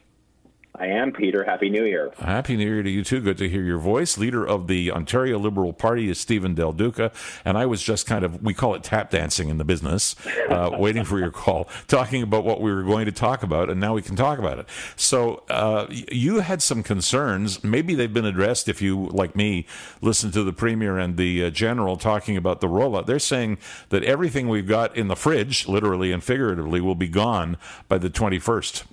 I 0.75 0.87
am, 0.87 1.11
Peter. 1.11 1.43
Happy 1.43 1.69
New 1.69 1.85
Year. 1.85 2.11
Happy 2.17 2.57
New 2.57 2.65
Year 2.65 2.81
to 2.81 2.89
you 2.89 3.03
too. 3.03 3.21
Good 3.21 3.37
to 3.37 3.47
hear 3.47 3.61
your 3.61 3.77
voice. 3.77 4.17
Leader 4.17 4.43
of 4.43 4.65
the 4.65 4.91
Ontario 4.91 5.37
Liberal 5.37 5.71
Party 5.71 6.09
is 6.09 6.17
Stephen 6.17 6.55
Del 6.55 6.73
Duca. 6.73 7.11
And 7.45 7.59
I 7.59 7.67
was 7.67 7.83
just 7.83 8.07
kind 8.07 8.25
of, 8.25 8.41
we 8.41 8.55
call 8.55 8.73
it 8.73 8.83
tap 8.83 9.11
dancing 9.11 9.49
in 9.49 9.59
the 9.59 9.63
business, 9.63 10.15
uh, 10.49 10.71
waiting 10.79 11.03
for 11.03 11.19
your 11.19 11.29
call, 11.29 11.69
talking 11.87 12.23
about 12.23 12.43
what 12.43 12.59
we 12.59 12.73
were 12.73 12.81
going 12.81 13.05
to 13.05 13.11
talk 13.11 13.43
about. 13.43 13.69
And 13.69 13.79
now 13.79 13.93
we 13.93 14.01
can 14.01 14.15
talk 14.15 14.39
about 14.39 14.57
it. 14.57 14.65
So 14.95 15.43
uh, 15.47 15.85
you 15.89 16.39
had 16.39 16.63
some 16.63 16.81
concerns. 16.81 17.63
Maybe 17.63 17.93
they've 17.93 18.13
been 18.13 18.25
addressed 18.25 18.67
if 18.67 18.81
you, 18.81 19.09
like 19.09 19.35
me, 19.35 19.67
listen 20.01 20.31
to 20.31 20.43
the 20.43 20.53
Premier 20.53 20.97
and 20.97 21.17
the 21.17 21.45
uh, 21.45 21.49
General 21.51 21.97
talking 21.97 22.35
about 22.35 22.61
the 22.61 22.67
rollout. 22.67 23.05
They're 23.05 23.19
saying 23.19 23.59
that 23.89 24.03
everything 24.03 24.49
we've 24.49 24.67
got 24.67 24.97
in 24.97 25.07
the 25.07 25.15
fridge, 25.15 25.67
literally 25.67 26.11
and 26.11 26.23
figuratively, 26.23 26.81
will 26.81 26.95
be 26.95 27.09
gone 27.09 27.57
by 27.87 27.99
the 27.99 28.09
21st. 28.09 28.85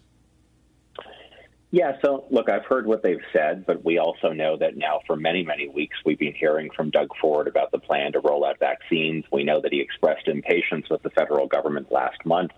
Yeah, 1.72 1.92
so 2.04 2.24
look, 2.30 2.50
I've 2.50 2.64
heard 2.64 2.86
what 2.86 3.02
they've 3.04 3.22
said, 3.32 3.64
but 3.64 3.84
we 3.84 3.98
also 3.98 4.32
know 4.32 4.56
that 4.56 4.76
now 4.76 5.00
for 5.06 5.14
many, 5.14 5.44
many 5.44 5.68
weeks 5.68 5.96
we've 6.04 6.18
been 6.18 6.34
hearing 6.34 6.70
from 6.74 6.90
Doug 6.90 7.10
Ford 7.20 7.46
about 7.46 7.70
the 7.70 7.78
plan 7.78 8.12
to 8.12 8.20
roll 8.20 8.44
out 8.44 8.58
vaccines. 8.58 9.24
We 9.30 9.44
know 9.44 9.60
that 9.60 9.72
he 9.72 9.80
expressed 9.80 10.26
impatience 10.26 10.86
with 10.90 11.02
the 11.02 11.10
federal 11.10 11.46
government 11.46 11.92
last 11.92 12.26
month. 12.26 12.50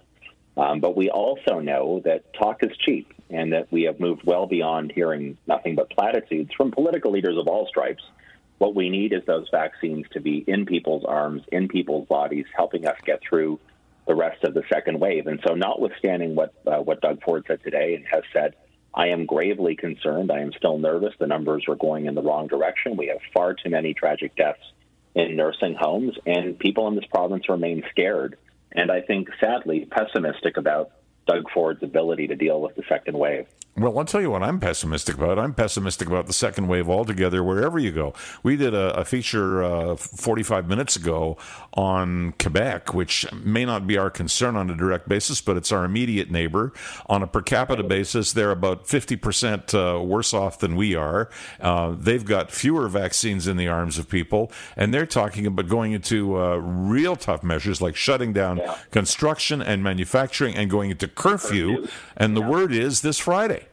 Um, 0.57 0.81
but 0.81 0.97
we 0.97 1.11
also 1.11 1.61
know 1.61 2.01
that 2.05 2.33
talk 2.35 2.63
is 2.63 2.77
cheap 2.79 3.13
and 3.29 3.53
that 3.53 3.71
we 3.71 3.83
have 3.83 4.01
moved 4.01 4.23
well 4.25 4.47
beyond 4.47 4.93
hearing 4.95 5.37
nothing 5.47 5.75
but 5.75 5.91
platitudes 5.91 6.51
from 6.57 6.71
political 6.71 7.11
leaders 7.11 7.37
of 7.39 7.49
all 7.49 7.67
stripes. 7.67 8.03
What 8.59 8.75
we 8.75 8.89
need 8.89 9.13
is 9.13 9.23
those 9.27 9.49
vaccines 9.51 10.07
to 10.13 10.21
be 10.21 10.45
in 10.47 10.65
people's 10.67 11.05
arms, 11.05 11.43
in 11.51 11.69
people's 11.69 12.07
bodies, 12.07 12.47
helping 12.55 12.87
us 12.87 12.97
get 13.05 13.21
through 13.29 13.59
the 14.07 14.15
rest 14.15 14.45
of 14.45 14.55
the 14.55 14.63
second 14.73 15.01
wave. 15.01 15.27
And 15.27 15.41
so, 15.47 15.55
notwithstanding 15.55 16.35
what 16.35 16.55
uh, 16.67 16.79
what 16.79 17.01
Doug 17.01 17.23
Ford 17.23 17.45
said 17.47 17.63
today 17.65 17.95
and 17.95 18.05
has 18.11 18.23
said, 18.33 18.55
I 18.95 19.09
am 19.09 19.27
gravely 19.27 19.75
concerned. 19.75 20.31
I 20.31 20.41
am 20.41 20.53
still 20.53 20.79
nervous. 20.79 21.15
The 21.19 21.27
numbers 21.27 21.65
are 21.69 21.77
going 21.77 22.07
in 22.07 22.15
the 22.15 22.23
wrong 22.23 22.47
direction. 22.47 22.97
We 22.97 23.07
have 23.09 23.19
far 23.33 23.55
too 23.55 23.71
many 23.71 23.95
tragic 23.95 24.37
deaths 24.37 24.61
in 25.15 25.37
nursing 25.37 25.75
homes, 25.75 26.17
and 26.27 26.59
people 26.59 26.89
in 26.89 26.95
this 26.95 27.05
province 27.07 27.49
remain 27.49 27.83
scared. 27.91 28.39
And 28.73 28.91
I 28.91 29.01
think, 29.01 29.29
sadly, 29.41 29.87
pessimistic 29.91 30.57
about 30.57 30.93
Doug 31.33 31.51
Ford's 31.51 31.83
ability 31.83 32.27
to 32.27 32.37
deal 32.37 32.61
with 32.61 32.75
the 32.77 32.83
second 32.89 33.19
wave. 33.19 33.47
Well, 33.75 33.99
I'll 33.99 34.05
tell 34.05 34.21
you 34.21 34.31
what 34.31 34.43
I'm 34.43 34.61
pessimistic 34.61 35.17
about. 35.17 35.39
I'm 35.39 35.55
pessimistic 35.55 36.07
about 36.07 36.27
the 36.27 36.35
second 36.35 36.69
wave 36.69 36.91
altogether, 36.91 37.43
wherever 37.43 37.79
you 37.79 37.91
go. 37.91 38.13
We 38.43 38.57
did 38.57 38.75
a, 38.75 38.95
a 38.99 39.05
feature 39.07 39.65
uh, 39.65 39.97
45 39.97 40.69
minutes 40.69 40.95
ago 40.95 41.39
on 41.73 42.35
Quebec, 42.39 42.93
which 42.93 43.25
may 43.33 43.65
not 43.65 43.87
be 43.87 43.97
our 43.97 44.11
concern 44.11 44.57
on 44.57 44.69
a 44.69 44.77
direct 44.77 45.09
basis, 45.09 45.41
but 45.41 45.57
it's 45.57 45.73
our 45.73 45.87
immediate 45.87 46.31
neighbor. 46.31 46.75
On 47.07 47.23
a 47.23 47.27
per 47.27 47.41
capita 47.41 47.83
basis, 47.83 48.35
they're 48.35 48.51
about 48.51 48.85
50% 48.85 49.73
uh, 49.73 50.03
worse 50.03 50.35
off 50.35 50.59
than 50.59 50.77
we 50.77 50.95
are. 50.95 51.31
Uh, 51.59 51.95
they've 51.97 52.27
got 52.27 52.51
fewer 52.51 52.89
vaccines 52.89 53.47
in 53.47 53.57
the 53.57 53.69
arms 53.69 53.97
of 53.97 54.07
people, 54.07 54.53
and 54.77 54.93
they're 54.93 55.07
talking 55.07 55.47
about 55.47 55.69
going 55.69 55.93
into 55.93 56.39
uh, 56.39 56.57
real 56.57 57.17
tough 57.17 57.43
measures 57.43 57.81
like 57.81 57.97
shutting 57.97 58.35
down 58.35 58.59
yeah. 58.59 58.77
construction 58.91 59.63
and 59.63 59.83
manufacturing 59.83 60.55
and 60.55 60.69
going 60.69 60.91
into 60.91 61.09
curfew. 61.23 61.87
And 62.17 62.37
the 62.37 62.41
yeah. 62.41 62.49
word 62.49 62.73
is 62.73 63.03
this 63.03 63.19
Friday. 63.19 63.67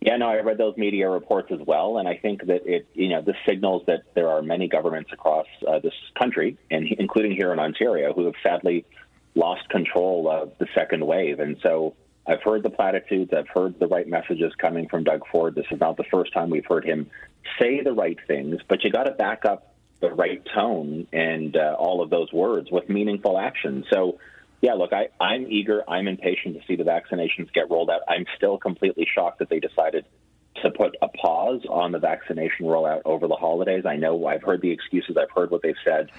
Yeah, 0.00 0.16
no, 0.16 0.28
I 0.28 0.40
read 0.40 0.58
those 0.58 0.76
media 0.76 1.08
reports 1.08 1.52
as 1.52 1.60
well, 1.64 1.98
and 1.98 2.08
I 2.08 2.16
think 2.16 2.46
that 2.46 2.66
it, 2.66 2.88
you 2.92 3.08
know, 3.08 3.22
this 3.22 3.36
signals 3.46 3.84
that 3.86 4.02
there 4.14 4.28
are 4.30 4.42
many 4.42 4.66
governments 4.66 5.10
across 5.12 5.46
uh, 5.66 5.78
this 5.78 5.94
country, 6.18 6.58
and 6.72 6.88
including 6.98 7.36
here 7.36 7.52
in 7.52 7.60
Ontario, 7.60 8.12
who 8.12 8.24
have 8.24 8.34
sadly 8.42 8.84
lost 9.36 9.68
control 9.68 10.28
of 10.28 10.52
the 10.58 10.66
second 10.74 11.06
wave. 11.06 11.38
And 11.38 11.56
so, 11.62 11.94
I've 12.26 12.42
heard 12.42 12.64
the 12.64 12.70
platitudes, 12.70 13.32
I've 13.32 13.48
heard 13.48 13.78
the 13.78 13.86
right 13.86 14.06
messages 14.08 14.52
coming 14.58 14.88
from 14.88 15.04
Doug 15.04 15.22
Ford. 15.30 15.54
This 15.54 15.66
is 15.70 15.80
not 15.80 15.96
the 15.96 16.04
first 16.10 16.32
time 16.32 16.50
we've 16.50 16.66
heard 16.66 16.84
him 16.84 17.08
say 17.60 17.80
the 17.82 17.92
right 17.92 18.18
things, 18.26 18.60
but 18.68 18.84
you 18.84 18.90
got 18.90 19.04
to 19.04 19.12
back 19.12 19.44
up 19.44 19.74
the 20.00 20.10
right 20.10 20.42
tone 20.54 21.06
and 21.12 21.56
uh, 21.56 21.76
all 21.78 22.02
of 22.02 22.10
those 22.10 22.32
words 22.32 22.70
with 22.70 22.88
meaningful 22.88 23.38
action. 23.38 23.84
So 23.92 24.18
yeah, 24.62 24.74
look, 24.74 24.92
I, 24.92 25.08
I'm 25.20 25.50
eager. 25.50 25.82
I'm 25.88 26.06
impatient 26.06 26.54
to 26.54 26.64
see 26.66 26.76
the 26.76 26.84
vaccinations 26.84 27.52
get 27.52 27.68
rolled 27.68 27.90
out. 27.90 28.02
I'm 28.08 28.24
still 28.36 28.58
completely 28.58 29.06
shocked 29.12 29.40
that 29.40 29.50
they 29.50 29.58
decided 29.58 30.06
to 30.62 30.70
put 30.70 30.96
a 31.02 31.08
pause 31.08 31.62
on 31.68 31.90
the 31.90 31.98
vaccination 31.98 32.66
rollout 32.66 33.02
over 33.04 33.26
the 33.26 33.34
holidays. 33.34 33.84
I 33.84 33.96
know 33.96 34.24
I've 34.24 34.42
heard 34.42 34.62
the 34.62 34.70
excuses. 34.70 35.16
I've 35.16 35.32
heard 35.34 35.50
what 35.50 35.62
they've 35.62 35.74
said. 35.84 36.10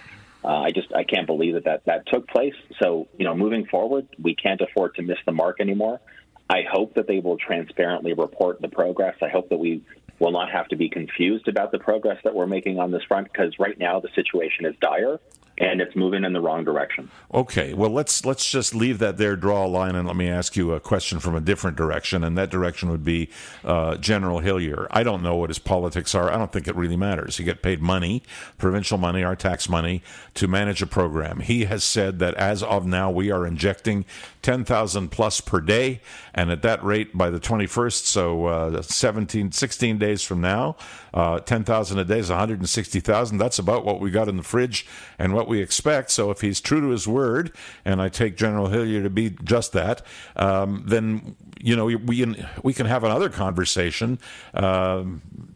Uh, 0.44 0.60
I 0.60 0.72
just 0.72 0.94
I 0.94 1.06
can't 1.06 1.26
believe 1.26 1.54
that, 1.54 1.64
that 1.64 1.86
that 1.86 2.08
took 2.08 2.28
place. 2.28 2.56
So 2.82 3.08
you 3.18 3.24
know, 3.24 3.34
moving 3.34 3.66
forward, 3.66 4.08
we 4.22 4.36
can't 4.36 4.60
afford 4.60 4.96
to 4.96 5.04
miss 5.04 5.20
the 5.26 5.32
mark 5.32 5.62
anymore. 5.62 6.02
I 6.50 6.64
hope 6.70 6.96
that 6.96 7.08
they 7.08 7.20
will 7.20 7.38
transparently 7.38 8.12
report 8.12 8.62
the 8.62 8.68
progress. 8.68 9.16
I 9.22 9.30
hope 9.30 9.48
that 9.50 9.58
we 9.58 9.84
will 10.20 10.32
not 10.32 10.52
have 10.52 10.68
to 10.68 10.76
be 10.76 10.90
confused 10.90 11.48
about 11.48 11.72
the 11.72 11.80
progress 11.80 12.18
that 12.26 12.36
we're 12.36 12.48
making 12.48 12.80
on 12.80 12.92
this 12.92 13.04
front 13.04 13.32
because 13.32 13.58
right 13.58 13.80
now 13.80 14.02
the 14.02 14.10
situation 14.14 14.66
is 14.66 14.76
dire 14.82 15.22
and 15.58 15.82
it's 15.82 15.96
moving 15.96 16.24
in 16.24 16.34
the 16.34 16.42
wrong 16.42 16.64
direction. 16.64 17.10
Okay, 17.34 17.74
well 17.74 17.90
let's 17.90 18.26
let's 18.26 18.50
just 18.50 18.74
leave 18.74 19.00
that 19.00 19.18
there, 19.18 19.36
draw 19.36 19.66
a 19.66 19.68
line, 19.68 19.96
and 19.96 20.08
let 20.08 20.16
me 20.16 20.28
ask 20.28 20.56
you 20.56 20.74
a 20.74 20.80
question 20.80 21.20
from 21.20 21.36
a 21.36 21.42
different 21.42 21.78
direction, 21.78 22.24
and 22.24 22.38
that 22.38 22.50
direction 22.50 22.90
would 22.90 23.04
be 23.04 23.30
uh, 23.64 23.96
General 23.98 24.40
Hillier. 24.40 24.88
I 24.90 25.04
don't 25.04 25.22
know 25.22 25.36
what 25.36 25.50
his 25.50 25.60
politics 25.60 26.16
are. 26.16 26.32
I 26.32 26.38
don't 26.38 26.52
think 26.52 26.68
it 26.68 26.76
really 26.76 26.98
matters. 26.98 27.38
He 27.38 27.44
get 27.44 27.62
paid 27.62 27.82
money, 27.82 28.24
provincial 28.58 28.98
money, 28.98 29.24
our 29.24 29.36
tax 29.36 29.70
money, 29.70 30.02
to 30.34 30.48
manage 30.48 30.82
a 30.82 30.88
program. 30.88 31.40
He 31.42 31.66
has 31.66 31.84
said 31.84 32.20
that 32.20 32.34
as 32.36 32.64
of 32.64 32.86
now 32.86 33.12
we 33.12 33.32
are 33.32 33.46
injecting 33.46 34.06
ten 34.44 34.64
thousand 34.64 35.10
plus 35.10 35.42
per 35.42 35.60
day, 35.60 36.02
and 36.34 36.52
at 36.52 36.62
that 36.62 36.84
rate 36.84 37.18
by 37.18 37.30
the 37.30 37.40
twenty 37.40 37.66
first, 37.66 38.06
so 38.06 38.46
uh, 38.46 38.82
17, 38.82 39.52
16 39.52 39.98
days 39.98 40.22
from 40.22 40.42
now, 40.42 40.76
uh, 41.14 41.40
ten 41.40 41.64
thousand 41.64 41.98
a 41.98 42.06
day 42.06 42.20
is 42.20 42.30
one 42.30 42.38
hundred 42.38 42.60
and 42.60 42.70
sixty 42.70 43.00
thousand. 43.00 43.40
That's 43.40 43.58
about 43.58 43.86
what 43.86 44.00
we 44.00 44.12
got 44.12 44.28
in 44.28 44.38
the 44.38 44.44
fridge 44.44 44.86
and 45.18 45.34
what 45.34 45.48
we 45.48 45.62
expect. 45.62 46.12
So 46.12 46.30
if 46.30 46.42
he's 46.42 46.62
true 46.62 46.82
to 46.82 46.90
his 46.90 47.08
word, 47.08 47.56
and 47.86 48.02
I 48.02 48.10
take 48.10 48.38
General 48.38 48.68
Hillier 48.68 49.02
to 49.02 49.10
be 49.10 49.32
just 49.44 49.74
that, 49.74 50.06
um, 50.36 50.84
then 50.86 51.36
you 51.60 51.76
know 51.76 51.86
we 51.86 52.36
we 52.62 52.74
can 52.74 52.86
have 52.86 53.04
another 53.04 53.30
conversation. 53.30 54.20
Uh, 54.54 55.06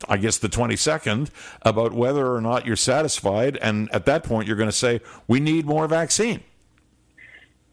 I 0.07 0.17
guess 0.17 0.37
the 0.37 0.49
twenty 0.49 0.77
second 0.77 1.29
about 1.61 1.91
whether 1.93 2.33
or 2.33 2.41
not 2.41 2.65
you're 2.65 2.75
satisfied, 2.75 3.57
and 3.57 3.93
at 3.93 4.05
that 4.05 4.23
point 4.23 4.47
you're 4.47 4.57
going 4.57 4.69
to 4.69 4.75
say 4.75 5.01
we 5.27 5.39
need 5.39 5.65
more 5.65 5.87
vaccine. 5.87 6.41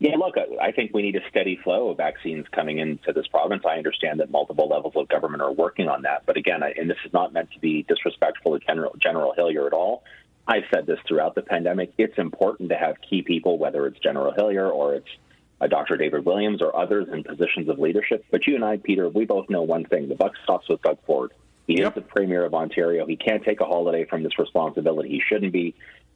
Yeah, 0.05 0.17
look, 0.17 0.35
I 0.61 0.71
think 0.71 0.93
we 0.93 1.01
need 1.01 1.17
a 1.17 1.27
steady 1.31 1.59
flow 1.65 1.89
of 1.89 1.97
vaccines 1.97 2.45
coming 2.53 2.77
into 2.77 3.15
this 3.15 3.27
province. 3.27 3.63
I 3.67 3.79
understand 3.79 4.21
that 4.21 4.31
multiple 4.31 4.69
levels 4.69 4.93
of 4.97 5.09
government 5.09 5.43
are 5.43 5.51
working 5.51 5.89
on 5.89 6.03
that, 6.03 6.25
but 6.27 6.37
again, 6.37 6.63
and 6.63 6.91
this 6.91 6.99
is 7.07 7.13
not 7.15 7.33
meant 7.33 7.51
to 7.53 7.59
be 7.59 7.85
disrespectful 7.89 8.59
to 8.59 8.67
General, 8.67 8.95
General 8.99 9.33
Hillier 9.35 9.67
at 9.67 9.73
all. 9.73 10.05
I've 10.47 10.65
said 10.71 10.85
this 10.85 10.99
throughout 11.09 11.35
the 11.35 11.41
pandemic. 11.41 11.95
It's 11.97 12.19
important 12.19 12.69
to 12.69 12.77
have 12.77 12.97
key 13.01 13.23
people, 13.23 13.57
whether 13.57 13.87
it's 13.87 13.99
General 13.99 14.35
Hillier 14.35 14.69
or 14.69 14.97
it's 14.97 15.09
uh, 15.63 15.69
Dr. 15.69 15.97
David 15.97 16.27
Williams 16.27 16.61
or 16.61 16.77
others 16.77 17.09
in 17.11 17.25
positions 17.25 17.71
of 17.71 17.79
leadership. 17.79 18.27
But 18.31 18.47
you 18.47 18.57
and 18.57 18.65
I, 18.65 18.77
Peter, 18.77 19.09
we 19.09 19.25
both 19.25 19.49
know 19.49 19.63
one 19.63 19.87
thing: 19.87 20.11
the 20.11 20.17
buck 20.17 20.33
stops 20.43 20.69
with 20.69 20.83
Doug 20.83 20.99
Ford. 21.07 21.33
He 21.67 21.79
yep. 21.79 21.97
is 21.97 22.03
the 22.03 22.07
premier 22.07 22.45
of 22.45 22.53
Ontario. 22.53 23.07
He 23.07 23.17
can't 23.17 23.43
take 23.43 23.63
a 23.63 23.65
holiday 23.65 24.05
from 24.05 24.23
this 24.23 24.39
responsibility. 24.39 25.09
He 25.09 25.23
shouldn't 25.27 25.55
be. 25.55 25.75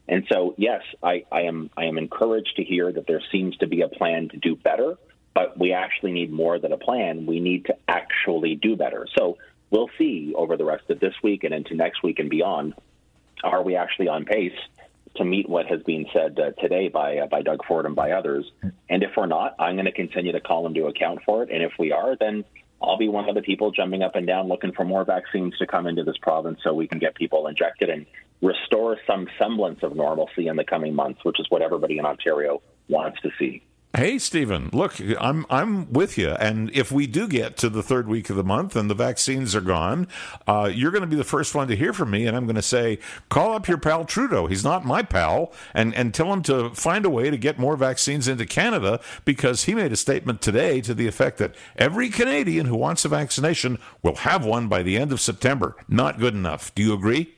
And 0.08 0.26
so, 0.32 0.54
yes, 0.56 0.82
I, 1.02 1.24
I 1.30 1.42
am 1.42 1.70
I 1.76 1.84
am 1.84 1.98
encouraged 1.98 2.56
to 2.56 2.64
hear 2.64 2.90
that 2.90 3.06
there 3.06 3.22
seems 3.30 3.56
to 3.58 3.66
be 3.66 3.82
a 3.82 3.88
plan 3.88 4.28
to 4.30 4.36
do 4.38 4.56
better. 4.56 4.96
But 5.34 5.58
we 5.58 5.72
actually 5.72 6.12
need 6.12 6.32
more 6.32 6.58
than 6.58 6.72
a 6.72 6.78
plan. 6.78 7.26
We 7.26 7.38
need 7.38 7.66
to 7.66 7.76
actually 7.86 8.56
do 8.56 8.74
better. 8.74 9.06
So 9.16 9.38
we'll 9.70 9.90
see 9.98 10.32
over 10.34 10.56
the 10.56 10.64
rest 10.64 10.90
of 10.90 10.98
this 10.98 11.14
week 11.22 11.44
and 11.44 11.54
into 11.54 11.74
next 11.74 12.02
week 12.02 12.18
and 12.18 12.30
beyond 12.30 12.74
are 13.44 13.62
we 13.62 13.76
actually 13.76 14.08
on 14.08 14.24
pace 14.24 14.58
to 15.14 15.24
meet 15.24 15.48
what 15.48 15.66
has 15.66 15.80
been 15.82 16.06
said 16.12 16.38
uh, 16.40 16.50
today 16.60 16.88
by 16.88 17.18
uh, 17.18 17.26
by 17.26 17.42
Doug 17.42 17.64
Ford 17.66 17.86
and 17.86 17.94
by 17.94 18.12
others? 18.12 18.50
And 18.88 19.02
if 19.02 19.10
we're 19.16 19.26
not, 19.26 19.54
I'm 19.58 19.76
going 19.76 19.84
to 19.84 19.92
continue 19.92 20.32
to 20.32 20.40
call 20.40 20.66
him 20.66 20.74
to 20.74 20.86
account 20.86 21.20
for 21.24 21.42
it. 21.42 21.50
And 21.52 21.62
if 21.62 21.72
we 21.78 21.92
are, 21.92 22.16
then 22.16 22.44
I'll 22.82 22.98
be 22.98 23.08
one 23.08 23.28
of 23.28 23.34
the 23.34 23.42
people 23.42 23.70
jumping 23.70 24.02
up 24.02 24.16
and 24.16 24.26
down 24.26 24.48
looking 24.48 24.72
for 24.72 24.84
more 24.84 25.04
vaccines 25.04 25.56
to 25.58 25.66
come 25.66 25.86
into 25.86 26.04
this 26.04 26.16
province 26.20 26.60
so 26.62 26.72
we 26.72 26.88
can 26.88 26.98
get 26.98 27.14
people 27.14 27.46
injected 27.46 27.90
and 27.90 28.06
restore 28.40 28.98
some 29.06 29.28
semblance 29.38 29.82
of 29.82 29.96
normalcy 29.96 30.46
in 30.48 30.56
the 30.56 30.64
coming 30.64 30.94
months, 30.94 31.24
which 31.24 31.40
is 31.40 31.46
what 31.48 31.62
everybody 31.62 31.98
in 31.98 32.06
Ontario 32.06 32.62
wants 32.88 33.20
to 33.22 33.30
see. 33.38 33.62
Hey, 33.96 34.18
Stephen, 34.18 34.68
look, 34.74 35.00
I'm 35.18 35.46
I'm 35.48 35.90
with 35.90 36.18
you. 36.18 36.28
And 36.32 36.70
if 36.74 36.92
we 36.92 37.06
do 37.06 37.26
get 37.26 37.56
to 37.56 37.70
the 37.70 37.82
third 37.82 38.06
week 38.06 38.28
of 38.28 38.36
the 38.36 38.44
month 38.44 38.76
and 38.76 38.90
the 38.90 38.94
vaccines 38.94 39.56
are 39.56 39.62
gone, 39.62 40.08
uh, 40.46 40.70
you're 40.72 40.90
going 40.90 41.02
to 41.02 41.08
be 41.08 41.16
the 41.16 41.24
first 41.24 41.54
one 41.54 41.68
to 41.68 41.74
hear 41.74 41.94
from 41.94 42.10
me, 42.10 42.26
and 42.26 42.36
I'm 42.36 42.44
going 42.44 42.56
to 42.56 42.62
say, 42.62 42.98
call 43.30 43.54
up 43.54 43.66
your 43.66 43.78
pal 43.78 44.04
Trudeau. 44.04 44.46
He's 44.46 44.62
not 44.62 44.84
my 44.84 45.02
pal, 45.02 45.52
and 45.72 45.94
and 45.94 46.12
tell 46.12 46.30
him 46.30 46.42
to 46.42 46.68
find 46.74 47.06
a 47.06 47.10
way 47.10 47.30
to 47.30 47.38
get 47.38 47.58
more 47.58 47.76
vaccines 47.76 48.28
into 48.28 48.44
Canada 48.44 49.00
because 49.24 49.64
he 49.64 49.74
made 49.74 49.90
a 49.90 49.96
statement 49.96 50.42
today 50.42 50.82
to 50.82 50.92
the 50.92 51.06
effect 51.06 51.38
that 51.38 51.54
every 51.76 52.10
Canadian 52.10 52.66
who 52.66 52.76
wants 52.76 53.06
a 53.06 53.08
vaccination 53.08 53.78
will 54.02 54.16
have 54.16 54.44
one 54.44 54.68
by 54.68 54.82
the 54.82 54.98
end 54.98 55.12
of 55.12 55.20
September. 55.20 55.76
Not 55.88 56.18
good 56.18 56.34
enough. 56.34 56.74
Do 56.74 56.82
you 56.82 56.92
agree? 56.92 57.34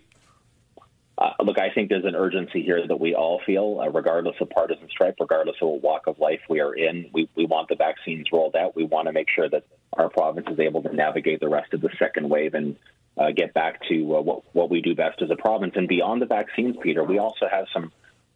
Uh, 1.21 1.33
look, 1.45 1.59
I 1.59 1.69
think 1.75 1.91
there's 1.91 2.07
an 2.07 2.17
urgency 2.17 2.63
here 2.63 2.87
that 2.87 2.99
we 2.99 3.15
all 3.15 3.43
feel, 3.45 3.79
uh, 3.83 3.91
regardless 3.91 4.37
of 4.41 4.49
partisan 4.49 4.89
stripe, 4.89 5.17
regardless 5.21 5.57
of 5.61 5.69
what 5.69 5.83
walk 5.83 6.07
of 6.07 6.19
life 6.19 6.41
we 6.49 6.61
are 6.61 6.75
in. 6.75 7.11
We, 7.13 7.29
we 7.37 7.45
want 7.45 7.69
the 7.69 7.75
vaccines 7.75 8.29
rolled 8.33 8.57
out. 8.57 8.75
We 8.75 8.85
want 8.85 9.07
to 9.07 9.13
make 9.13 9.29
sure 9.29 9.49
that 9.51 9.65
our 9.93 10.09
province 10.09 10.47
is 10.51 10.59
able 10.59 10.83
to 10.83 10.95
navigate 10.95 11.41
the 11.41 11.49
rest 11.51 11.75
of 11.75 11.83
the 11.83 11.91
second 11.99 12.31
wave 12.31 12.55
and 12.55 12.77
uh, 13.19 13.33
get 13.33 13.53
back 13.53 13.83
to 13.91 14.17
uh, 14.17 14.21
what, 14.23 14.55
what 14.55 14.71
we 14.71 14.81
do 14.81 14.95
best 14.95 15.21
as 15.21 15.31
a 15.31 15.37
province. 15.37 15.75
And 15.77 15.87
beyond 15.87 16.23
the 16.23 16.27
vaccines, 16.27 16.77
Peter, 16.83 17.05
we 17.05 17.19
also 17.19 17.47
have 17.51 17.67
some 17.71 17.93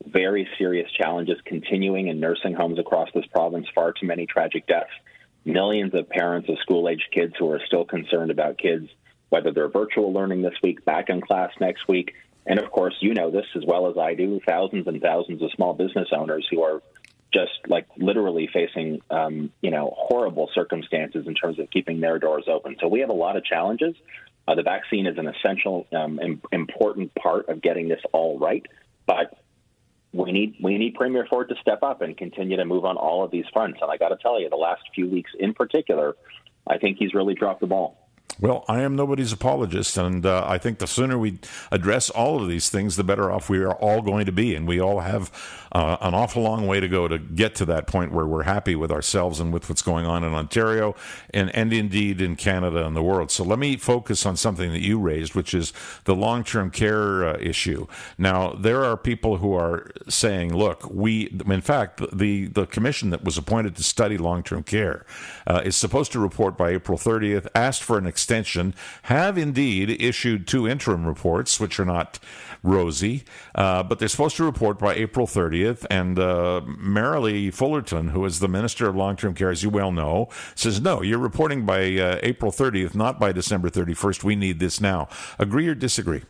very 0.07 0.47
serious 0.59 0.91
challenges 0.93 1.39
continuing 1.47 2.09
in 2.09 2.21
nursing 2.21 2.53
homes 2.53 2.79
across 2.79 3.09
this 3.15 3.25
province, 3.33 3.67
far 3.75 3.93
too 3.93 4.07
many 4.07 4.27
tragic 4.27 4.67
deaths, 4.67 4.93
millions 5.47 5.95
of 5.95 6.11
parents 6.11 6.51
of 6.51 6.59
school 6.59 6.91
aged 6.91 7.09
kids 7.13 7.33
who 7.39 7.51
are 7.51 7.61
still 7.67 7.87
concerned 7.87 8.31
about 8.31 8.59
kids, 8.59 8.91
whether 9.31 9.53
they're 9.53 9.69
virtual 9.69 10.13
learning 10.13 10.43
this 10.43 10.55
week, 10.63 10.85
back 10.85 11.09
in 11.09 11.23
class 11.23 11.51
next 11.59 11.89
week 11.89 12.13
and 12.47 12.59
of 12.59 12.71
course, 12.71 12.95
you 13.01 13.15
know 13.15 13.31
this 13.31 13.47
as 13.57 13.65
well 13.67 13.89
as 13.91 13.97
I 13.97 14.15
do 14.15 14.41
thousands 14.47 14.87
and 14.87 15.01
thousands 15.01 15.43
of 15.43 15.51
small 15.53 15.75
business 15.75 16.09
owners 16.13 16.47
who 16.51 16.63
are 16.63 16.83
just 17.33 17.53
like 17.67 17.87
literally 17.97 18.49
facing, 18.53 19.01
um, 19.11 19.51
you 19.61 19.71
know, 19.71 19.93
horrible 19.97 20.49
circumstances 20.55 21.27
in 21.27 21.35
terms 21.35 21.59
of 21.59 21.71
keeping 21.71 22.01
their 22.01 22.19
doors 22.19 22.45
open. 22.47 22.77
So 22.81 22.87
we 22.87 23.01
have 23.01 23.11
a 23.11 23.15
lot 23.15 23.37
of 23.37 23.45
challenges. 23.45 23.97
Uh, 24.47 24.55
the 24.55 24.63
vaccine 24.63 25.07
is 25.07 25.19
an 25.19 25.27
essential, 25.27 25.87
um, 25.93 26.21
important 26.53 27.15
part 27.15 27.49
of 27.49 27.63
getting 27.63 27.89
this 27.89 28.01
all 28.13 28.39
right, 28.39 28.65
but 29.07 29.37
we 30.13 30.31
need 30.31 30.57
we 30.63 30.79
need 30.79 30.95
Premier 30.95 31.27
Ford 31.29 31.49
to 31.49 31.57
step 31.61 31.83
up 31.83 32.03
and 32.03 32.17
continue 32.17 32.57
to 32.57 32.65
move 32.65 32.85
on 32.85 32.97
all 32.97 33.25
of 33.25 33.31
these 33.31 33.47
fronts. 33.53 33.79
And 33.83 33.91
I 33.91 33.97
got 33.97 34.11
to 34.11 34.17
tell 34.17 34.41
you, 34.41 34.49
the 34.49 34.57
last 34.57 34.83
few 34.95 35.09
weeks 35.09 35.33
in 35.39 35.55
particular, 35.55 36.15
I 36.67 36.79
think 36.79 36.99
he's 36.99 37.15
really 37.15 37.35
dropped 37.35 37.61
the 37.61 37.67
ball. 37.67 38.04
Well, 38.41 38.65
I 38.67 38.81
am 38.81 38.97
nobody's 38.97 39.33
apologist, 39.33 39.97
and 39.97 40.27
uh, 40.27 40.45
I 40.45 40.59
think 40.59 40.81
the 40.81 40.89
sooner 40.89 41.17
we 41.17 41.39
address 41.71 42.11
all 42.11 42.43
of 42.43 42.49
these 42.49 42.69
things, 42.69 42.97
the 42.97 43.05
better 43.05 43.31
off 43.31 43.49
we 43.49 43.59
are 43.59 43.75
all 43.75 44.03
going 44.03 44.27
to 44.27 44.33
be. 44.33 44.57
And 44.57 44.67
we 44.67 44.81
all 44.81 45.01
have 45.01 45.31
uh, 45.71 45.99
an 46.01 46.15
awful 46.15 46.43
long 46.43 46.67
way 46.67 46.81
to 46.81 46.89
go 46.89 47.07
to 47.07 47.19
get 47.19 47.55
to 47.57 47.65
that 47.67 47.87
point 47.87 48.11
where 48.11 48.27
we're 48.27 48.43
happy 48.43 48.75
with 48.75 48.91
ourselves 48.91 49.39
and 49.39 49.53
with 49.53 49.69
what's 49.69 49.83
going 49.83 50.05
on 50.05 50.25
in 50.25 50.35
Ontario 50.35 50.97
and, 51.33 51.55
and 51.55 51.73
indeed 51.73 52.21
in 52.21 52.35
Canada 52.35 52.85
and 52.85 52.97
the 52.97 53.03
world. 53.05 53.31
So 53.31 53.45
let 53.45 53.61
me 53.61 53.77
focus 53.77 54.27
on 54.27 54.37
something 54.37 54.73
that 54.73 54.83
you 54.83 54.99
raised, 54.99 55.37
which 55.37 55.55
is 55.55 55.73
the 56.03 56.17
long 56.17 56.43
term 56.43 56.71
care 56.71 57.25
uh, 57.25 57.39
issue. 57.39 57.87
Now, 58.19 58.51
there 58.51 58.85
are 58.85 58.97
people 58.97 59.37
who 59.37 59.55
are 59.55 59.93
saying, 60.09 60.53
look, 60.53 60.91
we, 60.91 61.29
in 61.47 61.61
fact, 61.61 62.03
the, 62.13 62.47
the 62.47 62.67
commission 62.67 63.11
that 63.11 63.23
was 63.23 63.39
appointed 63.39 63.77
to 63.77 63.85
study 63.85 64.19
long 64.19 64.43
term 64.43 64.65
care 64.65 65.07
uh, 65.47 65.63
is 65.65 65.77
supposed 65.77 66.11
to 66.13 66.19
report 66.19 66.59
by 66.59 66.71
April 66.71 66.99
30th, 66.99 67.47
asked 67.55 67.85
for 67.85 67.97
an 67.97 68.07
extension 68.07 68.24
extension 68.25 68.75
have 69.03 69.37
indeed 69.37 69.91
issued 70.01 70.47
two 70.47 70.67
interim 70.67 71.07
reports, 71.07 71.61
which 71.61 71.79
are 71.79 71.85
not 71.85 72.19
rosy, 72.63 73.23
uh, 73.55 73.83
but 73.83 73.99
they're 73.99 74.09
supposed 74.09 74.37
to 74.37 74.45
report 74.45 74.79
by 74.79 74.95
April 74.95 75.27
30th. 75.27 75.85
And 75.91 76.19
uh, 76.19 76.63
Merrilee 76.65 77.53
Fullerton, 77.53 78.09
who 78.09 78.25
is 78.25 78.41
the 78.41 78.49
Minister 78.49 78.89
of 78.89 78.97
Long 78.97 79.17
Term 79.17 79.35
Care, 79.35 79.51
as 79.51 79.63
you 79.63 79.69
well 79.69 79.93
know, 79.93 80.31
says, 80.55 80.81
no, 80.81 81.03
you're 81.03 81.19
reporting 81.19 81.67
by 81.67 81.99
uh, 81.99 82.19
April 82.23 82.51
30th, 82.51 82.95
not 82.95 83.21
by 83.21 83.31
December 83.31 83.69
31st. 83.69 84.25
We 84.25 84.37
need 84.37 84.59
this 84.59 84.81
now. 84.81 85.09
Agree 85.39 85.69
or 85.69 85.75
disagree? 85.75 86.23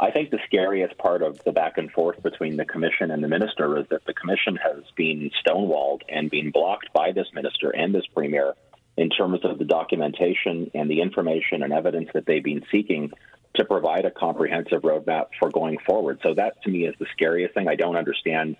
I 0.00 0.10
think 0.10 0.30
the 0.30 0.38
scariest 0.46 0.96
part 0.98 1.22
of 1.22 1.42
the 1.44 1.50
back 1.50 1.78
and 1.78 1.90
forth 1.90 2.22
between 2.22 2.56
the 2.56 2.66
commission 2.66 3.10
and 3.10 3.24
the 3.24 3.26
minister 3.26 3.78
is 3.78 3.86
that 3.88 4.04
the 4.04 4.14
commission 4.14 4.56
has 4.56 4.84
been 4.94 5.30
stonewalled 5.42 6.02
and 6.08 6.30
been 6.30 6.50
blocked 6.50 6.92
by 6.92 7.10
this 7.10 7.26
minister 7.32 7.70
and 7.70 7.94
this 7.94 8.06
premier 8.14 8.54
in 8.98 9.10
terms 9.10 9.38
of 9.44 9.58
the 9.58 9.64
documentation 9.64 10.72
and 10.74 10.90
the 10.90 11.00
information 11.00 11.62
and 11.62 11.72
evidence 11.72 12.08
that 12.14 12.26
they've 12.26 12.42
been 12.42 12.64
seeking 12.70 13.12
to 13.54 13.64
provide 13.64 14.04
a 14.04 14.10
comprehensive 14.10 14.82
roadmap 14.82 15.28
for 15.38 15.50
going 15.50 15.78
forward. 15.86 16.18
So 16.24 16.34
that 16.34 16.60
to 16.64 16.68
me 16.68 16.84
is 16.84 16.96
the 16.98 17.06
scariest 17.12 17.54
thing. 17.54 17.68
I 17.68 17.76
don't 17.76 17.96
understand 17.96 18.56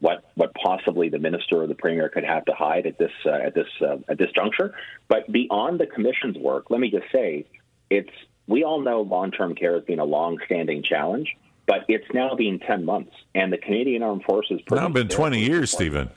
what 0.00 0.24
what 0.34 0.54
possibly 0.54 1.10
the 1.10 1.18
minister 1.18 1.62
or 1.62 1.66
the 1.66 1.74
premier 1.74 2.08
could 2.08 2.24
have 2.24 2.46
to 2.46 2.54
hide 2.54 2.86
at 2.86 2.96
this 2.96 3.12
uh, 3.26 3.32
at 3.32 3.54
this 3.54 3.68
uh, 3.82 3.98
at 4.08 4.16
this 4.16 4.30
juncture. 4.34 4.74
But 5.08 5.30
beyond 5.30 5.78
the 5.78 5.86
commission's 5.86 6.38
work, 6.38 6.70
let 6.70 6.80
me 6.80 6.90
just 6.90 7.12
say, 7.12 7.44
it's 7.90 8.10
we 8.46 8.64
all 8.64 8.80
know 8.80 9.02
long-term 9.02 9.56
care 9.56 9.74
has 9.74 9.84
been 9.84 10.00
a 10.00 10.04
long-standing 10.04 10.84
challenge, 10.84 11.36
but 11.66 11.84
it's 11.88 12.06
now 12.14 12.34
been 12.34 12.58
10 12.58 12.84
months, 12.84 13.12
and 13.34 13.52
the 13.52 13.58
Canadian 13.58 14.02
Armed 14.02 14.24
Forces 14.24 14.60
now 14.70 14.88
been 14.88 15.08
20 15.08 15.38
years, 15.38 15.70
Stephen. 15.70 16.08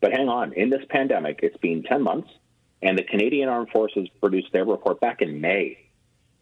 But 0.00 0.12
hang 0.12 0.28
on, 0.28 0.52
in 0.52 0.70
this 0.70 0.84
pandemic, 0.88 1.40
it's 1.42 1.56
been 1.56 1.82
10 1.82 2.02
months. 2.02 2.28
And 2.82 2.98
the 2.98 3.04
Canadian 3.04 3.48
Armed 3.48 3.70
Forces 3.70 4.08
produced 4.20 4.52
their 4.52 4.64
report 4.64 5.00
back 5.00 5.20
in 5.20 5.40
May. 5.40 5.78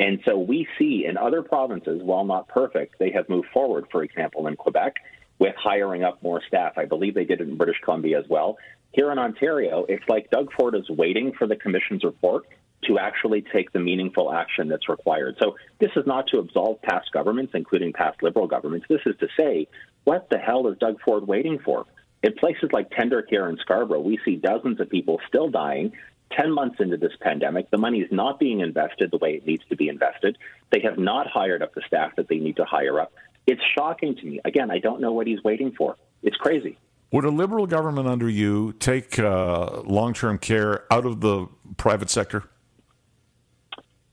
And 0.00 0.20
so 0.24 0.38
we 0.38 0.68
see 0.78 1.04
in 1.06 1.16
other 1.16 1.42
provinces, 1.42 2.00
while 2.02 2.24
not 2.24 2.48
perfect, 2.48 2.98
they 2.98 3.10
have 3.10 3.28
moved 3.28 3.48
forward, 3.52 3.86
for 3.90 4.04
example, 4.04 4.46
in 4.46 4.54
Quebec, 4.54 4.96
with 5.38 5.54
hiring 5.56 6.04
up 6.04 6.22
more 6.22 6.40
staff. 6.46 6.78
I 6.78 6.84
believe 6.84 7.14
they 7.14 7.24
did 7.24 7.40
it 7.40 7.48
in 7.48 7.56
British 7.56 7.80
Columbia 7.84 8.18
as 8.18 8.28
well. 8.28 8.58
Here 8.92 9.10
in 9.10 9.18
Ontario, 9.18 9.84
it's 9.88 10.04
like 10.08 10.30
Doug 10.30 10.52
Ford 10.52 10.74
is 10.74 10.88
waiting 10.88 11.32
for 11.32 11.46
the 11.46 11.56
Commission's 11.56 12.04
report 12.04 12.44
to 12.84 12.98
actually 12.98 13.44
take 13.52 13.72
the 13.72 13.80
meaningful 13.80 14.32
action 14.32 14.68
that's 14.68 14.88
required. 14.88 15.36
So 15.40 15.56
this 15.80 15.90
is 15.96 16.06
not 16.06 16.28
to 16.28 16.38
absolve 16.38 16.80
past 16.82 17.10
governments, 17.12 17.52
including 17.54 17.92
past 17.92 18.22
Liberal 18.22 18.46
governments. 18.46 18.86
This 18.88 19.00
is 19.04 19.16
to 19.18 19.26
say, 19.36 19.66
what 20.04 20.30
the 20.30 20.38
hell 20.38 20.68
is 20.68 20.78
Doug 20.78 21.00
Ford 21.04 21.26
waiting 21.26 21.58
for? 21.58 21.86
In 22.22 22.34
places 22.34 22.70
like 22.72 22.90
Tendercare 22.90 23.50
in 23.50 23.58
Scarborough, 23.58 24.00
we 24.00 24.18
see 24.24 24.36
dozens 24.36 24.80
of 24.80 24.88
people 24.88 25.20
still 25.28 25.48
dying 25.48 25.92
10 26.32 26.52
months 26.52 26.76
into 26.80 26.96
this 26.96 27.12
pandemic, 27.20 27.70
the 27.70 27.78
money 27.78 28.00
is 28.00 28.10
not 28.12 28.38
being 28.38 28.60
invested 28.60 29.10
the 29.10 29.18
way 29.18 29.34
it 29.34 29.46
needs 29.46 29.64
to 29.68 29.76
be 29.76 29.88
invested. 29.88 30.36
They 30.70 30.80
have 30.80 30.98
not 30.98 31.26
hired 31.26 31.62
up 31.62 31.74
the 31.74 31.82
staff 31.86 32.16
that 32.16 32.28
they 32.28 32.36
need 32.38 32.56
to 32.56 32.64
hire 32.64 33.00
up. 33.00 33.12
It's 33.46 33.62
shocking 33.74 34.14
to 34.16 34.24
me. 34.24 34.40
Again, 34.44 34.70
I 34.70 34.78
don't 34.78 35.00
know 35.00 35.12
what 35.12 35.26
he's 35.26 35.42
waiting 35.42 35.72
for. 35.72 35.96
It's 36.22 36.36
crazy. 36.36 36.78
Would 37.10 37.24
a 37.24 37.30
liberal 37.30 37.66
government 37.66 38.06
under 38.06 38.28
you 38.28 38.74
take 38.74 39.18
uh, 39.18 39.80
long 39.80 40.12
term 40.12 40.38
care 40.38 40.84
out 40.92 41.06
of 41.06 41.20
the 41.20 41.46
private 41.78 42.10
sector? 42.10 42.44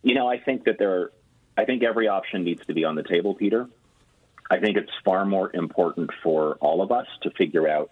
You 0.02 0.16
know, 0.16 0.30
I 0.30 0.40
think 0.40 0.64
that 0.66 0.78
there 0.80 0.92
are, 0.92 1.12
I 1.58 1.66
think 1.66 1.84
every 1.84 2.08
option 2.08 2.44
needs 2.44 2.66
to 2.68 2.74
be 2.74 2.86
on 2.86 2.96
the 2.96 3.04
table, 3.04 3.34
Peter. 3.34 3.68
I 4.50 4.60
think 4.60 4.78
it's 4.78 4.92
far 5.04 5.26
more 5.26 5.52
important 5.54 6.12
for 6.24 6.56
all 6.62 6.82
of 6.82 6.92
us 6.92 7.08
to 7.24 7.32
figure 7.32 7.68
out 7.68 7.92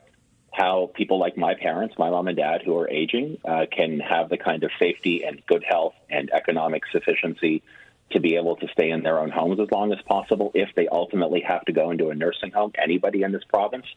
how 0.54 0.92
people 0.94 1.20
like 1.20 1.36
my 1.36 1.56
parents, 1.56 1.96
my 1.98 2.10
mom 2.12 2.28
and 2.28 2.38
dad, 2.38 2.62
who 2.64 2.78
are 2.78 2.90
aging, 2.90 3.40
uh, 3.44 3.66
can 3.72 4.00
have 4.00 4.30
the 4.30 4.38
kind 4.38 4.64
of 4.64 4.70
safety 4.78 5.24
and 5.26 5.44
good 5.48 5.64
health 5.68 5.96
and 6.10 6.32
economic 6.32 6.84
sufficiency 6.92 7.64
to 8.12 8.20
be 8.20 8.36
able 8.36 8.56
to 8.58 8.68
stay 8.68 8.92
in 8.92 9.02
their 9.02 9.20
own 9.20 9.32
homes 9.32 9.60
as 9.60 9.72
long 9.72 9.92
as 9.92 10.00
possible. 10.04 10.52
If 10.54 10.70
they 10.76 10.88
ultimately 10.88 11.42
have 11.42 11.66
to 11.66 11.72
go 11.72 11.90
into 11.90 12.10
a 12.10 12.16
nursing 12.16 12.52
home, 12.52 12.72
anybody 12.78 13.24
in 13.24 13.32
this 13.32 13.44
province, 13.44 13.88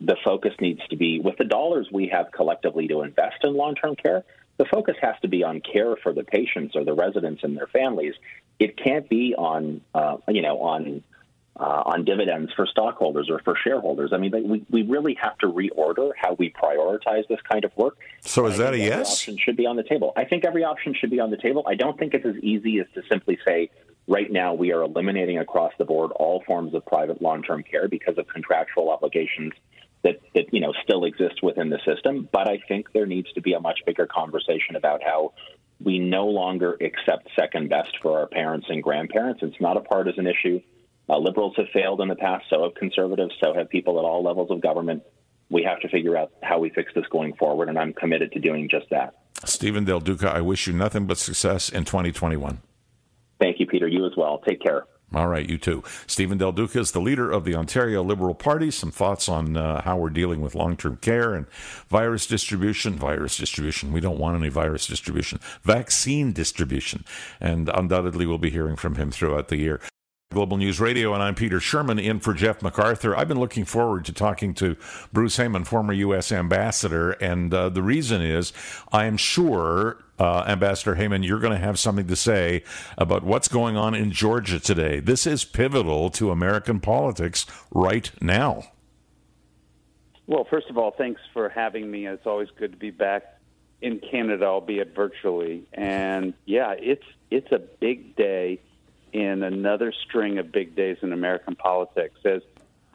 the 0.00 0.16
focus 0.24 0.54
needs 0.58 0.80
to 0.88 0.96
be 0.96 1.20
with 1.20 1.36
the 1.36 1.44
dollars 1.44 1.88
we 1.92 2.08
have 2.08 2.30
collectively 2.32 2.88
to 2.88 3.02
invest 3.02 3.44
in 3.44 3.54
long 3.54 3.74
term 3.74 3.94
care. 3.94 4.24
The 4.56 4.64
focus 4.64 4.96
has 5.02 5.16
to 5.20 5.28
be 5.28 5.44
on 5.44 5.60
care 5.60 5.96
for 5.96 6.14
the 6.14 6.24
patients 6.24 6.76
or 6.76 6.84
the 6.84 6.94
residents 6.94 7.42
and 7.44 7.56
their 7.56 7.66
families. 7.66 8.14
It 8.58 8.78
can't 8.78 9.08
be 9.08 9.34
on, 9.36 9.82
uh, 9.94 10.16
you 10.28 10.42
know, 10.42 10.60
on 10.60 11.02
uh, 11.56 11.82
on 11.86 12.04
dividends 12.04 12.50
for 12.54 12.66
stockholders 12.66 13.28
or 13.30 13.40
for 13.40 13.54
shareholders. 13.62 14.12
I 14.12 14.18
mean, 14.18 14.32
we, 14.48 14.64
we 14.70 14.82
really 14.82 15.16
have 15.20 15.36
to 15.38 15.46
reorder 15.46 16.12
how 16.16 16.34
we 16.34 16.50
prioritize 16.50 17.26
this 17.28 17.40
kind 17.50 17.64
of 17.64 17.76
work. 17.76 17.98
So 18.20 18.46
is 18.46 18.58
that 18.58 18.74
a 18.74 18.78
yes? 18.78 19.12
Option 19.12 19.36
should 19.38 19.56
be 19.56 19.66
on 19.66 19.76
the 19.76 19.82
table. 19.82 20.12
I 20.16 20.24
think 20.24 20.44
every 20.44 20.64
option 20.64 20.94
should 20.98 21.10
be 21.10 21.20
on 21.20 21.30
the 21.30 21.36
table. 21.36 21.64
I 21.66 21.74
don't 21.74 21.98
think 21.98 22.14
it's 22.14 22.24
as 22.24 22.36
easy 22.36 22.78
as 22.80 22.86
to 22.94 23.02
simply 23.10 23.38
say 23.46 23.70
right 24.08 24.30
now 24.30 24.54
we 24.54 24.72
are 24.72 24.82
eliminating 24.82 25.38
across 25.38 25.72
the 25.78 25.84
board 25.84 26.12
all 26.12 26.42
forms 26.46 26.74
of 26.74 26.84
private 26.86 27.20
long-term 27.20 27.64
care 27.64 27.88
because 27.88 28.16
of 28.16 28.26
contractual 28.28 28.90
obligations 28.90 29.52
that, 30.02 30.20
that 30.34 30.52
you 30.52 30.60
know 30.60 30.72
still 30.82 31.04
exist 31.04 31.42
within 31.42 31.68
the 31.68 31.78
system. 31.84 32.28
But 32.32 32.48
I 32.48 32.60
think 32.68 32.92
there 32.92 33.06
needs 33.06 33.30
to 33.34 33.40
be 33.40 33.52
a 33.52 33.60
much 33.60 33.80
bigger 33.86 34.06
conversation 34.06 34.76
about 34.76 35.02
how 35.02 35.34
we 35.82 35.98
no 35.98 36.26
longer 36.26 36.76
accept 36.80 37.28
second 37.38 37.68
best 37.68 37.96
for 38.02 38.18
our 38.18 38.26
parents 38.26 38.66
and 38.68 38.82
grandparents. 38.82 39.40
It's 39.42 39.60
not 39.60 39.76
a 39.76 39.80
partisan 39.80 40.26
issue. 40.26 40.60
Uh, 41.08 41.18
liberals 41.18 41.54
have 41.56 41.66
failed 41.72 42.00
in 42.00 42.08
the 42.08 42.14
past, 42.14 42.44
so 42.48 42.62
have 42.62 42.74
conservatives, 42.74 43.34
so 43.42 43.52
have 43.54 43.68
people 43.68 43.98
at 43.98 44.04
all 44.04 44.22
levels 44.22 44.50
of 44.50 44.60
government. 44.60 45.02
We 45.50 45.64
have 45.64 45.80
to 45.80 45.88
figure 45.88 46.16
out 46.16 46.30
how 46.42 46.60
we 46.60 46.70
fix 46.70 46.92
this 46.94 47.06
going 47.10 47.34
forward, 47.34 47.68
and 47.68 47.78
I'm 47.78 47.92
committed 47.92 48.30
to 48.32 48.38
doing 48.38 48.68
just 48.70 48.86
that. 48.90 49.14
Stephen 49.44 49.84
Del 49.84 50.00
Duca, 50.00 50.30
I 50.30 50.40
wish 50.40 50.66
you 50.66 50.72
nothing 50.72 51.06
but 51.06 51.18
success 51.18 51.68
in 51.68 51.84
2021. 51.84 52.60
Thank 53.40 53.58
you, 53.58 53.66
Peter. 53.66 53.88
You 53.88 54.06
as 54.06 54.12
well. 54.16 54.38
Take 54.46 54.60
care. 54.60 54.84
All 55.12 55.26
right, 55.26 55.48
you 55.48 55.58
too. 55.58 55.82
Stephen 56.06 56.38
Del 56.38 56.52
Duca 56.52 56.78
is 56.78 56.92
the 56.92 57.00
leader 57.00 57.32
of 57.32 57.44
the 57.44 57.56
Ontario 57.56 58.02
Liberal 58.02 58.34
Party. 58.34 58.70
Some 58.70 58.92
thoughts 58.92 59.28
on 59.28 59.56
uh, 59.56 59.82
how 59.82 59.96
we're 59.96 60.10
dealing 60.10 60.40
with 60.40 60.54
long 60.54 60.76
term 60.76 60.98
care 60.98 61.34
and 61.34 61.48
virus 61.88 62.26
distribution. 62.28 62.94
Virus 62.94 63.36
distribution. 63.36 63.92
We 63.92 64.00
don't 64.00 64.18
want 64.18 64.38
any 64.38 64.50
virus 64.50 64.86
distribution. 64.86 65.40
Vaccine 65.62 66.32
distribution. 66.32 67.04
And 67.40 67.68
undoubtedly, 67.70 68.24
we'll 68.24 68.38
be 68.38 68.50
hearing 68.50 68.76
from 68.76 68.94
him 68.94 69.10
throughout 69.10 69.48
the 69.48 69.56
year. 69.56 69.80
Global 70.32 70.58
News 70.58 70.78
Radio, 70.78 71.12
and 71.12 71.24
I'm 71.24 71.34
Peter 71.34 71.58
Shurman 71.58 72.00
in 72.00 72.20
for 72.20 72.32
Jeff 72.34 72.60
McArthur. 72.60 73.16
I've 73.16 73.26
been 73.26 73.40
looking 73.40 73.64
forward 73.64 74.04
to 74.04 74.12
talking 74.12 74.54
to 74.54 74.76
Bruce 75.12 75.38
Heyman, 75.38 75.66
former 75.66 75.92
U.S. 75.92 76.30
ambassador, 76.30 77.10
and 77.10 77.52
uh, 77.52 77.68
the 77.68 77.82
reason 77.82 78.22
is 78.22 78.52
I 78.92 79.06
am 79.06 79.16
sure, 79.16 80.04
uh, 80.20 80.44
Ambassador 80.46 80.94
Heyman, 80.94 81.26
you're 81.26 81.40
going 81.40 81.54
to 81.54 81.58
have 81.58 81.80
something 81.80 82.06
to 82.06 82.14
say 82.14 82.62
about 82.96 83.24
what's 83.24 83.48
going 83.48 83.76
on 83.76 83.96
in 83.96 84.12
Georgia 84.12 84.60
today. 84.60 85.00
This 85.00 85.26
is 85.26 85.44
pivotal 85.44 86.10
to 86.10 86.30
American 86.30 86.78
politics 86.78 87.44
right 87.72 88.12
now. 88.22 88.62
Well, 90.28 90.46
first 90.48 90.70
of 90.70 90.78
all, 90.78 90.92
thanks 90.92 91.20
for 91.32 91.48
having 91.48 91.90
me. 91.90 92.06
It's 92.06 92.24
always 92.24 92.50
good 92.56 92.70
to 92.70 92.78
be 92.78 92.92
back 92.92 93.24
in 93.82 93.98
Canada, 93.98 94.44
albeit 94.44 94.94
virtually. 94.94 95.66
And 95.72 96.34
yeah, 96.46 96.76
it's 96.78 97.02
it's 97.32 97.50
a 97.50 97.58
big 97.58 98.14
day 98.14 98.60
in 99.12 99.42
another 99.42 99.92
string 99.92 100.38
of 100.38 100.52
big 100.52 100.74
days 100.74 100.98
in 101.02 101.12
American 101.12 101.56
politics, 101.56 102.18
as 102.24 102.42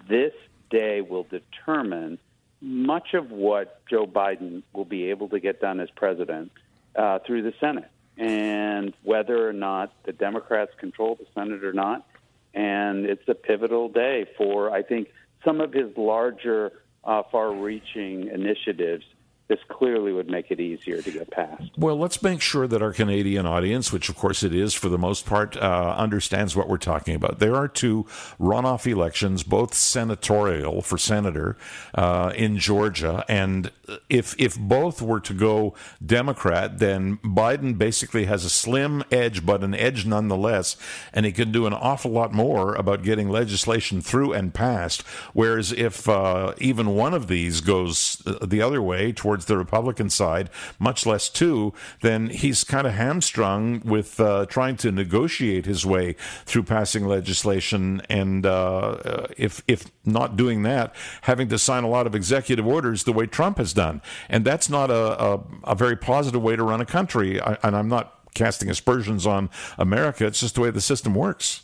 this 0.07 0.33
day 0.69 1.01
will 1.01 1.23
determine 1.23 2.17
much 2.61 3.13
of 3.13 3.31
what 3.31 3.85
Joe 3.87 4.07
Biden 4.07 4.63
will 4.73 4.85
be 4.85 5.09
able 5.09 5.29
to 5.29 5.39
get 5.39 5.61
done 5.61 5.79
as 5.79 5.89
president 5.91 6.51
uh, 6.95 7.19
through 7.19 7.43
the 7.43 7.53
Senate, 7.59 7.89
and 8.17 8.93
whether 9.03 9.47
or 9.47 9.53
not 9.53 9.93
the 10.03 10.13
Democrats 10.13 10.71
control 10.79 11.15
the 11.15 11.27
Senate 11.33 11.63
or 11.63 11.73
not. 11.73 12.07
And 12.53 13.05
it's 13.05 13.27
a 13.27 13.35
pivotal 13.35 13.89
day 13.89 14.25
for, 14.37 14.71
I 14.71 14.81
think, 14.81 15.09
some 15.43 15.59
of 15.59 15.73
his 15.73 15.95
larger, 15.97 16.71
uh, 17.03 17.23
far 17.31 17.51
reaching 17.53 18.29
initiatives 18.29 19.05
this 19.47 19.59
clearly 19.67 20.11
would 20.11 20.29
make 20.29 20.49
it 20.49 20.59
easier 20.59 21.01
to 21.01 21.11
get 21.11 21.29
past. 21.29 21.63
Well, 21.77 21.97
let's 21.97 22.21
make 22.23 22.41
sure 22.41 22.67
that 22.67 22.81
our 22.81 22.91
Canadian 22.91 23.45
audience, 23.45 23.93
which 23.93 24.09
of 24.09 24.15
course 24.15 24.41
it 24.41 24.55
is 24.55 24.73
for 24.73 24.89
the 24.89 24.97
most 24.97 25.25
part, 25.25 25.55
uh, 25.57 25.95
understands 25.97 26.55
what 26.55 26.67
we're 26.67 26.77
talking 26.77 27.15
about. 27.15 27.39
There 27.39 27.55
are 27.55 27.67
two 27.67 28.05
runoff 28.39 28.89
elections, 28.91 29.43
both 29.43 29.73
senatorial 29.75 30.81
for 30.81 30.97
senator 30.97 31.57
uh, 31.93 32.33
in 32.35 32.57
Georgia, 32.57 33.23
and 33.29 33.71
if 34.09 34.35
if 34.39 34.57
both 34.57 35.01
were 35.01 35.19
to 35.19 35.33
go 35.33 35.75
Democrat, 36.03 36.79
then 36.79 37.17
Biden 37.17 37.77
basically 37.77 38.25
has 38.25 38.45
a 38.45 38.49
slim 38.49 39.03
edge, 39.11 39.45
but 39.45 39.63
an 39.63 39.75
edge 39.75 40.05
nonetheless, 40.05 40.75
and 41.13 41.25
he 41.25 41.31
can 41.31 41.51
do 41.51 41.67
an 41.67 41.73
awful 41.73 42.11
lot 42.11 42.33
more 42.33 42.73
about 42.75 43.03
getting 43.03 43.29
legislation 43.29 44.01
through 44.01 44.33
and 44.33 44.53
passed. 44.53 45.01
Whereas 45.33 45.71
if 45.71 46.09
uh, 46.09 46.53
even 46.57 46.95
one 46.95 47.13
of 47.13 47.27
these 47.27 47.61
goes 47.61 48.23
the 48.41 48.61
other 48.61 48.81
way 48.81 49.11
towards 49.11 49.34
towards 49.35 49.45
the 49.47 49.57
Republican 49.57 50.09
side, 50.09 50.49
much 50.79 51.05
less 51.05 51.29
two, 51.29 51.73
then 51.99 52.27
he's 52.29 52.63
kind 52.63 52.87
of 52.87 52.93
hamstrung 52.93 53.81
with 53.83 54.17
uh, 54.17 54.45
trying 54.45 54.77
to 54.77 54.91
negotiate 54.91 55.65
his 55.65 55.85
way 55.85 56.15
through 56.45 56.63
passing 56.63 57.05
legislation, 57.05 58.01
and 58.09 58.45
uh, 58.45 59.27
if 59.37 59.61
if 59.67 59.91
not 60.05 60.37
doing 60.37 60.63
that, 60.63 60.95
having 61.23 61.49
to 61.49 61.57
sign 61.57 61.83
a 61.83 61.89
lot 61.89 62.07
of 62.07 62.15
executive 62.15 62.65
orders 62.65 63.03
the 63.03 63.11
way 63.11 63.25
Trump 63.25 63.57
has 63.57 63.73
done, 63.73 64.01
and 64.29 64.45
that's 64.45 64.69
not 64.69 64.89
a 64.89 65.03
a, 65.21 65.43
a 65.65 65.75
very 65.75 65.97
positive 65.97 66.41
way 66.41 66.55
to 66.55 66.63
run 66.63 66.79
a 66.79 66.85
country. 66.85 67.41
I, 67.41 67.57
and 67.61 67.75
I'm 67.75 67.89
not 67.89 68.13
casting 68.33 68.69
aspersions 68.69 69.27
on 69.27 69.49
America. 69.77 70.25
It's 70.25 70.39
just 70.39 70.55
the 70.55 70.61
way 70.61 70.71
the 70.71 70.81
system 70.81 71.13
works. 71.13 71.63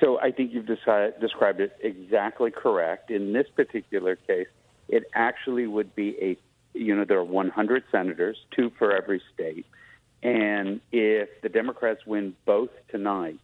So 0.00 0.18
I 0.18 0.32
think 0.32 0.52
you've 0.52 0.66
decided, 0.66 1.20
described 1.20 1.60
it 1.60 1.76
exactly 1.80 2.50
correct. 2.50 3.12
In 3.12 3.32
this 3.32 3.46
particular 3.54 4.16
case, 4.16 4.48
it 4.92 5.04
actually 5.14 5.66
would 5.66 5.96
be 5.96 6.16
a, 6.20 6.78
you 6.78 6.94
know, 6.94 7.04
there 7.04 7.18
are 7.18 7.24
100 7.24 7.84
senators, 7.90 8.36
two 8.54 8.70
for 8.78 8.94
every 8.94 9.22
state. 9.34 9.64
And 10.22 10.80
if 10.92 11.40
the 11.40 11.48
Democrats 11.48 12.06
win 12.06 12.36
both 12.44 12.68
tonight, 12.90 13.38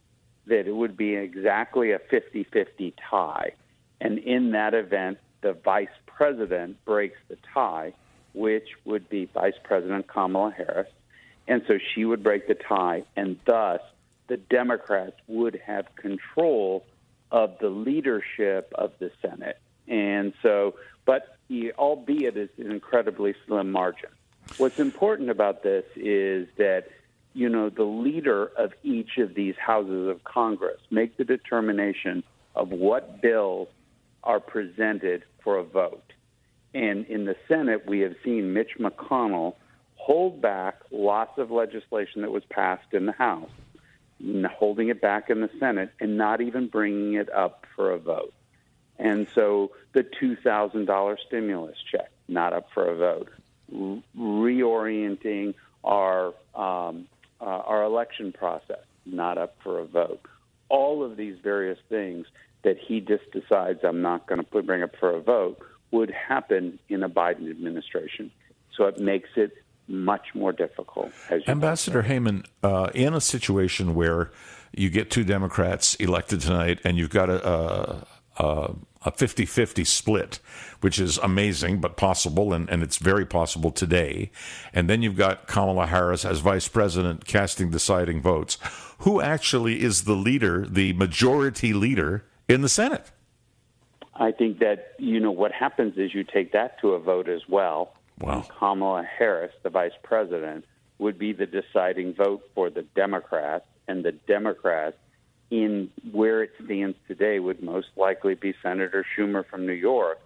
that 0.47 0.69
it 0.69 0.77
would 0.77 0.97
be 0.97 1.17
exactly 1.17 1.93
a 1.93 1.99
50 1.99 2.45
50 2.45 2.95
tie. 3.11 3.53
And 4.01 4.19
in 4.19 4.53
that 4.53 4.75
event, 4.75 5.19
the 5.41 5.55
vice 5.55 5.89
president 6.07 6.85
breaks 6.85 7.19
the 7.29 7.39
tie, 7.55 7.95
which 8.35 8.69
would 8.85 9.09
be 9.09 9.25
Vice 9.25 9.59
President 9.65 10.07
Kamala 10.07 10.53
Harris. 10.53 10.89
And 11.49 11.63
so 11.67 11.79
she 11.95 12.05
would 12.05 12.23
break 12.23 12.47
the 12.47 12.55
tie, 12.55 13.05
and 13.17 13.39
thus 13.47 13.81
the 14.27 14.37
Democrats 14.37 15.17
would 15.27 15.61
have 15.67 15.87
control 15.97 16.85
of 17.33 17.59
the 17.59 17.71
leadership 17.71 18.71
of 18.75 18.93
the 18.99 19.11
Senate. 19.23 19.59
And 19.89 20.35
so, 20.43 20.75
but 21.07 21.38
albeit 21.77 22.37
it's 22.37 22.59
an 22.59 22.71
incredibly 22.71 23.35
slim 23.47 23.71
margin. 23.71 24.11
What's 24.57 24.79
important 24.79 25.31
about 25.31 25.63
this 25.63 25.85
is 25.97 26.49
that 26.57 26.89
you 27.35 27.49
know 27.49 27.69
the 27.69 27.85
leader 27.85 28.47
of 28.57 28.73
each 28.83 29.19
of 29.19 29.35
these 29.35 29.55
houses 29.57 30.09
of 30.09 30.25
Congress 30.25 30.81
make 30.91 31.17
the 31.17 31.25
determination 31.25 32.25
of 32.55 32.71
what 32.71 33.23
bills 33.23 33.69
are 34.25 34.41
presented 34.41 35.25
for 35.43 35.59
a 35.59 35.65
vote. 35.65 36.13
And 36.75 37.07
in 37.07 37.25
the 37.25 37.37
Senate, 37.47 37.87
we 37.87 38.01
have 38.01 38.15
seen 38.25 38.53
Mitch 38.53 38.73
McConnell 38.79 39.55
hold 39.95 40.41
back 40.41 40.81
lots 40.91 41.39
of 41.39 41.51
legislation 41.51 42.23
that 42.23 42.31
was 42.31 42.45
passed 42.51 42.93
in 42.93 43.07
the 43.07 43.13
House, 43.13 43.51
holding 44.51 44.89
it 44.89 45.01
back 45.01 45.31
in 45.31 45.41
the 45.41 45.51
Senate, 45.61 45.93
and 46.01 46.17
not 46.17 46.41
even 46.41 46.67
bringing 46.67 47.15
it 47.15 47.33
up 47.33 47.67
for 47.77 47.93
a 47.93 47.99
vote. 47.99 48.33
And 48.99 49.29
so 49.35 49.71
the 49.93 50.03
$2,000 50.03 51.17
stimulus 51.27 51.77
check, 51.91 52.11
not 52.27 52.53
up 52.53 52.69
for 52.75 52.89
a 52.89 52.97
vote. 52.97 53.29
reorienting 54.17 55.55
our, 55.85 56.35
um, 56.55 57.07
uh, 57.41 57.45
our 57.45 57.85
election 57.85 58.33
process, 58.33 58.85
not 59.07 59.39
up 59.39 59.57
for 59.63 59.79
a 59.79 59.85
vote. 59.85 60.21
All 60.69 61.05
of 61.05 61.17
these 61.17 61.37
various 61.43 61.79
things 61.89 62.27
that 62.63 62.77
he 62.79 63.01
just 63.01 63.31
decides 63.33 63.81
I'm 63.85 64.03
not 64.03 64.27
going 64.27 64.45
to 64.45 64.63
bring 64.63 64.83
up 64.83 64.97
for 64.99 65.11
a 65.11 65.21
vote 65.21 65.61
would 65.91 66.11
happen 66.11 66.79
in 66.89 67.03
a 67.03 67.09
Biden 67.09 67.51
administration. 67.51 68.31
So 68.77 68.85
it 68.87 68.99
makes 68.99 69.31
it 69.37 69.53
much 69.87 70.35
more 70.35 70.53
difficult. 70.53 71.13
Ambassador 71.47 72.03
Heyman, 72.03 72.45
uh, 72.63 72.91
in 72.95 73.15
a 73.15 73.21
situation 73.21 73.95
where 73.95 74.31
you 74.73 74.91
get 74.91 75.11
two 75.11 75.25
Democrats 75.25 75.95
elected 75.97 76.41
tonight 76.41 76.81
and 76.85 76.99
you've 76.99 77.11
got 77.11 77.31
a, 77.31 77.49
a 77.49 78.07
uh, 78.39 78.73
a 79.05 79.11
50 79.11 79.47
50 79.47 79.85
split, 79.85 80.41
which 80.81 80.99
is 80.99 81.19
amazing 81.19 81.81
but 81.81 81.97
possible, 81.97 82.53
and, 82.53 82.69
and 82.69 82.83
it's 82.83 82.99
very 82.99 83.25
possible 83.25 83.71
today. 83.71 84.31
And 84.73 84.89
then 84.91 85.03
you've 85.03 85.17
got 85.17 85.47
Kamala 85.47 85.87
Harris 85.87 86.25
as 86.25 86.41
vice 86.41 86.69
president 86.69 87.25
casting 87.25 87.71
deciding 87.71 88.21
votes. 88.21 88.59
Who 88.99 89.21
actually 89.21 89.83
is 89.83 90.05
the 90.05 90.17
leader, 90.17 90.67
the 90.69 90.93
majority 90.95 91.73
leader 91.73 92.25
in 92.49 92.63
the 92.63 92.69
Senate? 92.69 93.13
I 94.15 94.33
think 94.33 94.59
that, 94.59 94.95
you 94.99 95.21
know, 95.21 95.31
what 95.31 95.53
happens 95.53 95.97
is 95.97 96.13
you 96.13 96.25
take 96.25 96.53
that 96.53 96.81
to 96.81 96.95
a 96.95 96.99
vote 96.99 97.29
as 97.29 97.43
well. 97.49 97.95
Wow. 98.19 98.45
Kamala 98.59 99.05
Harris, 99.05 99.53
the 99.63 99.71
vice 99.71 99.93
president, 100.03 100.65
would 100.99 101.19
be 101.19 101.33
the 101.33 101.47
deciding 101.47 102.15
vote 102.15 102.43
for 102.55 102.69
the 102.69 102.83
Democrats, 102.83 103.65
and 103.87 104.05
the 104.05 104.13
Democrats 104.13 104.97
in 105.51 105.91
where 106.13 106.43
it 106.43 106.51
stands 106.65 106.97
today 107.07 107.39
would 107.39 107.63
most 107.63 107.89
likely 107.97 108.35
be 108.35 108.55
Senator 108.63 109.05
Schumer 109.17 109.45
from 109.47 109.67
New 109.67 109.73
York 109.73 110.19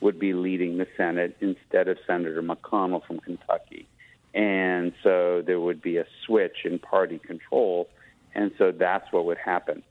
would 0.00 0.18
be 0.18 0.32
leading 0.32 0.78
the 0.78 0.86
Senate 0.96 1.36
instead 1.40 1.88
of 1.88 1.98
Senator 2.06 2.42
McConnell 2.42 3.04
from 3.06 3.20
Kentucky. 3.20 3.86
And 4.32 4.92
so 5.02 5.42
there 5.44 5.60
would 5.60 5.82
be 5.82 5.98
a 5.98 6.06
switch 6.24 6.64
in 6.64 6.78
party 6.78 7.18
control. 7.18 7.88
And 8.34 8.52
so 8.56 8.72
that's 8.72 9.12
what 9.12 9.26
would 9.26 9.38
happen. 9.38 9.82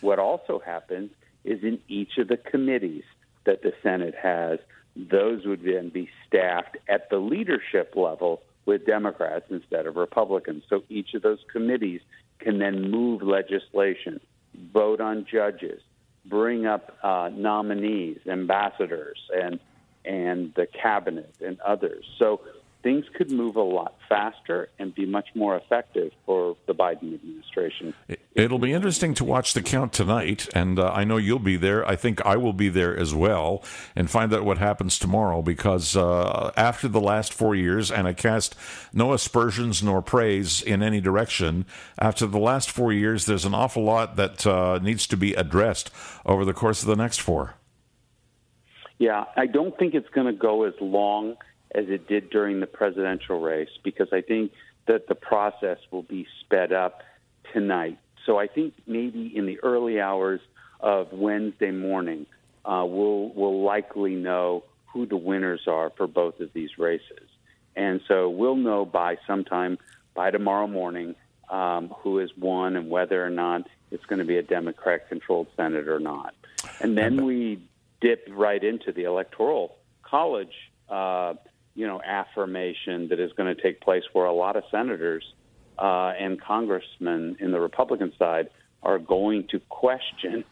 What 0.00 0.18
also 0.18 0.62
happens 0.64 1.10
is 1.44 1.62
in 1.62 1.80
each 1.88 2.18
of 2.18 2.28
the 2.28 2.36
committees 2.36 3.04
that 3.44 3.62
the 3.62 3.72
Senate 3.82 4.14
has, 4.14 4.58
those 4.94 5.44
would 5.46 5.62
then 5.62 5.88
be 5.88 6.08
staffed 6.26 6.76
at 6.88 7.08
the 7.10 7.18
leadership 7.18 7.94
level 7.96 8.42
with 8.66 8.84
Democrats 8.86 9.46
instead 9.50 9.86
of 9.86 9.96
Republicans. 9.96 10.62
So 10.68 10.82
each 10.88 11.14
of 11.14 11.22
those 11.22 11.38
committees 11.50 12.00
can 12.38 12.58
then 12.58 12.90
move 12.90 13.22
legislation, 13.22 14.20
vote 14.72 15.00
on 15.00 15.26
judges, 15.30 15.80
bring 16.26 16.66
up 16.66 16.96
uh, 17.02 17.30
nominees, 17.32 18.18
ambassadors, 18.26 19.18
and 19.34 19.58
and 20.04 20.54
the 20.54 20.66
cabinet 20.66 21.34
and 21.44 21.60
others. 21.60 22.04
So 22.18 22.40
things 22.82 23.04
could 23.14 23.30
move 23.30 23.56
a 23.56 23.62
lot 23.62 23.94
faster 24.08 24.68
and 24.78 24.94
be 24.94 25.04
much 25.04 25.28
more 25.34 25.56
effective 25.56 26.12
for 26.24 26.56
the 26.66 26.74
Biden 26.74 27.14
administration. 27.14 27.92
It'll 28.38 28.60
be 28.60 28.72
interesting 28.72 29.14
to 29.14 29.24
watch 29.24 29.52
the 29.52 29.62
count 29.62 29.92
tonight, 29.92 30.48
and 30.54 30.78
uh, 30.78 30.92
I 30.94 31.02
know 31.02 31.16
you'll 31.16 31.40
be 31.40 31.56
there. 31.56 31.84
I 31.84 31.96
think 31.96 32.24
I 32.24 32.36
will 32.36 32.52
be 32.52 32.68
there 32.68 32.96
as 32.96 33.12
well, 33.12 33.64
and 33.96 34.08
find 34.08 34.32
out 34.32 34.44
what 34.44 34.58
happens 34.58 34.96
tomorrow. 34.96 35.42
Because 35.42 35.96
uh, 35.96 36.52
after 36.56 36.86
the 36.86 37.00
last 37.00 37.34
four 37.34 37.56
years, 37.56 37.90
and 37.90 38.06
I 38.06 38.12
cast 38.12 38.54
no 38.92 39.12
aspersions 39.12 39.82
nor 39.82 40.02
praise 40.02 40.62
in 40.62 40.84
any 40.84 41.00
direction, 41.00 41.66
after 41.98 42.26
the 42.26 42.38
last 42.38 42.70
four 42.70 42.92
years, 42.92 43.26
there's 43.26 43.44
an 43.44 43.54
awful 43.54 43.82
lot 43.82 44.14
that 44.14 44.46
uh, 44.46 44.78
needs 44.80 45.08
to 45.08 45.16
be 45.16 45.34
addressed 45.34 45.90
over 46.24 46.44
the 46.44 46.54
course 46.54 46.80
of 46.80 46.86
the 46.86 46.94
next 46.94 47.20
four. 47.20 47.56
Yeah, 48.98 49.24
I 49.36 49.46
don't 49.46 49.76
think 49.76 49.94
it's 49.94 50.10
going 50.10 50.28
to 50.28 50.32
go 50.32 50.62
as 50.62 50.74
long 50.80 51.34
as 51.74 51.86
it 51.88 52.06
did 52.06 52.30
during 52.30 52.60
the 52.60 52.68
presidential 52.68 53.40
race 53.40 53.68
because 53.82 54.12
I 54.12 54.20
think 54.20 54.52
that 54.86 55.08
the 55.08 55.16
process 55.16 55.78
will 55.90 56.04
be 56.04 56.24
sped 56.40 56.72
up 56.72 57.02
tonight 57.52 57.98
So 58.26 58.38
I 58.38 58.46
think 58.46 58.74
maybe 58.86 59.32
in 59.34 59.46
the 59.46 59.58
early 59.62 60.00
hours 60.00 60.40
of 60.80 61.12
Wednesday 61.12 61.70
morning, 61.70 62.26
uh, 62.64 62.84
we'll 62.86 63.30
we'll 63.34 63.62
likely 63.62 64.14
know 64.14 64.64
who 64.92 65.06
the 65.06 65.16
winners 65.16 65.62
are 65.66 65.90
for 65.90 66.06
both 66.06 66.40
of 66.40 66.52
these 66.52 66.78
races, 66.78 67.28
and 67.76 68.00
so 68.08 68.28
we'll 68.28 68.56
know 68.56 68.84
by 68.84 69.16
sometime 69.26 69.78
by 70.14 70.30
tomorrow 70.30 70.66
morning 70.66 71.14
um, 71.50 71.88
who 72.00 72.18
has 72.18 72.30
won 72.36 72.76
and 72.76 72.90
whether 72.90 73.24
or 73.24 73.30
not 73.30 73.68
it's 73.90 74.04
going 74.06 74.18
to 74.18 74.24
be 74.24 74.36
a 74.36 74.42
Democrat-controlled 74.42 75.48
Senate 75.56 75.88
or 75.88 76.00
not, 76.00 76.34
and 76.80 76.96
then 76.96 77.24
we 77.24 77.62
dip 78.00 78.26
right 78.30 78.62
into 78.62 78.92
the 78.92 79.04
electoral 79.04 79.76
college. 80.02 80.54
Uh, 80.88 81.34
you 81.74 81.86
know, 81.86 82.02
affirmation 82.02 83.06
that 83.08 83.20
is 83.20 83.32
going 83.34 83.54
to 83.54 83.62
take 83.62 83.80
place 83.80 84.02
where 84.12 84.26
a 84.26 84.32
lot 84.32 84.56
of 84.56 84.64
senators 84.68 85.22
uh, 85.78 86.12
and 86.18 86.40
congressmen 86.40 87.36
in 87.40 87.50
the 87.50 87.60
Republican 87.60 88.12
side 88.18 88.50
are 88.82 88.98
going 88.98 89.46
to 89.48 89.60
question 89.68 90.44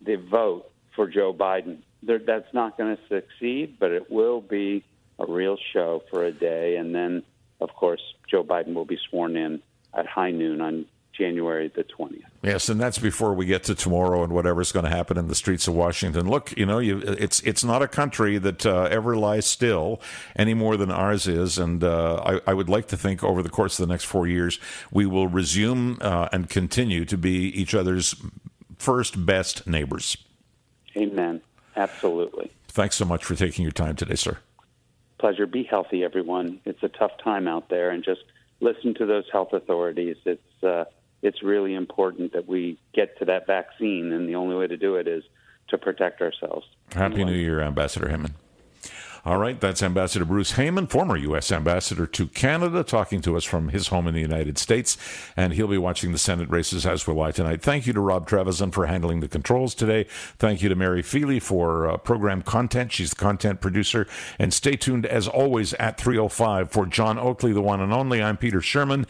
the 0.00 0.16
vote 0.16 0.70
for 0.94 1.08
Joe 1.08 1.32
Biden. 1.32 1.78
They're, 2.02 2.18
that's 2.18 2.52
not 2.52 2.76
going 2.76 2.96
to 2.96 3.02
succeed, 3.08 3.76
but 3.78 3.90
it 3.90 4.10
will 4.10 4.40
be 4.40 4.84
a 5.18 5.26
real 5.26 5.56
show 5.72 6.02
for 6.10 6.24
a 6.24 6.32
day. 6.32 6.76
And 6.76 6.94
then, 6.94 7.22
of 7.60 7.74
course, 7.74 8.02
Joe 8.30 8.44
Biden 8.44 8.74
will 8.74 8.84
be 8.84 8.98
sworn 9.08 9.36
in 9.36 9.62
at 9.92 10.06
high 10.06 10.30
noon 10.30 10.60
on 10.60 10.86
January 11.16 11.70
the 11.74 11.84
20th. 11.84 12.22
Yes, 12.42 12.68
and 12.68 12.80
that's 12.80 12.98
before 12.98 13.32
we 13.34 13.46
get 13.46 13.64
to 13.64 13.74
tomorrow 13.74 14.22
and 14.22 14.32
whatever's 14.32 14.72
going 14.72 14.84
to 14.84 14.90
happen 14.90 15.16
in 15.16 15.28
the 15.28 15.34
streets 15.34 15.66
of 15.68 15.74
Washington. 15.74 16.28
Look, 16.28 16.56
you 16.56 16.66
know, 16.66 16.78
you, 16.78 16.98
it's 16.98 17.40
it's 17.40 17.64
not 17.64 17.82
a 17.82 17.88
country 17.88 18.38
that 18.38 18.66
uh, 18.66 18.88
ever 18.90 19.16
lies 19.16 19.46
still 19.46 20.00
any 20.36 20.54
more 20.54 20.76
than 20.76 20.90
ours 20.90 21.26
is, 21.26 21.58
and 21.58 21.82
uh, 21.82 22.16
I, 22.24 22.50
I, 22.50 22.54
would 22.54 22.68
like 22.68 22.88
to 22.88 22.96
think 22.96 23.22
over 23.22 23.42
the 23.42 23.48
course 23.48 23.78
of 23.78 23.86
the 23.86 23.92
next 23.92 24.04
four 24.04 24.26
years 24.26 24.58
we 24.90 25.06
will 25.06 25.28
resume 25.28 25.98
uh, 26.00 26.28
and 26.32 26.50
continue 26.50 27.04
to 27.06 27.16
be 27.16 27.48
each 27.48 27.74
other's 27.74 28.14
first 28.78 29.24
best 29.24 29.66
neighbors. 29.66 30.16
Amen. 30.96 31.40
Absolutely. 31.76 32.50
Thanks 32.68 32.96
so 32.96 33.04
much 33.04 33.24
for 33.24 33.34
taking 33.34 33.62
your 33.62 33.72
time 33.72 33.96
today, 33.96 34.14
sir. 34.14 34.38
Pleasure. 35.18 35.46
Be 35.46 35.62
healthy, 35.62 36.04
everyone. 36.04 36.60
It's 36.64 36.82
a 36.82 36.88
tough 36.88 37.12
time 37.22 37.48
out 37.48 37.68
there, 37.68 37.90
and 37.90 38.04
just 38.04 38.22
listen 38.60 38.94
to 38.94 39.06
those 39.06 39.24
health 39.32 39.52
authorities. 39.52 40.16
It's 40.24 40.62
uh, 40.62 40.84
it's 41.24 41.42
really 41.42 41.74
important 41.74 42.34
that 42.34 42.46
we 42.46 42.78
get 42.92 43.18
to 43.18 43.24
that 43.24 43.46
vaccine, 43.46 44.12
and 44.12 44.28
the 44.28 44.34
only 44.34 44.54
way 44.54 44.66
to 44.66 44.76
do 44.76 44.96
it 44.96 45.08
is 45.08 45.24
to 45.68 45.78
protect 45.78 46.20
ourselves. 46.20 46.66
Happy. 46.92 47.24
New 47.24 47.32
Year, 47.32 47.60
Ambassador 47.60 48.06
Heyman. 48.06 48.32
All 49.26 49.38
right, 49.38 49.58
that's 49.58 49.82
Ambassador 49.82 50.26
Bruce 50.26 50.52
Heyman, 50.52 50.90
former 50.90 51.16
U.S. 51.16 51.50
Ambassador 51.50 52.06
to 52.06 52.26
Canada, 52.26 52.84
talking 52.84 53.22
to 53.22 53.38
us 53.38 53.44
from 53.44 53.70
his 53.70 53.88
home 53.88 54.06
in 54.06 54.12
the 54.12 54.20
United 54.20 54.58
States. 54.58 54.98
And 55.34 55.54
he'll 55.54 55.66
be 55.66 55.78
watching 55.78 56.12
the 56.12 56.18
Senate 56.18 56.50
races, 56.50 56.84
as 56.84 57.06
will 57.06 57.22
I 57.22 57.30
tonight. 57.30 57.62
Thank 57.62 57.86
you 57.86 57.94
to 57.94 58.02
Rob 58.02 58.28
Trevisan 58.28 58.70
for 58.70 58.84
handling 58.84 59.20
the 59.20 59.28
controls 59.28 59.74
today. 59.74 60.04
Thank 60.38 60.60
you 60.60 60.68
to 60.68 60.74
Mary 60.74 61.00
Feely 61.00 61.40
for 61.40 61.88
uh, 61.88 61.96
program 61.96 62.42
content. 62.42 62.92
She's 62.92 63.10
the 63.10 63.16
content 63.16 63.62
producer. 63.62 64.06
And 64.38 64.52
stay 64.52 64.76
tuned, 64.76 65.06
as 65.06 65.26
always, 65.26 65.72
at 65.74 65.96
305 65.96 66.70
for 66.70 66.84
John 66.84 67.18
Oakley, 67.18 67.54
the 67.54 67.62
one 67.62 67.80
and 67.80 67.94
only. 67.94 68.22
I'm 68.22 68.36
Peter 68.36 68.60
Shurman. 68.60 69.08